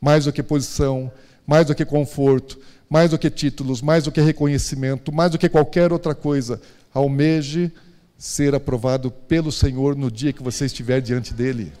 mais 0.00 0.24
do 0.24 0.32
que 0.32 0.42
posição, 0.42 1.10
mais 1.46 1.66
do 1.66 1.74
que 1.74 1.84
conforto, 1.84 2.58
mais 2.88 3.10
do 3.10 3.18
que 3.18 3.28
títulos, 3.28 3.82
mais 3.82 4.04
do 4.04 4.12
que 4.12 4.20
reconhecimento, 4.20 5.12
mais 5.12 5.32
do 5.32 5.38
que 5.38 5.48
qualquer 5.48 5.92
outra 5.92 6.14
coisa. 6.14 6.60
Almeje 6.94 7.72
ser 8.16 8.54
aprovado 8.54 9.10
pelo 9.10 9.50
Senhor 9.50 9.96
no 9.96 10.10
dia 10.10 10.32
que 10.32 10.42
você 10.42 10.66
estiver 10.66 11.00
diante 11.00 11.34
dele. 11.34 11.72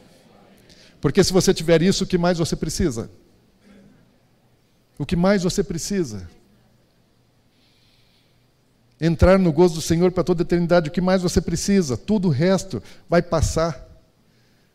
Porque 1.00 1.22
se 1.22 1.32
você 1.32 1.54
tiver 1.54 1.82
isso, 1.82 2.04
o 2.04 2.06
que 2.06 2.18
mais 2.18 2.38
você 2.38 2.56
precisa? 2.56 3.10
O 5.00 5.06
que 5.06 5.16
mais 5.16 5.42
você 5.42 5.64
precisa. 5.64 6.28
Entrar 9.00 9.38
no 9.38 9.50
gozo 9.50 9.76
do 9.76 9.80
Senhor 9.80 10.12
para 10.12 10.22
toda 10.22 10.42
a 10.42 10.44
eternidade, 10.44 10.90
o 10.90 10.92
que 10.92 11.00
mais 11.00 11.22
você 11.22 11.40
precisa. 11.40 11.96
Tudo 11.96 12.28
o 12.28 12.30
resto 12.30 12.82
vai 13.08 13.22
passar. 13.22 13.88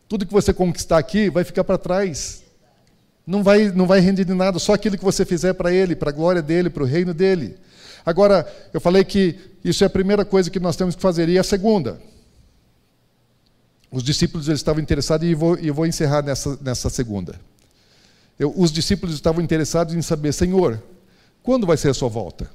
Tudo 0.08 0.26
que 0.26 0.32
você 0.32 0.52
conquistar 0.52 0.98
aqui 0.98 1.30
vai 1.30 1.44
ficar 1.44 1.62
para 1.62 1.78
trás. 1.78 2.42
Não 3.24 3.44
vai, 3.44 3.70
não 3.70 3.86
vai 3.86 4.00
render 4.00 4.24
de 4.24 4.34
nada, 4.34 4.58
só 4.58 4.74
aquilo 4.74 4.98
que 4.98 5.04
você 5.04 5.24
fizer 5.24 5.52
para 5.52 5.72
Ele, 5.72 5.94
para 5.94 6.10
a 6.10 6.12
glória 6.12 6.42
dEle, 6.42 6.70
para 6.70 6.82
o 6.82 6.86
reino 6.86 7.14
dEle. 7.14 7.56
Agora, 8.04 8.52
eu 8.74 8.80
falei 8.80 9.04
que 9.04 9.38
isso 9.62 9.84
é 9.84 9.86
a 9.86 9.90
primeira 9.90 10.24
coisa 10.24 10.50
que 10.50 10.58
nós 10.58 10.74
temos 10.74 10.96
que 10.96 11.02
fazer. 11.02 11.28
E 11.28 11.38
a 11.38 11.44
segunda? 11.44 12.00
os 13.92 14.02
discípulos 14.02 14.48
eles 14.48 14.58
estavam 14.58 14.82
interessados, 14.82 15.24
e 15.24 15.30
eu 15.30 15.38
vou, 15.38 15.56
eu 15.56 15.72
vou 15.72 15.86
encerrar 15.86 16.20
nessa, 16.22 16.58
nessa 16.60 16.90
segunda. 16.90 17.38
Eu, 18.38 18.52
os 18.56 18.70
discípulos 18.70 19.14
estavam 19.14 19.42
interessados 19.42 19.94
em 19.94 20.02
saber, 20.02 20.32
Senhor, 20.32 20.82
quando 21.42 21.66
vai 21.66 21.76
ser 21.76 21.90
a 21.90 21.94
sua 21.94 22.08
volta? 22.08 22.50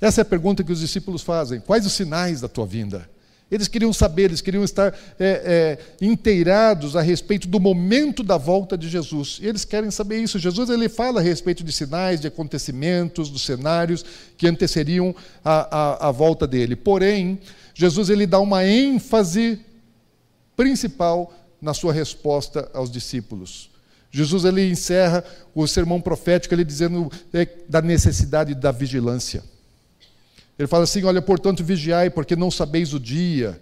Essa 0.00 0.20
é 0.20 0.22
a 0.22 0.26
pergunta 0.26 0.62
que 0.62 0.72
os 0.72 0.80
discípulos 0.80 1.22
fazem. 1.22 1.60
Quais 1.60 1.86
os 1.86 1.92
sinais 1.92 2.40
da 2.40 2.48
tua 2.48 2.66
vinda? 2.66 3.08
Eles 3.50 3.68
queriam 3.68 3.92
saber, 3.92 4.24
eles 4.24 4.40
queriam 4.40 4.64
estar 4.64 4.92
é, 5.18 5.78
é, 5.78 5.78
inteirados 6.00 6.96
a 6.96 7.02
respeito 7.02 7.46
do 7.46 7.60
momento 7.60 8.22
da 8.22 8.36
volta 8.36 8.76
de 8.76 8.88
Jesus. 8.88 9.38
E 9.40 9.46
eles 9.46 9.64
querem 9.64 9.90
saber 9.90 10.18
isso. 10.18 10.38
Jesus 10.38 10.70
ele 10.70 10.88
fala 10.88 11.20
a 11.20 11.22
respeito 11.22 11.62
de 11.62 11.70
sinais, 11.70 12.20
de 12.20 12.26
acontecimentos, 12.26 13.30
dos 13.30 13.42
cenários 13.42 14.04
que 14.36 14.46
antecederiam 14.46 15.14
a, 15.44 15.78
a, 15.78 16.08
a 16.08 16.10
volta 16.10 16.46
dele. 16.46 16.74
Porém, 16.74 17.38
Jesus 17.74 18.08
ele 18.08 18.26
dá 18.26 18.40
uma 18.40 18.64
ênfase 18.66 19.60
principal 20.56 21.32
na 21.60 21.74
sua 21.74 21.92
resposta 21.92 22.70
aos 22.72 22.90
discípulos. 22.90 23.73
Jesus 24.16 24.44
ele 24.44 24.70
encerra 24.70 25.24
o 25.52 25.66
sermão 25.66 26.00
profético 26.00 26.54
ele 26.54 26.62
dizendo 26.62 27.10
é, 27.32 27.48
da 27.68 27.82
necessidade 27.82 28.54
da 28.54 28.70
vigilância. 28.70 29.42
Ele 30.56 30.68
fala 30.68 30.84
assim: 30.84 31.02
Olha, 31.02 31.20
portanto, 31.20 31.64
vigiai, 31.64 32.08
porque 32.08 32.36
não 32.36 32.48
sabeis 32.48 32.94
o 32.94 33.00
dia 33.00 33.60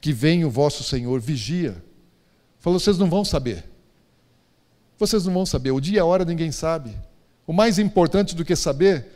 que 0.00 0.12
vem 0.12 0.44
o 0.44 0.50
vosso 0.50 0.84
Senhor. 0.84 1.20
Vigia. 1.20 1.82
Falou: 2.60 2.78
Vocês 2.78 2.98
não 2.98 3.10
vão 3.10 3.24
saber. 3.24 3.64
Vocês 4.96 5.24
não 5.24 5.34
vão 5.34 5.44
saber. 5.44 5.72
O 5.72 5.80
dia 5.80 5.96
e 5.96 5.98
a 5.98 6.04
hora 6.04 6.24
ninguém 6.24 6.52
sabe. 6.52 6.96
O 7.44 7.52
mais 7.52 7.80
importante 7.80 8.36
do 8.36 8.44
que 8.44 8.54
saber 8.54 9.06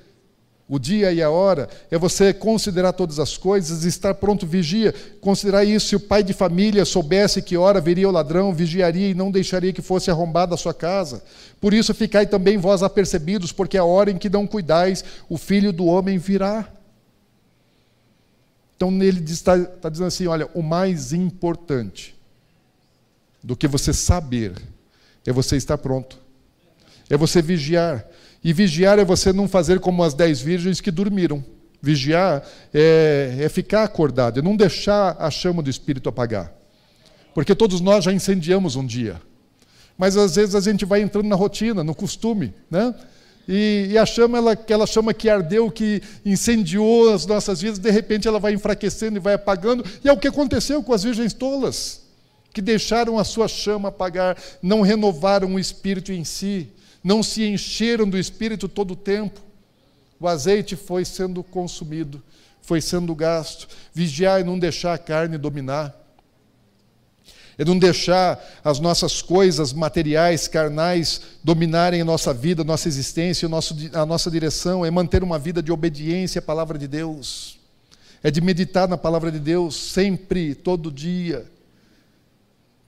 o 0.73 0.79
dia 0.79 1.13
e 1.13 1.21
a 1.21 1.29
hora 1.29 1.69
é 1.91 1.99
você 1.99 2.33
considerar 2.33 2.95
todas 2.95 3.19
as 3.19 3.37
coisas, 3.37 3.85
estar 3.85 4.15
pronto, 4.15 4.47
vigia. 4.47 4.95
Considerar 5.21 5.67
isso. 5.67 5.89
Se 5.89 5.97
o 5.97 6.01
pai 6.01 6.23
de 6.23 6.33
família 6.33 6.87
soubesse 6.87 7.43
que 7.43 7.59
hora 7.59 7.79
viria 7.79 8.09
o 8.09 8.11
ladrão, 8.11 8.55
vigiaria 8.55 9.11
e 9.11 9.15
não 9.15 9.31
deixaria 9.31 9.71
que 9.71 9.83
fosse 9.83 10.11
arrombada 10.11 10.55
a 10.55 10.57
sua 10.57 10.73
casa. 10.73 11.23
Por 11.61 11.75
isso, 11.75 11.93
ficai 11.93 12.27
também 12.27 12.57
vós 12.57 12.83
apercebidos, 12.83 13.53
porque 13.53 13.77
a 13.77 13.85
hora 13.85 14.11
em 14.11 14.17
que 14.17 14.31
não 14.31 14.47
cuidais, 14.47 15.05
o 15.29 15.37
filho 15.37 15.75
do 15.75 15.85
homem 15.85 16.17
virá. 16.17 16.67
Então, 18.75 18.91
ele 19.03 19.23
está, 19.31 19.59
está 19.59 19.91
dizendo 19.91 20.07
assim: 20.07 20.27
olha, 20.27 20.49
o 20.55 20.63
mais 20.63 21.13
importante 21.13 22.17
do 23.45 23.55
que 23.55 23.69
você 23.69 23.93
saber 23.93 24.55
é 25.27 25.33
você 25.33 25.55
estar 25.55 25.77
pronto, 25.77 26.19
é 27.11 27.17
você 27.19 27.43
vigiar. 27.43 28.07
E 28.45 28.53
vigiar 28.53 28.99
é 28.99 29.05
você 29.05 29.33
não 29.33 29.47
fazer 29.47 29.79
como 29.79 30.03
as 30.03 30.15
dez 30.15 30.41
virgens 30.41 30.81
que 30.81 30.91
dormiram. 30.91 31.45
Vigiar 31.81 32.45
é, 32.73 33.37
é 33.41 33.49
ficar 33.49 33.85
acordado, 33.85 34.39
é 34.39 34.43
não 34.43 34.57
deixar 34.57 35.17
a 35.19 35.31
chama 35.31 35.63
do 35.63 35.71
Espírito 35.71 36.09
apagar. 36.09 36.53
Porque 37.35 37.55
todos 37.55 37.81
nós 37.81 38.05
já 38.05 38.13
incendiamos 38.13 38.77
um 38.77 38.85
dia. 38.85 39.21
Mas 39.97 40.17
às 40.17 40.37
vezes 40.37 40.55
a 40.55 40.61
gente 40.61 40.85
vai 40.85 41.01
entrando 41.01 41.27
na 41.27 41.37
rotina, 41.37 41.85
no 41.85 41.95
costume, 41.95 42.53
né? 42.71 42.95
E, 43.49 43.89
e, 43.91 43.99
a 43.99 44.07
chama, 44.07 44.39
ela, 44.39 44.53
aquela 44.53 44.87
chama 44.87 45.13
que 45.13 45.29
ardeu, 45.29 45.69
que 45.69 46.01
incendiou 46.25 47.13
as 47.13 47.27
nossas 47.27 47.61
vidas, 47.61 47.79
de 47.81 47.91
repente 47.91 48.29
ela 48.29 48.39
vai 48.39 48.53
enfraquecendo 48.53 49.17
e 49.17 49.21
vai 49.21 49.35
apagando. 49.35 49.85
E 50.05 50.09
é 50.09 50.13
o 50.13 50.17
que 50.17 50.29
aconteceu 50.29 50.81
com 50.83 50.93
as 50.93 51.03
virgens 51.03 51.33
tolas, 51.33 52.03
que 52.53 52.63
deixaram 52.63 53.19
a 53.19 53.25
sua 53.25 53.49
chama 53.49 53.89
apagar, 53.89 54.37
não 54.63 54.81
renovaram 54.81 55.55
o 55.55 55.59
espírito 55.59 56.13
em 56.13 56.23
si 56.23 56.69
não 57.03 57.23
se 57.23 57.45
encheram 57.45 58.09
do 58.09 58.19
Espírito 58.19 58.69
todo 58.69 58.93
o 58.93 58.97
tempo. 58.97 59.41
O 60.21 60.29
azeite 60.29 60.77
foi 60.77 61.05
sendo 61.05 61.43
consumido, 61.43 62.23
foi 62.61 62.81
sendo 62.81 63.15
gasto. 63.15 63.67
Vigiar 63.93 64.41
e 64.41 64.45
não 64.45 64.59
deixar 64.59 64.95
a 64.95 64.99
carne 64.99 65.37
dominar. 65.37 65.99
É 67.59 67.65
não 67.65 67.79
deixar 67.79 68.43
as 68.65 68.79
nossas 68.79 69.21
coisas 69.21 69.73
materiais, 69.73 70.49
carnais, 70.49 71.21
dominarem 71.45 72.01
a 72.01 72.05
nossa 72.05 72.33
vida, 72.33 72.63
a 72.63 72.65
nossa 72.65 72.89
existência, 72.89 73.49
a 73.93 74.07
nossa 74.07 74.31
direção. 74.31 74.87
É 74.87 74.91
manter 74.91 75.23
uma 75.23 75.39
vida 75.39 75.63
de 75.63 75.73
obediência 75.73 76.39
à 76.39 76.43
palavra 76.43 76.79
de 76.79 76.87
Deus. 76.87 77.59
É 78.23 78.31
de 78.31 78.41
meditar 78.41 78.89
na 78.89 78.97
palavra 78.97 79.31
de 79.33 79.41
Deus 79.41 79.75
sempre, 79.75 80.55
todo 80.55 80.93
dia, 80.93 81.51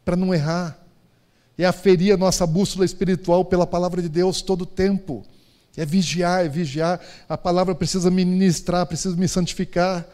para 0.04 0.14
não 0.14 0.32
errar 0.32 0.83
é 1.56 1.64
aferir 1.64 2.12
a 2.12 2.16
nossa 2.16 2.46
bússola 2.46 2.84
espiritual 2.84 3.44
pela 3.44 3.66
palavra 3.66 4.02
de 4.02 4.08
Deus 4.08 4.42
todo 4.42 4.62
o 4.62 4.66
tempo. 4.66 5.24
É 5.76 5.84
vigiar, 5.84 6.44
é 6.44 6.48
vigiar. 6.48 7.00
A 7.28 7.36
palavra 7.36 7.74
precisa 7.74 8.10
me 8.10 8.24
ministrar, 8.24 8.86
precisa 8.86 9.16
me 9.16 9.28
santificar. 9.28 10.06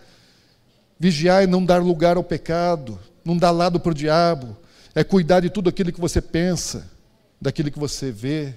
Vigiar 0.99 1.43
é 1.43 1.47
não 1.47 1.65
dar 1.65 1.83
lugar 1.83 2.17
ao 2.17 2.25
pecado, 2.25 2.99
não 3.25 3.37
dar 3.37 3.51
lado 3.51 3.81
para 3.81 3.93
o 3.93 3.95
diabo. 3.95 4.57
É 4.95 5.03
cuidar 5.03 5.41
de 5.41 5.51
tudo 5.51 5.69
aquilo 5.69 5.93
que 5.93 6.01
você 6.01 6.21
pensa, 6.21 6.91
daquilo 7.41 7.71
que 7.71 7.79
você 7.79 8.11
vê, 8.11 8.55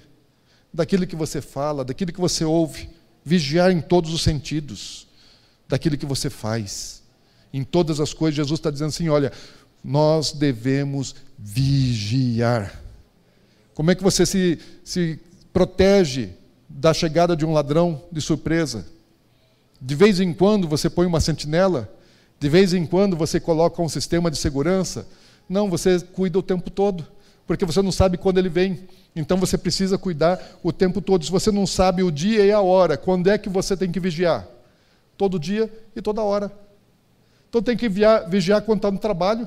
daquilo 0.72 1.06
que 1.06 1.16
você 1.16 1.40
fala, 1.40 1.84
daquilo 1.84 2.12
que 2.12 2.20
você 2.20 2.44
ouve. 2.44 2.90
Vigiar 3.24 3.70
em 3.70 3.80
todos 3.80 4.12
os 4.12 4.22
sentidos, 4.22 5.06
daquilo 5.68 5.96
que 5.96 6.04
você 6.04 6.28
faz. 6.28 7.02
Em 7.52 7.62
todas 7.62 8.00
as 8.00 8.12
coisas, 8.12 8.36
Jesus 8.36 8.58
está 8.58 8.70
dizendo 8.70 8.88
assim: 8.88 9.08
olha, 9.08 9.32
nós 9.84 10.32
devemos 10.32 11.14
vigiar. 11.38 12.80
Como 13.74 13.90
é 13.90 13.94
que 13.94 14.02
você 14.02 14.24
se, 14.24 14.58
se 14.82 15.20
protege 15.52 16.30
da 16.68 16.94
chegada 16.94 17.36
de 17.36 17.44
um 17.44 17.52
ladrão 17.52 18.02
de 18.10 18.20
surpresa? 18.20 18.86
De 19.80 19.94
vez 19.94 20.20
em 20.20 20.32
quando 20.32 20.66
você 20.66 20.88
põe 20.88 21.06
uma 21.06 21.20
sentinela? 21.20 21.92
De 22.40 22.48
vez 22.48 22.72
em 22.72 22.86
quando 22.86 23.16
você 23.16 23.38
coloca 23.38 23.82
um 23.82 23.88
sistema 23.88 24.30
de 24.30 24.38
segurança? 24.38 25.06
Não, 25.48 25.68
você 25.68 26.00
cuida 26.00 26.38
o 26.38 26.42
tempo 26.42 26.70
todo, 26.70 27.06
porque 27.46 27.66
você 27.66 27.82
não 27.82 27.92
sabe 27.92 28.16
quando 28.16 28.38
ele 28.38 28.48
vem. 28.48 28.88
Então 29.14 29.36
você 29.36 29.58
precisa 29.58 29.98
cuidar 29.98 30.40
o 30.62 30.72
tempo 30.72 31.00
todo. 31.00 31.24
Se 31.24 31.30
você 31.30 31.50
não 31.50 31.66
sabe 31.66 32.02
o 32.02 32.10
dia 32.10 32.44
e 32.44 32.50
a 32.50 32.60
hora, 32.60 32.96
quando 32.96 33.28
é 33.28 33.36
que 33.36 33.48
você 33.48 33.76
tem 33.76 33.92
que 33.92 34.00
vigiar? 34.00 34.46
Todo 35.18 35.38
dia 35.38 35.70
e 35.94 36.00
toda 36.00 36.22
hora. 36.22 36.50
Então 37.48 37.62
tem 37.62 37.76
que 37.76 37.88
vigiar 37.88 38.62
quando 38.62 38.78
está 38.78 38.90
no 38.90 38.98
trabalho, 38.98 39.46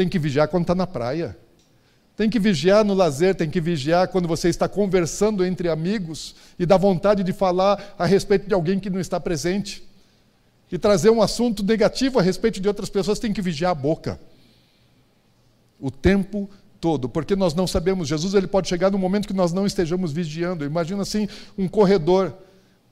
tem 0.00 0.08
que 0.08 0.18
vigiar 0.18 0.48
quando 0.48 0.62
está 0.62 0.74
na 0.74 0.86
praia. 0.86 1.36
Tem 2.16 2.30
que 2.30 2.38
vigiar 2.38 2.82
no 2.82 2.94
lazer, 2.94 3.34
tem 3.34 3.50
que 3.50 3.60
vigiar 3.60 4.08
quando 4.08 4.26
você 4.26 4.48
está 4.48 4.66
conversando 4.66 5.44
entre 5.44 5.68
amigos 5.68 6.34
e 6.58 6.64
dá 6.64 6.78
vontade 6.78 7.22
de 7.22 7.34
falar 7.34 7.94
a 7.98 8.06
respeito 8.06 8.48
de 8.48 8.54
alguém 8.54 8.80
que 8.80 8.88
não 8.88 8.98
está 8.98 9.20
presente. 9.20 9.86
E 10.72 10.78
trazer 10.78 11.10
um 11.10 11.20
assunto 11.20 11.62
negativo 11.62 12.18
a 12.18 12.22
respeito 12.22 12.60
de 12.60 12.66
outras 12.66 12.88
pessoas, 12.88 13.18
tem 13.18 13.30
que 13.30 13.42
vigiar 13.42 13.72
a 13.72 13.74
boca. 13.74 14.18
O 15.78 15.90
tempo 15.90 16.48
todo, 16.80 17.06
porque 17.06 17.36
nós 17.36 17.52
não 17.52 17.66
sabemos. 17.66 18.08
Jesus 18.08 18.32
ele 18.32 18.46
pode 18.46 18.70
chegar 18.70 18.90
no 18.90 18.96
momento 18.96 19.28
que 19.28 19.34
nós 19.34 19.52
não 19.52 19.66
estejamos 19.66 20.12
vigiando. 20.12 20.64
Imagina 20.64 21.02
assim, 21.02 21.28
um 21.58 21.68
corredor 21.68 22.32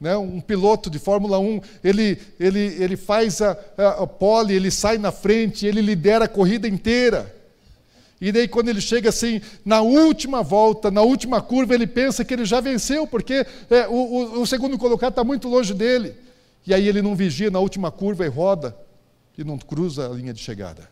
né, 0.01 0.17
um 0.17 0.41
piloto 0.41 0.89
de 0.89 0.99
Fórmula 0.99 1.39
1, 1.39 1.61
ele, 1.83 2.19
ele, 2.39 2.61
ele 2.61 2.97
faz 2.97 3.43
a, 3.43 3.59
a, 3.77 3.89
a 4.03 4.07
pole, 4.07 4.55
ele 4.55 4.71
sai 4.71 4.97
na 4.97 5.11
frente, 5.11 5.67
ele 5.67 5.81
lidera 5.81 6.27
a 6.27 6.29
corrida 6.29 6.69
inteira. 6.69 7.35
E 8.21 8.33
daí, 8.33 8.49
quando 8.49 8.69
ele 8.69 8.81
chega 8.81 9.09
assim, 9.09 9.41
na 9.65 9.81
última 9.81 10.43
volta, 10.43 10.91
na 10.91 11.03
última 11.03 11.41
curva, 11.41 11.75
ele 11.75 11.87
pensa 11.87 12.25
que 12.25 12.35
ele 12.35 12.45
já 12.45 12.61
venceu, 12.61 13.07
porque 13.07 13.47
é, 13.71 13.87
o, 13.89 13.93
o, 13.93 14.41
o 14.43 14.47
segundo 14.47 14.77
colocado 14.77 15.11
está 15.11 15.25
muito 15.25 15.49
longe 15.49 15.73
dele. 15.73 16.15
E 16.67 16.75
aí 16.75 16.87
ele 16.89 17.01
não 17.01 17.15
vigia 17.15 17.51
na 17.51 17.61
última 17.61 17.91
curva 17.91 18.25
e 18.25 18.29
roda, 18.29 18.77
e 19.37 19.45
não 19.45 19.57
cruza 19.57 20.07
a 20.07 20.13
linha 20.13 20.33
de 20.33 20.41
chegada. 20.41 20.89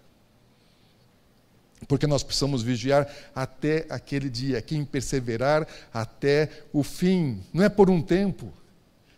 Porque 1.89 2.07
nós 2.07 2.23
precisamos 2.23 2.63
vigiar 2.63 3.09
até 3.35 3.87
aquele 3.89 4.31
dia, 4.31 4.63
quem 4.63 4.85
perseverar 4.85 5.67
até 5.93 6.49
o 6.73 6.83
fim, 6.83 7.41
não 7.53 7.65
é 7.65 7.69
por 7.69 7.91
um 7.91 8.01
tempo 8.01 8.53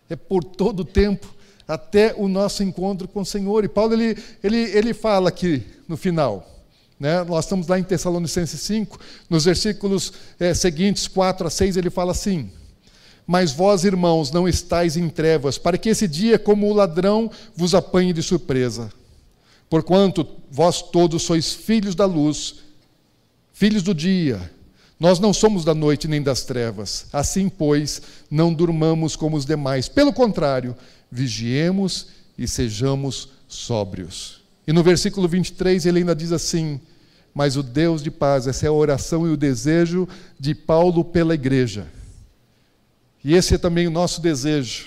é 0.08 0.16
por 0.16 0.42
todo 0.42 0.80
o 0.80 0.84
tempo, 0.84 1.34
até 1.66 2.14
o 2.16 2.28
nosso 2.28 2.62
encontro 2.62 3.06
com 3.06 3.20
o 3.20 3.26
Senhor. 3.26 3.64
E 3.64 3.68
Paulo 3.68 3.92
ele, 3.92 4.16
ele, 4.42 4.56
ele 4.56 4.94
fala 4.94 5.28
aqui 5.28 5.62
no 5.86 5.96
final. 5.96 6.58
Né? 6.98 7.22
Nós 7.24 7.44
estamos 7.44 7.68
lá 7.68 7.78
em 7.78 7.84
Tessalonicenses 7.84 8.60
5, 8.60 8.98
nos 9.28 9.44
versículos 9.44 10.12
é, 10.40 10.52
seguintes, 10.54 11.06
4 11.06 11.46
a 11.46 11.50
6, 11.50 11.76
ele 11.76 11.90
fala 11.90 12.12
assim: 12.12 12.50
Mas 13.26 13.52
vós, 13.52 13.84
irmãos, 13.84 14.32
não 14.32 14.48
estáis 14.48 14.96
em 14.96 15.08
trevas, 15.08 15.58
para 15.58 15.78
que 15.78 15.90
esse 15.90 16.08
dia, 16.08 16.38
como 16.38 16.68
o 16.68 16.72
ladrão, 16.72 17.30
vos 17.54 17.74
apanhe 17.74 18.12
de 18.12 18.22
surpresa. 18.22 18.90
Porquanto 19.70 20.26
vós 20.50 20.80
todos 20.80 21.22
sois 21.22 21.52
filhos 21.52 21.94
da 21.94 22.06
luz, 22.06 22.56
filhos 23.52 23.82
do 23.82 23.94
dia. 23.94 24.50
Nós 24.98 25.20
não 25.20 25.32
somos 25.32 25.64
da 25.64 25.74
noite 25.74 26.08
nem 26.08 26.20
das 26.20 26.42
trevas. 26.42 27.06
Assim, 27.12 27.48
pois, 27.48 28.02
não 28.30 28.52
durmamos 28.52 29.14
como 29.14 29.36
os 29.36 29.44
demais. 29.44 29.88
Pelo 29.88 30.12
contrário, 30.12 30.74
vigiemos 31.10 32.08
e 32.36 32.48
sejamos 32.48 33.28
sóbrios. 33.46 34.42
E 34.66 34.72
no 34.72 34.82
versículo 34.82 35.28
23 35.28 35.86
ele 35.86 36.00
ainda 36.00 36.14
diz 36.14 36.32
assim: 36.32 36.80
Mas 37.32 37.56
o 37.56 37.62
Deus 37.62 38.02
de 38.02 38.10
paz, 38.10 38.46
essa 38.46 38.66
é 38.66 38.68
a 38.68 38.72
oração 38.72 39.26
e 39.26 39.30
o 39.30 39.36
desejo 39.36 40.08
de 40.38 40.54
Paulo 40.54 41.04
pela 41.04 41.34
igreja. 41.34 41.86
E 43.24 43.34
esse 43.34 43.54
é 43.54 43.58
também 43.58 43.86
o 43.86 43.90
nosso 43.90 44.20
desejo, 44.20 44.86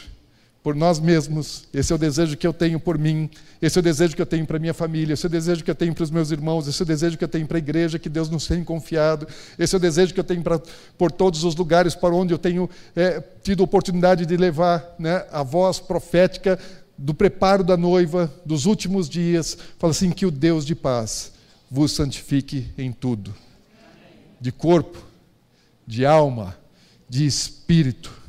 por 0.63 0.75
nós 0.75 0.99
mesmos, 0.99 1.63
esse 1.73 1.91
é 1.91 1.95
o 1.95 1.97
desejo 1.97 2.37
que 2.37 2.45
eu 2.45 2.53
tenho 2.53 2.79
por 2.79 2.95
mim, 2.95 3.29
esse 3.59 3.79
é 3.79 3.81
o 3.81 3.83
desejo 3.83 4.15
que 4.15 4.21
eu 4.21 4.25
tenho 4.27 4.45
para 4.45 4.59
minha 4.59 4.75
família, 4.75 5.13
esse 5.13 5.25
é 5.25 5.27
o 5.27 5.29
desejo 5.29 5.63
que 5.63 5.71
eu 5.71 5.75
tenho 5.75 5.93
para 5.93 6.03
os 6.03 6.11
meus 6.11 6.29
irmãos, 6.29 6.67
esse 6.67 6.79
é 6.79 6.83
o 6.83 6.85
desejo 6.85 7.17
que 7.17 7.23
eu 7.23 7.27
tenho 7.27 7.47
para 7.47 7.57
a 7.57 7.59
igreja 7.59 7.97
que 7.97 8.07
Deus 8.07 8.29
nos 8.29 8.45
tem 8.45 8.63
confiado, 8.63 9.27
esse 9.57 9.73
é 9.73 9.77
o 9.77 9.81
desejo 9.81 10.13
que 10.13 10.19
eu 10.19 10.23
tenho 10.23 10.43
para, 10.43 10.61
por 10.97 11.11
todos 11.11 11.43
os 11.43 11.55
lugares 11.55 11.95
para 11.95 12.13
onde 12.13 12.31
eu 12.31 12.37
tenho 12.37 12.69
é, 12.95 13.19
tido 13.41 13.63
oportunidade 13.63 14.23
de 14.23 14.37
levar 14.37 14.95
né, 14.99 15.25
a 15.31 15.41
voz 15.41 15.79
profética 15.79 16.59
do 16.95 17.13
preparo 17.13 17.63
da 17.63 17.75
noiva, 17.75 18.31
dos 18.45 18.67
últimos 18.67 19.09
dias. 19.09 19.57
Fala 19.79 19.91
assim: 19.91 20.11
que 20.11 20.27
o 20.27 20.31
Deus 20.31 20.63
de 20.63 20.75
paz 20.75 21.31
vos 21.71 21.93
santifique 21.93 22.67
em 22.77 22.91
tudo, 22.91 23.33
de 24.39 24.51
corpo, 24.51 25.03
de 25.87 26.05
alma, 26.05 26.55
de 27.09 27.25
espírito 27.25 28.20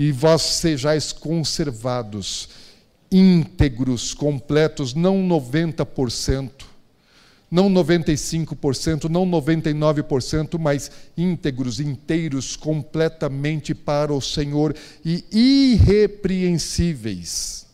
e 0.00 0.10
vós 0.12 0.40
sejais 0.40 1.12
conservados, 1.12 2.48
íntegros, 3.12 4.14
completos, 4.14 4.94
não 4.94 5.18
90%, 5.28 6.50
não 7.50 7.68
95%, 7.68 9.10
não 9.10 9.26
99%, 9.26 10.58
mas 10.58 10.90
íntegros, 11.18 11.80
inteiros, 11.80 12.56
completamente 12.56 13.74
para 13.74 14.10
o 14.10 14.22
Senhor 14.22 14.74
e 15.04 15.22
irrepreensíveis, 15.30 17.66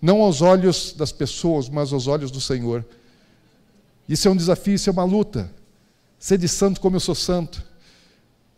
não 0.00 0.22
aos 0.22 0.40
olhos 0.40 0.94
das 0.96 1.12
pessoas, 1.12 1.68
mas 1.68 1.92
aos 1.92 2.06
olhos 2.06 2.30
do 2.30 2.40
Senhor. 2.40 2.82
Isso 4.08 4.26
é 4.26 4.30
um 4.30 4.36
desafio, 4.36 4.76
isso 4.76 4.88
é 4.88 4.92
uma 4.92 5.04
luta. 5.04 5.52
Ser 6.18 6.38
de 6.38 6.48
santo 6.48 6.80
como 6.80 6.96
eu 6.96 7.00
sou 7.00 7.14
santo. 7.14 7.62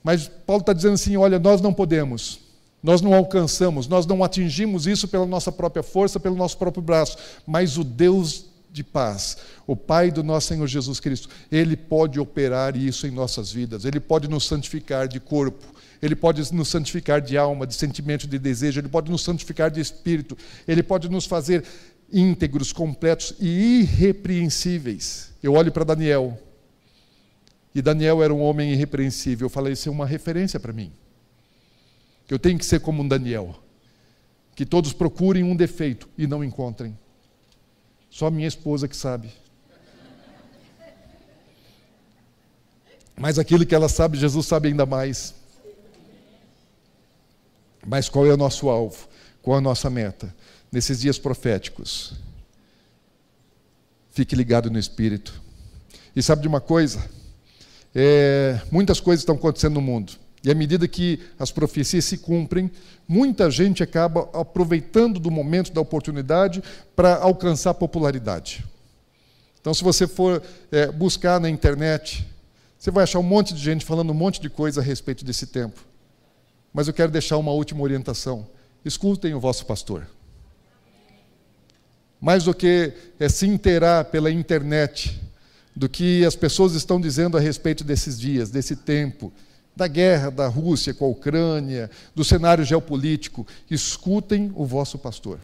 Mas 0.04 0.30
Paulo 0.46 0.60
está 0.60 0.72
dizendo 0.72 0.94
assim: 0.94 1.16
olha, 1.16 1.40
nós 1.40 1.60
não 1.60 1.74
podemos 1.74 2.45
nós 2.86 3.00
não 3.00 3.12
alcançamos, 3.12 3.88
nós 3.88 4.06
não 4.06 4.22
atingimos 4.22 4.86
isso 4.86 5.08
pela 5.08 5.26
nossa 5.26 5.50
própria 5.50 5.82
força, 5.82 6.20
pelo 6.20 6.36
nosso 6.36 6.56
próprio 6.56 6.80
braço, 6.80 7.18
mas 7.44 7.76
o 7.76 7.82
Deus 7.82 8.44
de 8.70 8.84
paz, 8.84 9.38
o 9.66 9.74
Pai 9.74 10.12
do 10.12 10.22
nosso 10.22 10.46
Senhor 10.46 10.68
Jesus 10.68 11.00
Cristo, 11.00 11.28
Ele 11.50 11.76
pode 11.76 12.20
operar 12.20 12.76
isso 12.76 13.04
em 13.04 13.10
nossas 13.10 13.50
vidas, 13.50 13.84
Ele 13.84 13.98
pode 13.98 14.30
nos 14.30 14.46
santificar 14.46 15.08
de 15.08 15.18
corpo, 15.18 15.66
Ele 16.00 16.14
pode 16.14 16.54
nos 16.54 16.68
santificar 16.68 17.20
de 17.20 17.36
alma, 17.36 17.66
de 17.66 17.74
sentimento, 17.74 18.28
de 18.28 18.38
desejo, 18.38 18.78
Ele 18.78 18.88
pode 18.88 19.10
nos 19.10 19.24
santificar 19.24 19.68
de 19.68 19.80
espírito, 19.80 20.38
Ele 20.68 20.80
pode 20.80 21.08
nos 21.08 21.26
fazer 21.26 21.64
íntegros, 22.12 22.72
completos 22.72 23.34
e 23.40 23.80
irrepreensíveis. 23.80 25.32
Eu 25.42 25.54
olho 25.54 25.72
para 25.72 25.82
Daniel, 25.82 26.38
e 27.74 27.82
Daniel 27.82 28.22
era 28.22 28.32
um 28.32 28.42
homem 28.42 28.74
irrepreensível, 28.74 29.46
eu 29.46 29.50
falei, 29.50 29.72
isso 29.72 29.88
é 29.88 29.92
uma 29.92 30.06
referência 30.06 30.60
para 30.60 30.72
mim 30.72 30.92
eu 32.28 32.38
tenho 32.38 32.58
que 32.58 32.64
ser 32.66 32.80
como 32.80 33.02
um 33.02 33.08
Daniel, 33.08 33.54
que 34.54 34.66
todos 34.66 34.92
procurem 34.92 35.44
um 35.44 35.54
defeito 35.54 36.08
e 36.16 36.26
não 36.26 36.42
encontrem. 36.42 36.96
Só 38.10 38.30
minha 38.30 38.48
esposa 38.48 38.88
que 38.88 38.96
sabe. 38.96 39.30
Mas 43.16 43.38
aquilo 43.38 43.64
que 43.64 43.74
ela 43.74 43.88
sabe, 43.88 44.18
Jesus 44.18 44.46
sabe 44.46 44.68
ainda 44.68 44.84
mais. 44.84 45.34
Mas 47.86 48.08
qual 48.08 48.26
é 48.26 48.32
o 48.32 48.36
nosso 48.36 48.68
alvo? 48.68 49.08
Qual 49.40 49.56
é 49.56 49.58
a 49.58 49.62
nossa 49.62 49.88
meta? 49.88 50.34
Nesses 50.72 51.00
dias 51.00 51.18
proféticos. 51.18 52.14
Fique 54.10 54.34
ligado 54.34 54.70
no 54.70 54.78
Espírito. 54.78 55.40
E 56.14 56.22
sabe 56.22 56.42
de 56.42 56.48
uma 56.48 56.60
coisa? 56.60 57.08
É, 57.94 58.60
muitas 58.70 59.00
coisas 59.00 59.22
estão 59.22 59.36
acontecendo 59.36 59.74
no 59.74 59.80
mundo. 59.80 60.14
E 60.46 60.50
à 60.50 60.54
medida 60.54 60.86
que 60.86 61.18
as 61.40 61.50
profecias 61.50 62.04
se 62.04 62.18
cumprem, 62.18 62.70
muita 63.08 63.50
gente 63.50 63.82
acaba 63.82 64.30
aproveitando 64.32 65.18
do 65.18 65.28
momento, 65.28 65.72
da 65.72 65.80
oportunidade, 65.80 66.62
para 66.94 67.16
alcançar 67.16 67.74
popularidade. 67.74 68.64
Então, 69.60 69.74
se 69.74 69.82
você 69.82 70.06
for 70.06 70.40
é, 70.70 70.86
buscar 70.92 71.40
na 71.40 71.50
internet, 71.50 72.24
você 72.78 72.92
vai 72.92 73.02
achar 73.02 73.18
um 73.18 73.24
monte 73.24 73.54
de 73.54 73.60
gente 73.60 73.84
falando 73.84 74.10
um 74.10 74.14
monte 74.14 74.40
de 74.40 74.48
coisa 74.48 74.80
a 74.80 74.84
respeito 74.84 75.24
desse 75.24 75.48
tempo. 75.48 75.84
Mas 76.72 76.86
eu 76.86 76.94
quero 76.94 77.10
deixar 77.10 77.38
uma 77.38 77.50
última 77.50 77.82
orientação: 77.82 78.46
escutem 78.84 79.34
o 79.34 79.40
vosso 79.40 79.66
pastor. 79.66 80.06
Mais 82.20 82.44
do 82.44 82.54
que 82.54 82.92
é, 83.18 83.28
se 83.28 83.48
inteirar 83.48 84.04
pela 84.04 84.30
internet 84.30 85.20
do 85.74 85.88
que 85.88 86.24
as 86.24 86.36
pessoas 86.36 86.74
estão 86.74 87.00
dizendo 87.00 87.36
a 87.36 87.40
respeito 87.40 87.82
desses 87.82 88.16
dias, 88.16 88.48
desse 88.48 88.76
tempo, 88.76 89.32
da 89.76 89.86
guerra 89.86 90.30
da 90.30 90.48
Rússia 90.48 90.94
com 90.94 91.04
a 91.04 91.08
Ucrânia, 91.08 91.90
do 92.14 92.24
cenário 92.24 92.64
geopolítico, 92.64 93.46
escutem 93.70 94.50
o 94.56 94.64
vosso 94.64 94.98
pastor. 94.98 95.38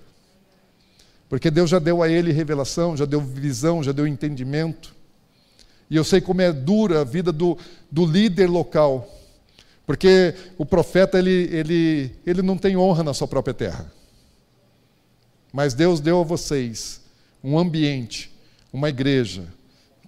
Porque 1.29 1.51
Deus 1.51 1.69
já 1.69 1.79
deu 1.79 2.03
a 2.03 2.09
ele 2.09 2.33
revelação, 2.33 2.97
já 2.97 3.05
deu 3.05 3.21
visão, 3.21 3.83
já 3.83 3.93
deu 3.93 4.07
entendimento. 4.07 4.95
E 5.91 5.97
eu 5.97 6.05
sei 6.05 6.21
como 6.21 6.41
é 6.41 6.51
dura 6.51 7.03
a 7.03 7.05
vida 7.05 7.31
do, 7.31 7.59
do 7.91 8.07
líder 8.07 8.49
local. 8.49 9.09
Porque 9.87 10.35
o 10.57 10.65
profeta 10.65 11.19
ele, 11.19 11.49
ele, 11.53 12.17
ele 12.25 12.41
não 12.41 12.57
tem 12.57 12.77
honra 12.77 13.03
na 13.03 13.13
sua 13.13 13.29
própria 13.29 13.53
terra. 13.53 13.93
Mas 15.53 15.75
Deus 15.75 16.01
deu 16.01 16.21
a 16.21 16.25
vocês 16.25 17.03
um 17.45 17.59
ambiente, 17.59 18.33
uma 18.73 18.89
igreja, 18.89 19.45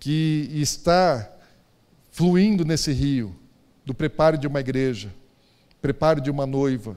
que 0.01 0.49
está 0.55 1.31
fluindo 2.11 2.65
nesse 2.65 2.93
rio, 2.93 3.35
do 3.85 3.95
preparo 3.95 4.39
de 4.39 4.47
uma 4.47 4.61
igreja, 4.61 5.13
preparo 5.83 6.21
de 6.21 6.31
uma 6.31 6.47
noiva, 6.47 6.97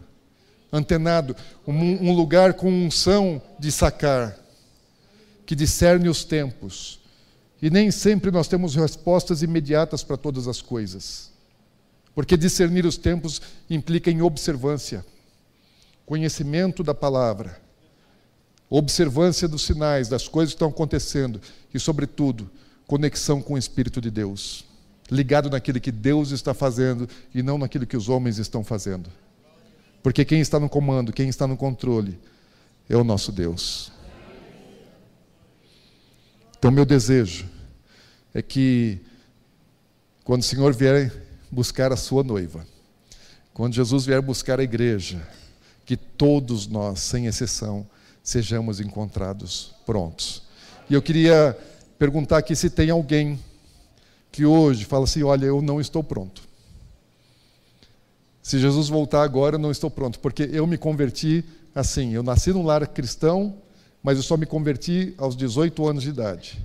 antenado, 0.71 1.35
um, 1.67 1.73
um 2.09 2.13
lugar 2.13 2.53
com 2.53 2.69
unção 2.69 3.41
de 3.59 3.71
sacar, 3.71 4.37
que 5.45 5.55
discerne 5.55 6.07
os 6.07 6.23
tempos. 6.23 6.99
E 7.61 7.69
nem 7.69 7.89
sempre 7.91 8.31
nós 8.31 8.47
temos 8.47 8.75
respostas 8.75 9.41
imediatas 9.41 10.03
para 10.03 10.17
todas 10.17 10.47
as 10.47 10.61
coisas. 10.61 11.31
Porque 12.13 12.37
discernir 12.37 12.85
os 12.85 12.97
tempos 12.97 13.41
implica 13.69 14.11
em 14.11 14.21
observância, 14.21 15.05
conhecimento 16.05 16.83
da 16.83 16.93
palavra, 16.93 17.59
observância 18.69 19.47
dos 19.47 19.63
sinais, 19.63 20.07
das 20.09 20.27
coisas 20.27 20.53
que 20.53 20.57
estão 20.57 20.69
acontecendo 20.69 21.41
e, 21.73 21.79
sobretudo, 21.79 22.49
conexão 22.85 23.41
com 23.41 23.53
o 23.53 23.57
Espírito 23.57 24.01
de 24.01 24.11
Deus 24.11 24.66
ligado 25.09 25.49
naquilo 25.49 25.79
que 25.79 25.91
Deus 25.91 26.31
está 26.31 26.53
fazendo 26.53 27.07
e 27.33 27.41
não 27.41 27.57
naquilo 27.57 27.85
que 27.85 27.97
os 27.97 28.09
homens 28.09 28.37
estão 28.37 28.63
fazendo. 28.63 29.09
Porque 30.03 30.23
quem 30.23 30.39
está 30.39 30.59
no 30.59 30.69
comando, 30.69 31.11
quem 31.11 31.29
está 31.29 31.47
no 31.47 31.57
controle, 31.57 32.19
é 32.89 32.95
o 32.95 33.03
nosso 33.03 33.31
Deus. 33.31 33.91
Então, 36.57 36.71
meu 36.71 36.85
desejo 36.85 37.45
é 38.33 38.41
que, 38.41 38.99
quando 40.23 40.41
o 40.41 40.45
Senhor 40.45 40.73
vier 40.73 41.13
buscar 41.51 41.91
a 41.91 41.97
sua 41.97 42.23
noiva, 42.23 42.65
quando 43.53 43.73
Jesus 43.73 44.05
vier 44.05 44.21
buscar 44.21 44.59
a 44.59 44.63
igreja, 44.63 45.27
que 45.85 45.95
todos 45.95 46.67
nós, 46.67 46.99
sem 46.99 47.27
exceção, 47.27 47.87
sejamos 48.23 48.79
encontrados 48.79 49.73
prontos. 49.85 50.43
E 50.89 50.93
eu 50.93 51.01
queria 51.01 51.57
perguntar 51.97 52.37
aqui 52.37 52.55
se 52.55 52.69
tem 52.69 52.89
alguém 52.89 53.39
que 54.31 54.45
hoje 54.45 54.85
fala 54.85 55.05
assim: 55.05 55.23
olha, 55.23 55.45
eu 55.45 55.61
não 55.61 55.79
estou 55.79 56.03
pronto. 56.03 56.41
Se 58.41 58.59
Jesus 58.59 58.87
voltar 58.87 59.23
agora, 59.23 59.55
eu 59.55 59.59
não 59.59 59.71
estou 59.71 59.91
pronto, 59.91 60.19
porque 60.19 60.49
eu 60.53 60.65
me 60.65 60.77
converti 60.77 61.43
assim. 61.75 62.13
Eu 62.13 62.23
nasci 62.23 62.51
num 62.51 62.63
lar 62.63 62.87
cristão, 62.87 63.55
mas 64.01 64.17
eu 64.17 64.23
só 64.23 64.37
me 64.37 64.45
converti 64.45 65.13
aos 65.17 65.35
18 65.35 65.85
anos 65.85 66.03
de 66.03 66.09
idade. 66.09 66.57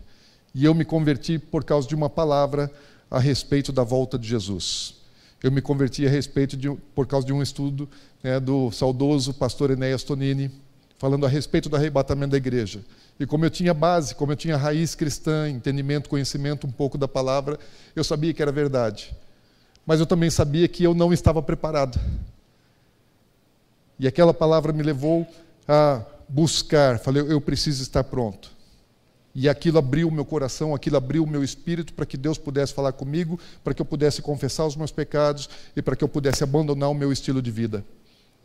E 0.54 0.64
eu 0.64 0.74
me 0.74 0.84
converti 0.84 1.38
por 1.38 1.64
causa 1.64 1.88
de 1.88 1.94
uma 1.94 2.08
palavra 2.08 2.70
a 3.10 3.18
respeito 3.18 3.72
da 3.72 3.82
volta 3.82 4.18
de 4.18 4.28
Jesus. 4.28 4.94
Eu 5.42 5.50
me 5.50 5.60
converti 5.60 6.06
a 6.06 6.10
respeito 6.10 6.56
de, 6.56 6.70
por 6.94 7.06
causa 7.06 7.26
de 7.26 7.32
um 7.32 7.42
estudo 7.42 7.88
né, 8.22 8.38
do 8.38 8.70
saudoso 8.70 9.34
pastor 9.34 9.72
Enéas 9.72 10.04
Tonini, 10.04 10.50
falando 10.98 11.26
a 11.26 11.28
respeito 11.28 11.68
do 11.68 11.74
arrebatamento 11.74 12.30
da 12.30 12.36
igreja. 12.36 12.80
E 13.18 13.26
como 13.26 13.44
eu 13.44 13.50
tinha 13.50 13.72
base, 13.72 14.14
como 14.14 14.32
eu 14.32 14.36
tinha 14.36 14.56
raiz 14.56 14.94
cristã, 14.94 15.48
entendimento, 15.48 16.08
conhecimento 16.08 16.66
um 16.66 16.70
pouco 16.70 16.98
da 16.98 17.06
palavra, 17.06 17.58
eu 17.94 18.02
sabia 18.02 18.32
que 18.32 18.42
era 18.42 18.50
verdade. 18.50 19.14
Mas 19.86 20.00
eu 20.00 20.06
também 20.06 20.30
sabia 20.30 20.66
que 20.68 20.82
eu 20.84 20.94
não 20.94 21.12
estava 21.12 21.42
preparado. 21.42 21.98
E 23.98 24.06
aquela 24.06 24.34
palavra 24.34 24.72
me 24.72 24.82
levou 24.82 25.26
a 25.68 26.02
buscar, 26.28 26.98
falei, 26.98 27.22
eu 27.22 27.40
preciso 27.40 27.82
estar 27.82 28.02
pronto. 28.04 28.50
E 29.34 29.48
aquilo 29.48 29.78
abriu 29.78 30.08
o 30.08 30.12
meu 30.12 30.24
coração, 30.24 30.74
aquilo 30.74 30.96
abriu 30.96 31.24
o 31.24 31.26
meu 31.26 31.42
espírito 31.42 31.94
para 31.94 32.04
que 32.04 32.16
Deus 32.16 32.36
pudesse 32.36 32.74
falar 32.74 32.92
comigo, 32.92 33.38
para 33.64 33.72
que 33.72 33.80
eu 33.80 33.86
pudesse 33.86 34.20
confessar 34.20 34.66
os 34.66 34.76
meus 34.76 34.90
pecados 34.90 35.48
e 35.74 35.80
para 35.80 35.96
que 35.96 36.04
eu 36.04 36.08
pudesse 36.08 36.44
abandonar 36.44 36.90
o 36.90 36.94
meu 36.94 37.10
estilo 37.10 37.40
de 37.40 37.50
vida, 37.50 37.84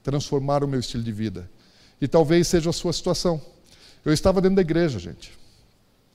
transformar 0.02 0.64
o 0.64 0.68
meu 0.68 0.80
estilo 0.80 1.04
de 1.04 1.12
vida. 1.12 1.50
E 2.00 2.08
talvez 2.08 2.48
seja 2.48 2.70
a 2.70 2.74
sua 2.74 2.94
situação. 2.94 3.42
Eu 4.08 4.14
estava 4.14 4.40
dentro 4.40 4.56
da 4.56 4.62
igreja, 4.62 4.98
gente. 5.00 5.34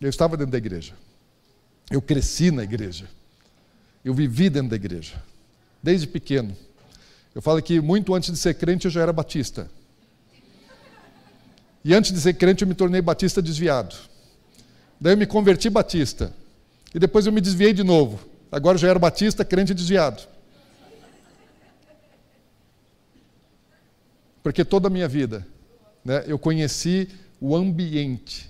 Eu 0.01 0.09
estava 0.09 0.35
dentro 0.35 0.51
da 0.51 0.57
igreja. 0.57 0.95
Eu 1.91 2.01
cresci 2.01 2.51
na 2.51 2.65
igreja. 2.65 3.07
Eu 4.03 4.15
vivi 4.15 4.49
dentro 4.49 4.71
da 4.71 4.77
igreja. 4.77 5.23
Desde 5.83 6.07
pequeno. 6.07 6.57
Eu 7.35 7.43
falo 7.43 7.61
que 7.61 7.83
muito 7.83 8.15
antes 8.15 8.31
de 8.31 8.39
ser 8.39 8.55
crente 8.55 8.87
eu 8.87 8.91
já 8.91 9.03
era 9.03 9.13
batista. 9.13 9.71
E 11.85 11.93
antes 11.93 12.13
de 12.13 12.19
ser 12.19 12.33
crente, 12.33 12.63
eu 12.63 12.69
me 12.69 12.75
tornei 12.75 13.03
batista 13.03 13.43
desviado. 13.43 13.95
Daí 14.99 15.13
eu 15.13 15.19
me 15.19 15.27
converti 15.27 15.69
batista. 15.69 16.33
E 16.95 16.99
depois 16.99 17.27
eu 17.27 17.33
me 17.33 17.43
desviei 17.43 17.75
de 17.75 17.85
novo. 17.85 18.27
Agora 18.51 18.77
eu 18.77 18.81
já 18.81 18.89
era 18.89 18.99
batista, 18.99 19.45
crente 19.45 19.75
desviado. 19.75 20.23
Porque 24.43 24.65
toda 24.65 24.87
a 24.89 24.91
minha 24.91 25.07
vida 25.07 25.47
né, 26.03 26.25
eu 26.27 26.39
conheci 26.39 27.07
o 27.45 27.57
ambiente 27.57 28.49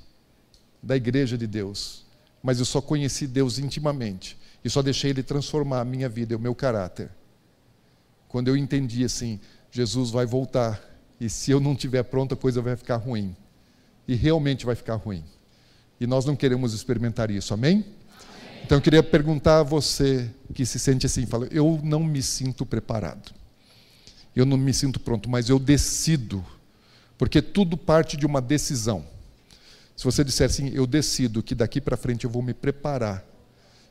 da 0.83 0.95
igreja 0.95 1.39
de 1.39 1.47
Deus, 1.47 2.05
mas 2.43 2.59
eu 2.59 2.67
só 2.67 2.79
conheci 2.79 3.27
Deus 3.27 3.59
intimamente 3.59 4.37
e 4.63 4.69
só 4.69 4.83
deixei 4.83 5.09
Ele 5.09 5.23
transformar 5.23 5.81
a 5.81 5.85
minha 5.85 6.11
vida 6.11 6.35
e 6.35 6.37
o 6.37 6.39
meu 6.39 6.55
caráter. 6.55 7.09
Quando 8.29 8.49
eu 8.49 8.57
entendi 8.57 9.03
assim, 9.03 9.41
Jesus 9.71 10.11
vai 10.11 10.27
voltar 10.27 10.79
e 11.19 11.31
se 11.31 11.51
eu 11.51 11.59
não 11.59 11.73
estiver 11.73 12.03
pronto, 12.03 12.35
a 12.35 12.37
coisa 12.37 12.61
vai 12.61 12.77
ficar 12.77 12.97
ruim. 12.97 13.35
E 14.07 14.15
realmente 14.15 14.67
vai 14.67 14.75
ficar 14.75 14.97
ruim. 14.97 15.25
E 15.99 16.07
nós 16.07 16.27
não 16.27 16.37
queremos 16.37 16.75
experimentar 16.75 17.31
isso, 17.31 17.55
amém? 17.55 17.77
amém. 17.77 17.95
Então 18.63 18.77
eu 18.77 18.83
queria 18.83 19.03
perguntar 19.03 19.61
a 19.61 19.63
você 19.63 20.31
que 20.53 20.67
se 20.67 20.79
sente 20.79 21.07
assim, 21.07 21.25
fala, 21.25 21.49
eu 21.51 21.81
não 21.83 22.05
me 22.05 22.23
sinto 22.23 22.67
preparado. 22.67 23.33
Eu 24.37 24.45
não 24.45 24.59
me 24.59 24.75
sinto 24.75 25.01
pronto, 25.01 25.31
mas 25.31 25.49
eu 25.49 25.59
decido 25.59 26.45
porque 27.19 27.41
tudo 27.41 27.77
parte 27.77 28.17
de 28.17 28.27
uma 28.27 28.41
decisão. 28.41 29.05
Se 29.97 30.05
você 30.05 30.25
disser 30.25 30.47
assim, 30.47 30.71
eu 30.75 30.87
decido 30.87 31.43
que 31.43 31.55
daqui 31.55 31.81
para 31.81 31.97
frente 31.97 32.25
eu 32.25 32.31
vou 32.31 32.43
me 32.43 32.55
preparar, 32.55 33.25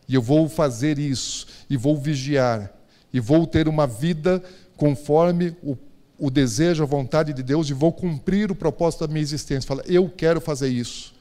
e 0.07 0.15
eu 0.15 0.22
vou 0.22 0.49
fazer 0.49 0.99
isso, 0.99 1.47
e 1.69 1.78
vou 1.78 1.95
vigiar, 1.97 2.72
e 3.13 3.19
vou 3.19 3.47
ter 3.47 3.67
uma 3.67 3.88
vida 3.88 4.43
conforme 4.76 5.55
o, 5.63 5.78
o 6.17 6.30
desejo, 6.30 6.84
a 6.84 6.86
vontade 6.86 7.34
de 7.34 7.43
Deus, 7.43 7.69
e 7.69 7.74
vou 7.74 7.93
cumprir 7.93 8.51
o 8.51 8.55
propósito 8.55 9.07
da 9.07 9.13
minha 9.13 9.22
existência. 9.22 9.67
Fala, 9.67 9.84
eu 9.86 10.09
quero 10.09 10.41
fazer 10.41 10.69
isso, 10.69 11.13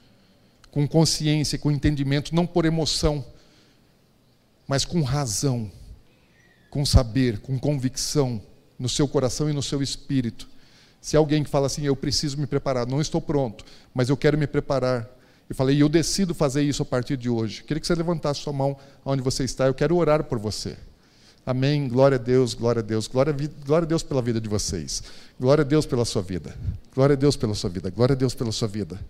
com 0.70 0.88
consciência, 0.88 1.58
com 1.58 1.70
entendimento, 1.70 2.34
não 2.34 2.46
por 2.46 2.64
emoção, 2.64 3.24
mas 4.66 4.84
com 4.84 5.02
razão, 5.02 5.70
com 6.70 6.84
saber, 6.84 7.38
com 7.40 7.58
convicção 7.58 8.40
no 8.78 8.88
seu 8.88 9.06
coração 9.06 9.50
e 9.50 9.52
no 9.52 9.62
seu 9.62 9.82
espírito 9.82 10.48
se 11.00 11.16
alguém 11.16 11.42
que 11.42 11.50
fala 11.50 11.66
assim, 11.66 11.82
eu 11.82 11.96
preciso 11.96 12.38
me 12.38 12.46
preparar, 12.46 12.86
não 12.86 13.00
estou 13.00 13.20
pronto, 13.20 13.64
mas 13.94 14.08
eu 14.08 14.16
quero 14.16 14.36
me 14.36 14.46
preparar. 14.46 15.08
Eu 15.48 15.56
falei, 15.56 15.76
e 15.76 15.80
eu 15.80 15.88
decido 15.88 16.34
fazer 16.34 16.62
isso 16.62 16.82
a 16.82 16.84
partir 16.84 17.16
de 17.16 17.28
hoje. 17.28 17.62
Queria 17.64 17.80
que 17.80 17.86
você 17.86 17.94
levantasse 17.94 18.40
sua 18.40 18.52
mão 18.52 18.76
onde 19.04 19.22
você 19.22 19.44
está, 19.44 19.66
eu 19.66 19.74
quero 19.74 19.96
orar 19.96 20.24
por 20.24 20.38
você. 20.38 20.76
Amém. 21.44 21.88
Glória 21.88 22.16
a 22.16 22.18
Deus, 22.18 22.54
glória 22.54 22.80
a 22.80 22.82
Deus, 22.82 23.08
glória 23.08 23.32
a, 23.32 23.66
glória 23.66 23.84
a 23.84 23.88
Deus 23.88 24.02
pela 24.02 24.20
vida 24.20 24.40
de 24.40 24.48
vocês. 24.48 25.02
Glória 25.38 25.62
a 25.62 25.66
Deus 25.66 25.86
pela 25.86 26.04
sua 26.04 26.22
vida. 26.22 26.54
Glória 26.94 27.14
a 27.14 27.16
Deus 27.16 27.36
pela 27.36 27.54
sua 27.54 27.70
vida. 27.70 27.90
Glória 27.90 28.12
a 28.12 28.16
Deus 28.16 28.34
pela 28.34 28.52
sua 28.52 28.68
vida. 28.68 29.00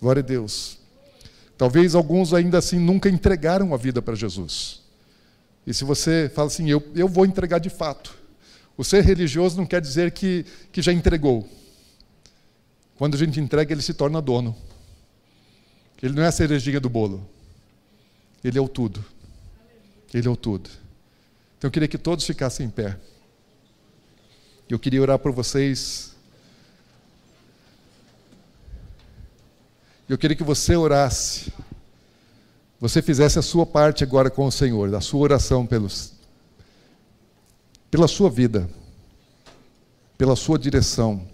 Glória 0.00 0.20
a 0.20 0.24
Deus. 0.24 0.78
Talvez 1.56 1.94
alguns 1.94 2.34
ainda 2.34 2.58
assim 2.58 2.78
nunca 2.78 3.08
entregaram 3.08 3.72
a 3.72 3.76
vida 3.76 4.02
para 4.02 4.14
Jesus. 4.14 4.80
E 5.66 5.72
se 5.72 5.84
você 5.84 6.30
fala 6.34 6.48
assim, 6.48 6.68
eu, 6.68 6.82
eu 6.94 7.06
vou 7.06 7.24
entregar 7.24 7.58
de 7.58 7.70
fato, 7.70 8.14
o 8.80 8.84
ser 8.84 9.04
religioso 9.04 9.58
não 9.58 9.66
quer 9.66 9.78
dizer 9.78 10.10
que, 10.10 10.46
que 10.72 10.80
já 10.80 10.90
entregou. 10.90 11.46
Quando 12.96 13.14
a 13.14 13.18
gente 13.18 13.38
entrega, 13.38 13.74
ele 13.74 13.82
se 13.82 13.92
torna 13.92 14.22
dono. 14.22 14.56
Ele 16.02 16.14
não 16.14 16.22
é 16.22 16.28
a 16.28 16.32
cerejinha 16.32 16.80
do 16.80 16.88
bolo. 16.88 17.28
Ele 18.42 18.56
é 18.56 18.60
o 18.60 18.66
tudo. 18.66 19.04
Ele 20.14 20.26
é 20.26 20.30
o 20.30 20.34
tudo. 20.34 20.70
Então 21.58 21.68
eu 21.68 21.70
queria 21.70 21.88
que 21.88 21.98
todos 21.98 22.24
ficassem 22.24 22.68
em 22.68 22.70
pé. 22.70 22.96
Eu 24.66 24.78
queria 24.78 25.02
orar 25.02 25.18
por 25.18 25.30
vocês. 25.30 26.16
Eu 30.08 30.16
queria 30.16 30.34
que 30.34 30.42
você 30.42 30.74
orasse. 30.74 31.52
Você 32.80 33.02
fizesse 33.02 33.38
a 33.38 33.42
sua 33.42 33.66
parte 33.66 34.02
agora 34.02 34.30
com 34.30 34.46
o 34.46 34.50
Senhor, 34.50 34.94
a 34.94 35.02
sua 35.02 35.20
oração 35.20 35.66
pelos, 35.66 36.14
pela 37.90 38.06
sua 38.06 38.30
vida, 38.30 38.68
pela 40.16 40.36
sua 40.36 40.58
direção, 40.58 41.26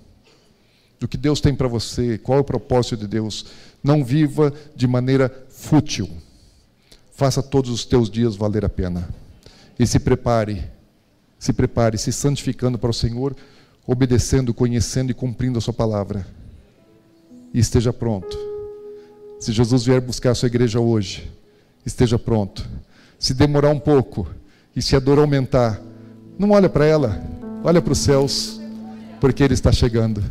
do 0.99 1.07
que 1.07 1.17
Deus 1.17 1.41
tem 1.41 1.55
para 1.55 1.69
você, 1.69 2.19
qual 2.19 2.39
é 2.39 2.41
o 2.41 2.45
propósito 2.45 2.97
de 2.97 3.07
Deus. 3.07 3.47
Não 3.83 4.05
viva 4.05 4.53
de 4.75 4.87
maneira 4.87 5.47
fútil. 5.49 6.09
Faça 7.13 7.43
todos 7.43 7.71
os 7.71 7.85
teus 7.85 8.11
dias 8.11 8.37
valer 8.37 8.65
a 8.65 8.69
pena. 8.69 9.09
E 9.79 9.87
se 9.87 9.99
prepare, 9.99 10.65
se 11.39 11.53
prepare, 11.53 11.99
se 11.99 12.13
santificando 12.13 12.79
para 12.79 12.91
o 12.91 12.95
Senhor, 12.95 13.37
obedecendo, 13.87 14.55
conhecendo 14.55 15.11
e 15.11 15.15
cumprindo 15.15 15.59
a 15.59 15.61
Sua 15.61 15.75
palavra. 15.75 16.27
E 17.53 17.59
esteja 17.59 17.93
pronto. 17.93 18.37
Se 19.39 19.53
Jesus 19.53 19.85
vier 19.85 20.01
buscar 20.01 20.31
a 20.31 20.35
sua 20.35 20.47
igreja 20.47 20.81
hoje, 20.81 21.31
esteja 21.85 22.19
pronto. 22.19 22.67
Se 23.19 23.35
demorar 23.35 23.71
um 23.71 23.79
pouco 23.79 24.27
e 24.75 24.81
se 24.81 24.97
a 24.97 24.99
dor 24.99 25.19
aumentar, 25.19 25.81
não 26.39 26.51
olha 26.51 26.69
para 26.69 26.85
ela, 26.85 27.23
olha 27.65 27.81
para 27.81 27.93
os 27.93 27.99
céus, 27.99 28.61
porque 29.21 29.43
Ele 29.43 29.55
está 29.55 29.73
chegando. 29.73 30.23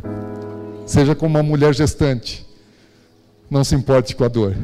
Seja 0.86 1.14
como 1.14 1.36
uma 1.36 1.42
mulher 1.42 1.74
gestante, 1.74 2.46
não 3.50 3.64
se 3.64 3.74
importe 3.74 4.14
com 4.14 4.24
a 4.24 4.28
dor, 4.28 4.56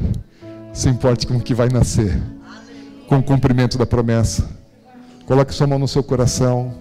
se 0.73 0.89
importe 0.89 1.27
com 1.27 1.37
o 1.37 1.41
que 1.41 1.55
vai 1.55 1.69
nascer, 1.69 2.21
com 3.09 3.19
o 3.19 3.23
cumprimento 3.23 3.77
da 3.77 3.85
promessa. 3.85 4.49
Coloque 5.27 5.53
sua 5.55 5.67
mão 5.67 5.79
no 5.79 5.89
seu 5.89 6.03
coração. 6.03 6.73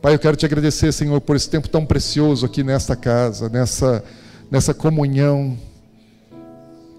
Pai, 0.00 0.14
eu 0.14 0.18
quero 0.18 0.36
te 0.36 0.46
agradecer, 0.46 0.92
Senhor, 0.92 1.20
por 1.20 1.36
esse 1.36 1.48
tempo 1.48 1.68
tão 1.68 1.84
precioso 1.84 2.46
aqui 2.46 2.62
nesta 2.62 2.96
casa, 2.96 3.48
nessa, 3.50 4.02
nessa 4.50 4.72
comunhão 4.72 5.58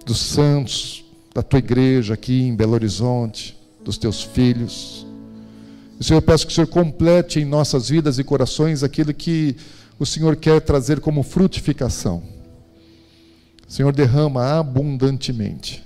dos 0.05 0.19
santos, 0.19 1.03
da 1.33 1.41
tua 1.41 1.59
igreja 1.59 2.13
aqui 2.13 2.43
em 2.43 2.55
Belo 2.55 2.73
Horizonte, 2.73 3.57
dos 3.83 3.97
teus 3.97 4.21
filhos. 4.21 5.07
Senhor, 6.01 6.17
eu 6.17 6.21
peço 6.23 6.47
que 6.47 6.51
o 6.51 6.55
Senhor 6.55 6.67
complete 6.67 7.39
em 7.39 7.45
nossas 7.45 7.89
vidas 7.89 8.17
e 8.17 8.23
corações 8.23 8.81
aquilo 8.81 9.13
que 9.13 9.55
o 9.99 10.05
Senhor 10.05 10.35
quer 10.35 10.59
trazer 10.59 10.99
como 10.99 11.21
frutificação. 11.21 12.23
Senhor, 13.67 13.93
derrama 13.93 14.57
abundantemente. 14.57 15.85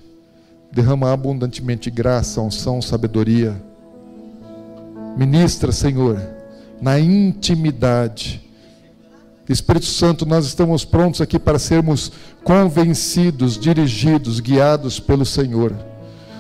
Derrama 0.72 1.12
abundantemente 1.12 1.92
graça, 1.92 2.40
unção, 2.40 2.82
sabedoria. 2.82 3.62
Ministra, 5.18 5.74
Senhor, 5.74 6.22
na 6.82 6.98
intimidade. 6.98 8.42
Espírito 9.50 9.86
Santo, 9.86 10.26
nós 10.26 10.46
estamos 10.46 10.86
prontos 10.86 11.20
aqui 11.20 11.38
para 11.38 11.60
sermos 11.60 12.12
convencidos, 12.42 13.60
dirigidos, 13.60 14.40
guiados 14.40 14.98
pelo 14.98 15.26
Senhor. 15.26 15.76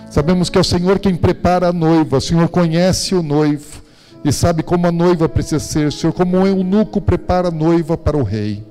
Sabemos 0.09 0.49
que 0.49 0.57
é 0.57 0.61
o 0.61 0.63
Senhor 0.63 0.99
quem 0.99 1.15
prepara 1.15 1.69
a 1.69 1.73
noiva, 1.73 2.17
o 2.17 2.21
Senhor 2.21 2.47
conhece 2.49 3.15
o 3.15 3.23
noivo 3.23 3.83
e 4.23 4.31
sabe 4.31 4.63
como 4.63 4.87
a 4.87 4.91
noiva 4.91 5.29
precisa 5.29 5.59
ser, 5.59 5.87
o 5.87 5.91
Senhor, 5.91 6.13
como 6.13 6.37
um 6.37 6.47
eunuco 6.47 6.99
prepara 7.01 7.49
a 7.49 7.51
noiva 7.51 7.97
para 7.97 8.17
o 8.17 8.23
rei. 8.23 8.63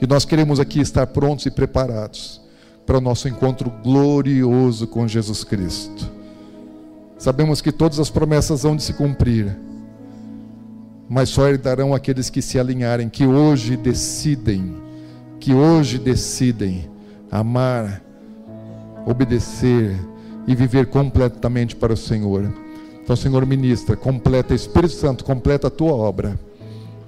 E 0.00 0.06
nós 0.06 0.24
queremos 0.24 0.58
aqui 0.58 0.80
estar 0.80 1.06
prontos 1.06 1.46
e 1.46 1.50
preparados 1.50 2.40
para 2.84 2.98
o 2.98 3.00
nosso 3.00 3.28
encontro 3.28 3.72
glorioso 3.82 4.86
com 4.86 5.06
Jesus 5.06 5.44
Cristo. 5.44 6.10
Sabemos 7.16 7.60
que 7.60 7.72
todas 7.72 7.98
as 7.98 8.10
promessas 8.10 8.64
vão 8.64 8.76
de 8.76 8.82
se 8.82 8.92
cumprir, 8.92 9.56
mas 11.08 11.28
só 11.28 11.48
herdarão 11.48 11.94
aqueles 11.94 12.28
que 12.28 12.42
se 12.42 12.58
alinharem, 12.58 13.08
que 13.08 13.26
hoje 13.26 13.76
decidem, 13.76 14.76
que 15.38 15.54
hoje 15.54 15.98
decidem 15.98 16.90
amar 17.30 18.03
obedecer 19.06 19.94
e 20.46 20.54
viver 20.54 20.86
completamente 20.86 21.76
para 21.76 21.92
o 21.92 21.96
Senhor. 21.96 22.52
Então, 23.02 23.14
Senhor, 23.14 23.44
ministra, 23.44 23.96
completa, 23.96 24.54
Espírito 24.54 24.94
Santo, 24.94 25.24
completa 25.24 25.68
a 25.68 25.70
tua 25.70 25.92
obra. 25.92 26.38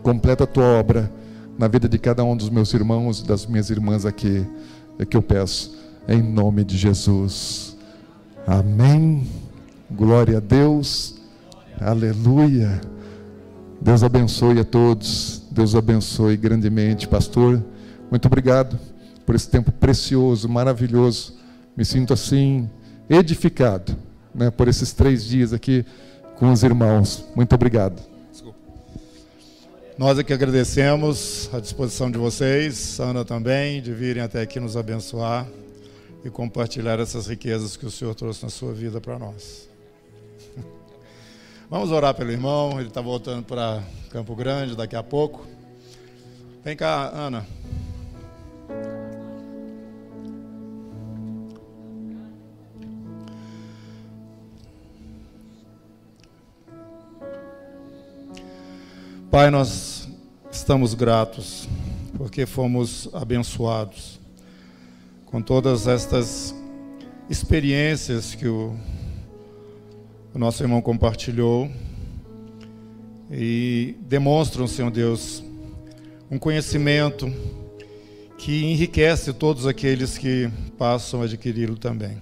Completa 0.03 0.44
a 0.44 0.47
tua 0.47 0.64
obra 0.64 1.11
na 1.59 1.68
vida 1.68 1.88
de 1.88 1.99
cada 1.99 2.22
um 2.22 2.36
dos 2.36 2.51
meus 2.51 2.72
irmãos 2.74 3.20
e 3.20 3.26
das 3.26 3.47
minhas 3.47 3.70
irmãs 3.70 4.05
aqui. 4.05 4.47
É 4.99 5.05
que 5.05 5.16
eu 5.16 5.22
peço, 5.22 5.76
em 6.07 6.22
nome 6.22 6.64
de 6.64 6.76
Jesus. 6.76 7.76
Amém. 8.47 9.26
Glória 9.90 10.36
a 10.36 10.40
Deus. 10.40 11.16
Aleluia. 11.80 12.80
Deus 13.80 14.03
abençoe 14.03 14.61
a 14.61 14.64
todos. 14.64 15.42
Deus 15.51 15.74
abençoe 15.74 16.36
grandemente, 16.36 17.09
pastor. 17.09 17.62
Muito 18.11 18.26
obrigado 18.26 18.78
por 19.24 19.34
esse 19.34 19.49
tempo 19.49 19.72
precioso, 19.72 20.49
maravilhoso 20.49 21.36
me 21.76 21.84
sinto 21.84 22.12
assim 22.12 22.68
edificado 23.08 23.96
né, 24.34 24.50
por 24.50 24.68
esses 24.68 24.92
três 24.92 25.24
dias 25.24 25.52
aqui 25.52 25.84
com 26.36 26.50
os 26.50 26.62
irmãos. 26.62 27.24
Muito 27.34 27.54
obrigado. 27.54 28.00
Nós 29.98 30.18
aqui 30.18 30.32
agradecemos 30.32 31.48
a 31.54 31.60
disposição 31.60 32.10
de 32.10 32.18
vocês, 32.18 33.00
Ana 33.00 33.24
também, 33.24 33.80
de 33.80 33.94
virem 33.94 34.22
até 34.22 34.42
aqui 34.42 34.60
nos 34.60 34.76
abençoar 34.76 35.46
e 36.22 36.28
compartilhar 36.28 37.00
essas 37.00 37.26
riquezas 37.26 37.78
que 37.78 37.86
o 37.86 37.90
Senhor 37.90 38.14
trouxe 38.14 38.42
na 38.42 38.50
sua 38.50 38.74
vida 38.74 39.00
para 39.00 39.18
nós. 39.18 39.66
Vamos 41.70 41.90
orar 41.90 42.14
pelo 42.14 42.30
irmão, 42.30 42.78
ele 42.78 42.88
está 42.88 43.00
voltando 43.00 43.42
para 43.44 43.82
Campo 44.10 44.36
Grande 44.36 44.76
daqui 44.76 44.96
a 44.96 45.02
pouco. 45.02 45.46
Vem 46.62 46.76
cá, 46.76 47.10
Ana. 47.14 47.46
Pai, 59.37 59.51
nós 59.51 60.09
estamos 60.51 60.95
gratos 60.95 61.68
porque 62.16 62.47
fomos 62.47 63.07
abençoados 63.12 64.18
com 65.26 65.43
todas 65.43 65.87
estas 65.87 66.55
experiências 67.28 68.34
que 68.34 68.49
o, 68.49 68.74
o 70.34 70.39
nosso 70.39 70.62
irmão 70.62 70.80
compartilhou 70.80 71.70
e 73.30 73.97
demonstram, 74.09 74.66
Senhor 74.66 74.91
Deus, 74.91 75.45
um 76.30 76.39
conhecimento 76.39 77.30
que 78.39 78.64
enriquece 78.64 79.34
todos 79.34 79.66
aqueles 79.66 80.16
que 80.16 80.51
passam 80.78 81.20
a 81.20 81.24
adquiri-lo 81.26 81.76
também. 81.76 82.16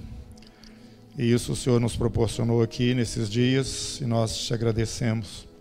E 1.16 1.32
isso 1.32 1.52
o 1.52 1.56
Senhor 1.56 1.80
nos 1.80 1.94
proporcionou 1.94 2.60
aqui 2.60 2.92
nesses 2.92 3.30
dias 3.30 4.00
e 4.00 4.04
nós 4.04 4.36
te 4.36 4.52
agradecemos. 4.52 5.53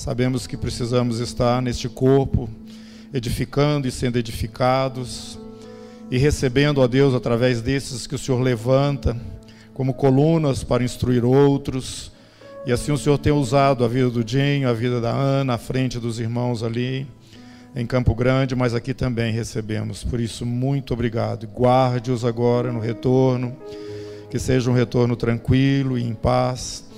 Sabemos 0.00 0.46
que 0.46 0.56
precisamos 0.56 1.20
estar 1.20 1.60
neste 1.60 1.86
corpo, 1.86 2.48
edificando 3.12 3.86
e 3.86 3.90
sendo 3.90 4.18
edificados, 4.18 5.38
e 6.10 6.16
recebendo 6.16 6.80
a 6.80 6.86
Deus 6.86 7.12
através 7.12 7.60
desses 7.60 8.06
que 8.06 8.14
o 8.14 8.18
Senhor 8.18 8.40
levanta 8.40 9.14
como 9.74 9.92
colunas 9.92 10.64
para 10.64 10.82
instruir 10.82 11.22
outros. 11.22 12.10
E 12.64 12.72
assim 12.72 12.92
o 12.92 12.96
Senhor 12.96 13.18
tem 13.18 13.30
usado 13.30 13.84
a 13.84 13.88
vida 13.88 14.08
do 14.08 14.24
Dinho, 14.24 14.70
a 14.70 14.72
vida 14.72 15.02
da 15.02 15.10
Ana, 15.10 15.52
à 15.52 15.58
frente 15.58 15.98
dos 15.98 16.18
irmãos 16.18 16.62
ali 16.62 17.06
em 17.76 17.84
Campo 17.84 18.14
Grande, 18.14 18.56
mas 18.56 18.72
aqui 18.72 18.94
também 18.94 19.34
recebemos. 19.34 20.02
Por 20.02 20.18
isso, 20.18 20.46
muito 20.46 20.94
obrigado. 20.94 21.46
Guarde-os 21.46 22.24
agora 22.24 22.72
no 22.72 22.80
retorno, 22.80 23.54
que 24.30 24.38
seja 24.38 24.70
um 24.70 24.74
retorno 24.74 25.14
tranquilo 25.14 25.98
e 25.98 26.02
em 26.02 26.14
paz 26.14 26.88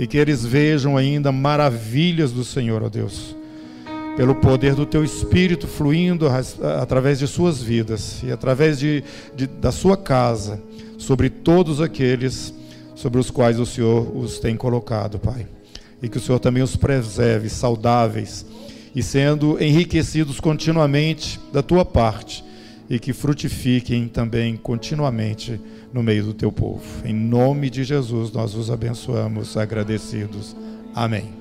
e 0.00 0.06
que 0.06 0.16
eles 0.16 0.46
vejam 0.46 0.96
ainda 0.96 1.30
maravilhas 1.30 2.32
do 2.32 2.42
Senhor, 2.42 2.82
ó 2.82 2.88
Deus, 2.88 3.36
pelo 4.16 4.34
poder 4.34 4.74
do 4.74 4.86
Teu 4.86 5.04
Espírito 5.04 5.66
fluindo 5.66 6.26
através 6.80 7.18
de 7.18 7.26
suas 7.26 7.62
vidas 7.62 8.22
e 8.22 8.32
através 8.32 8.78
de, 8.78 9.04
de, 9.36 9.46
da 9.46 9.70
sua 9.70 9.98
casa, 9.98 10.58
sobre 10.96 11.28
todos 11.28 11.82
aqueles 11.82 12.54
sobre 12.94 13.20
os 13.20 13.30
quais 13.30 13.60
o 13.60 13.66
Senhor 13.66 14.16
os 14.16 14.38
tem 14.38 14.56
colocado, 14.56 15.18
Pai. 15.18 15.46
E 16.02 16.08
que 16.08 16.16
o 16.16 16.20
Senhor 16.20 16.38
também 16.38 16.62
os 16.62 16.76
preserve 16.76 17.50
saudáveis 17.50 18.46
e 18.94 19.02
sendo 19.02 19.62
enriquecidos 19.62 20.40
continuamente 20.40 21.38
da 21.52 21.62
tua 21.62 21.84
parte 21.84 22.42
e 22.88 22.98
que 22.98 23.12
frutifiquem 23.12 24.08
também 24.08 24.56
continuamente 24.56 25.60
no 25.92 26.02
meio 26.02 26.24
do 26.24 26.34
teu 26.34 26.52
povo. 26.52 26.82
Em 27.04 27.14
nome 27.14 27.70
de 27.70 27.84
Jesus, 27.84 28.32
nós 28.32 28.54
os 28.54 28.70
abençoamos, 28.70 29.56
agradecidos. 29.56 30.56
Amém. 30.94 31.39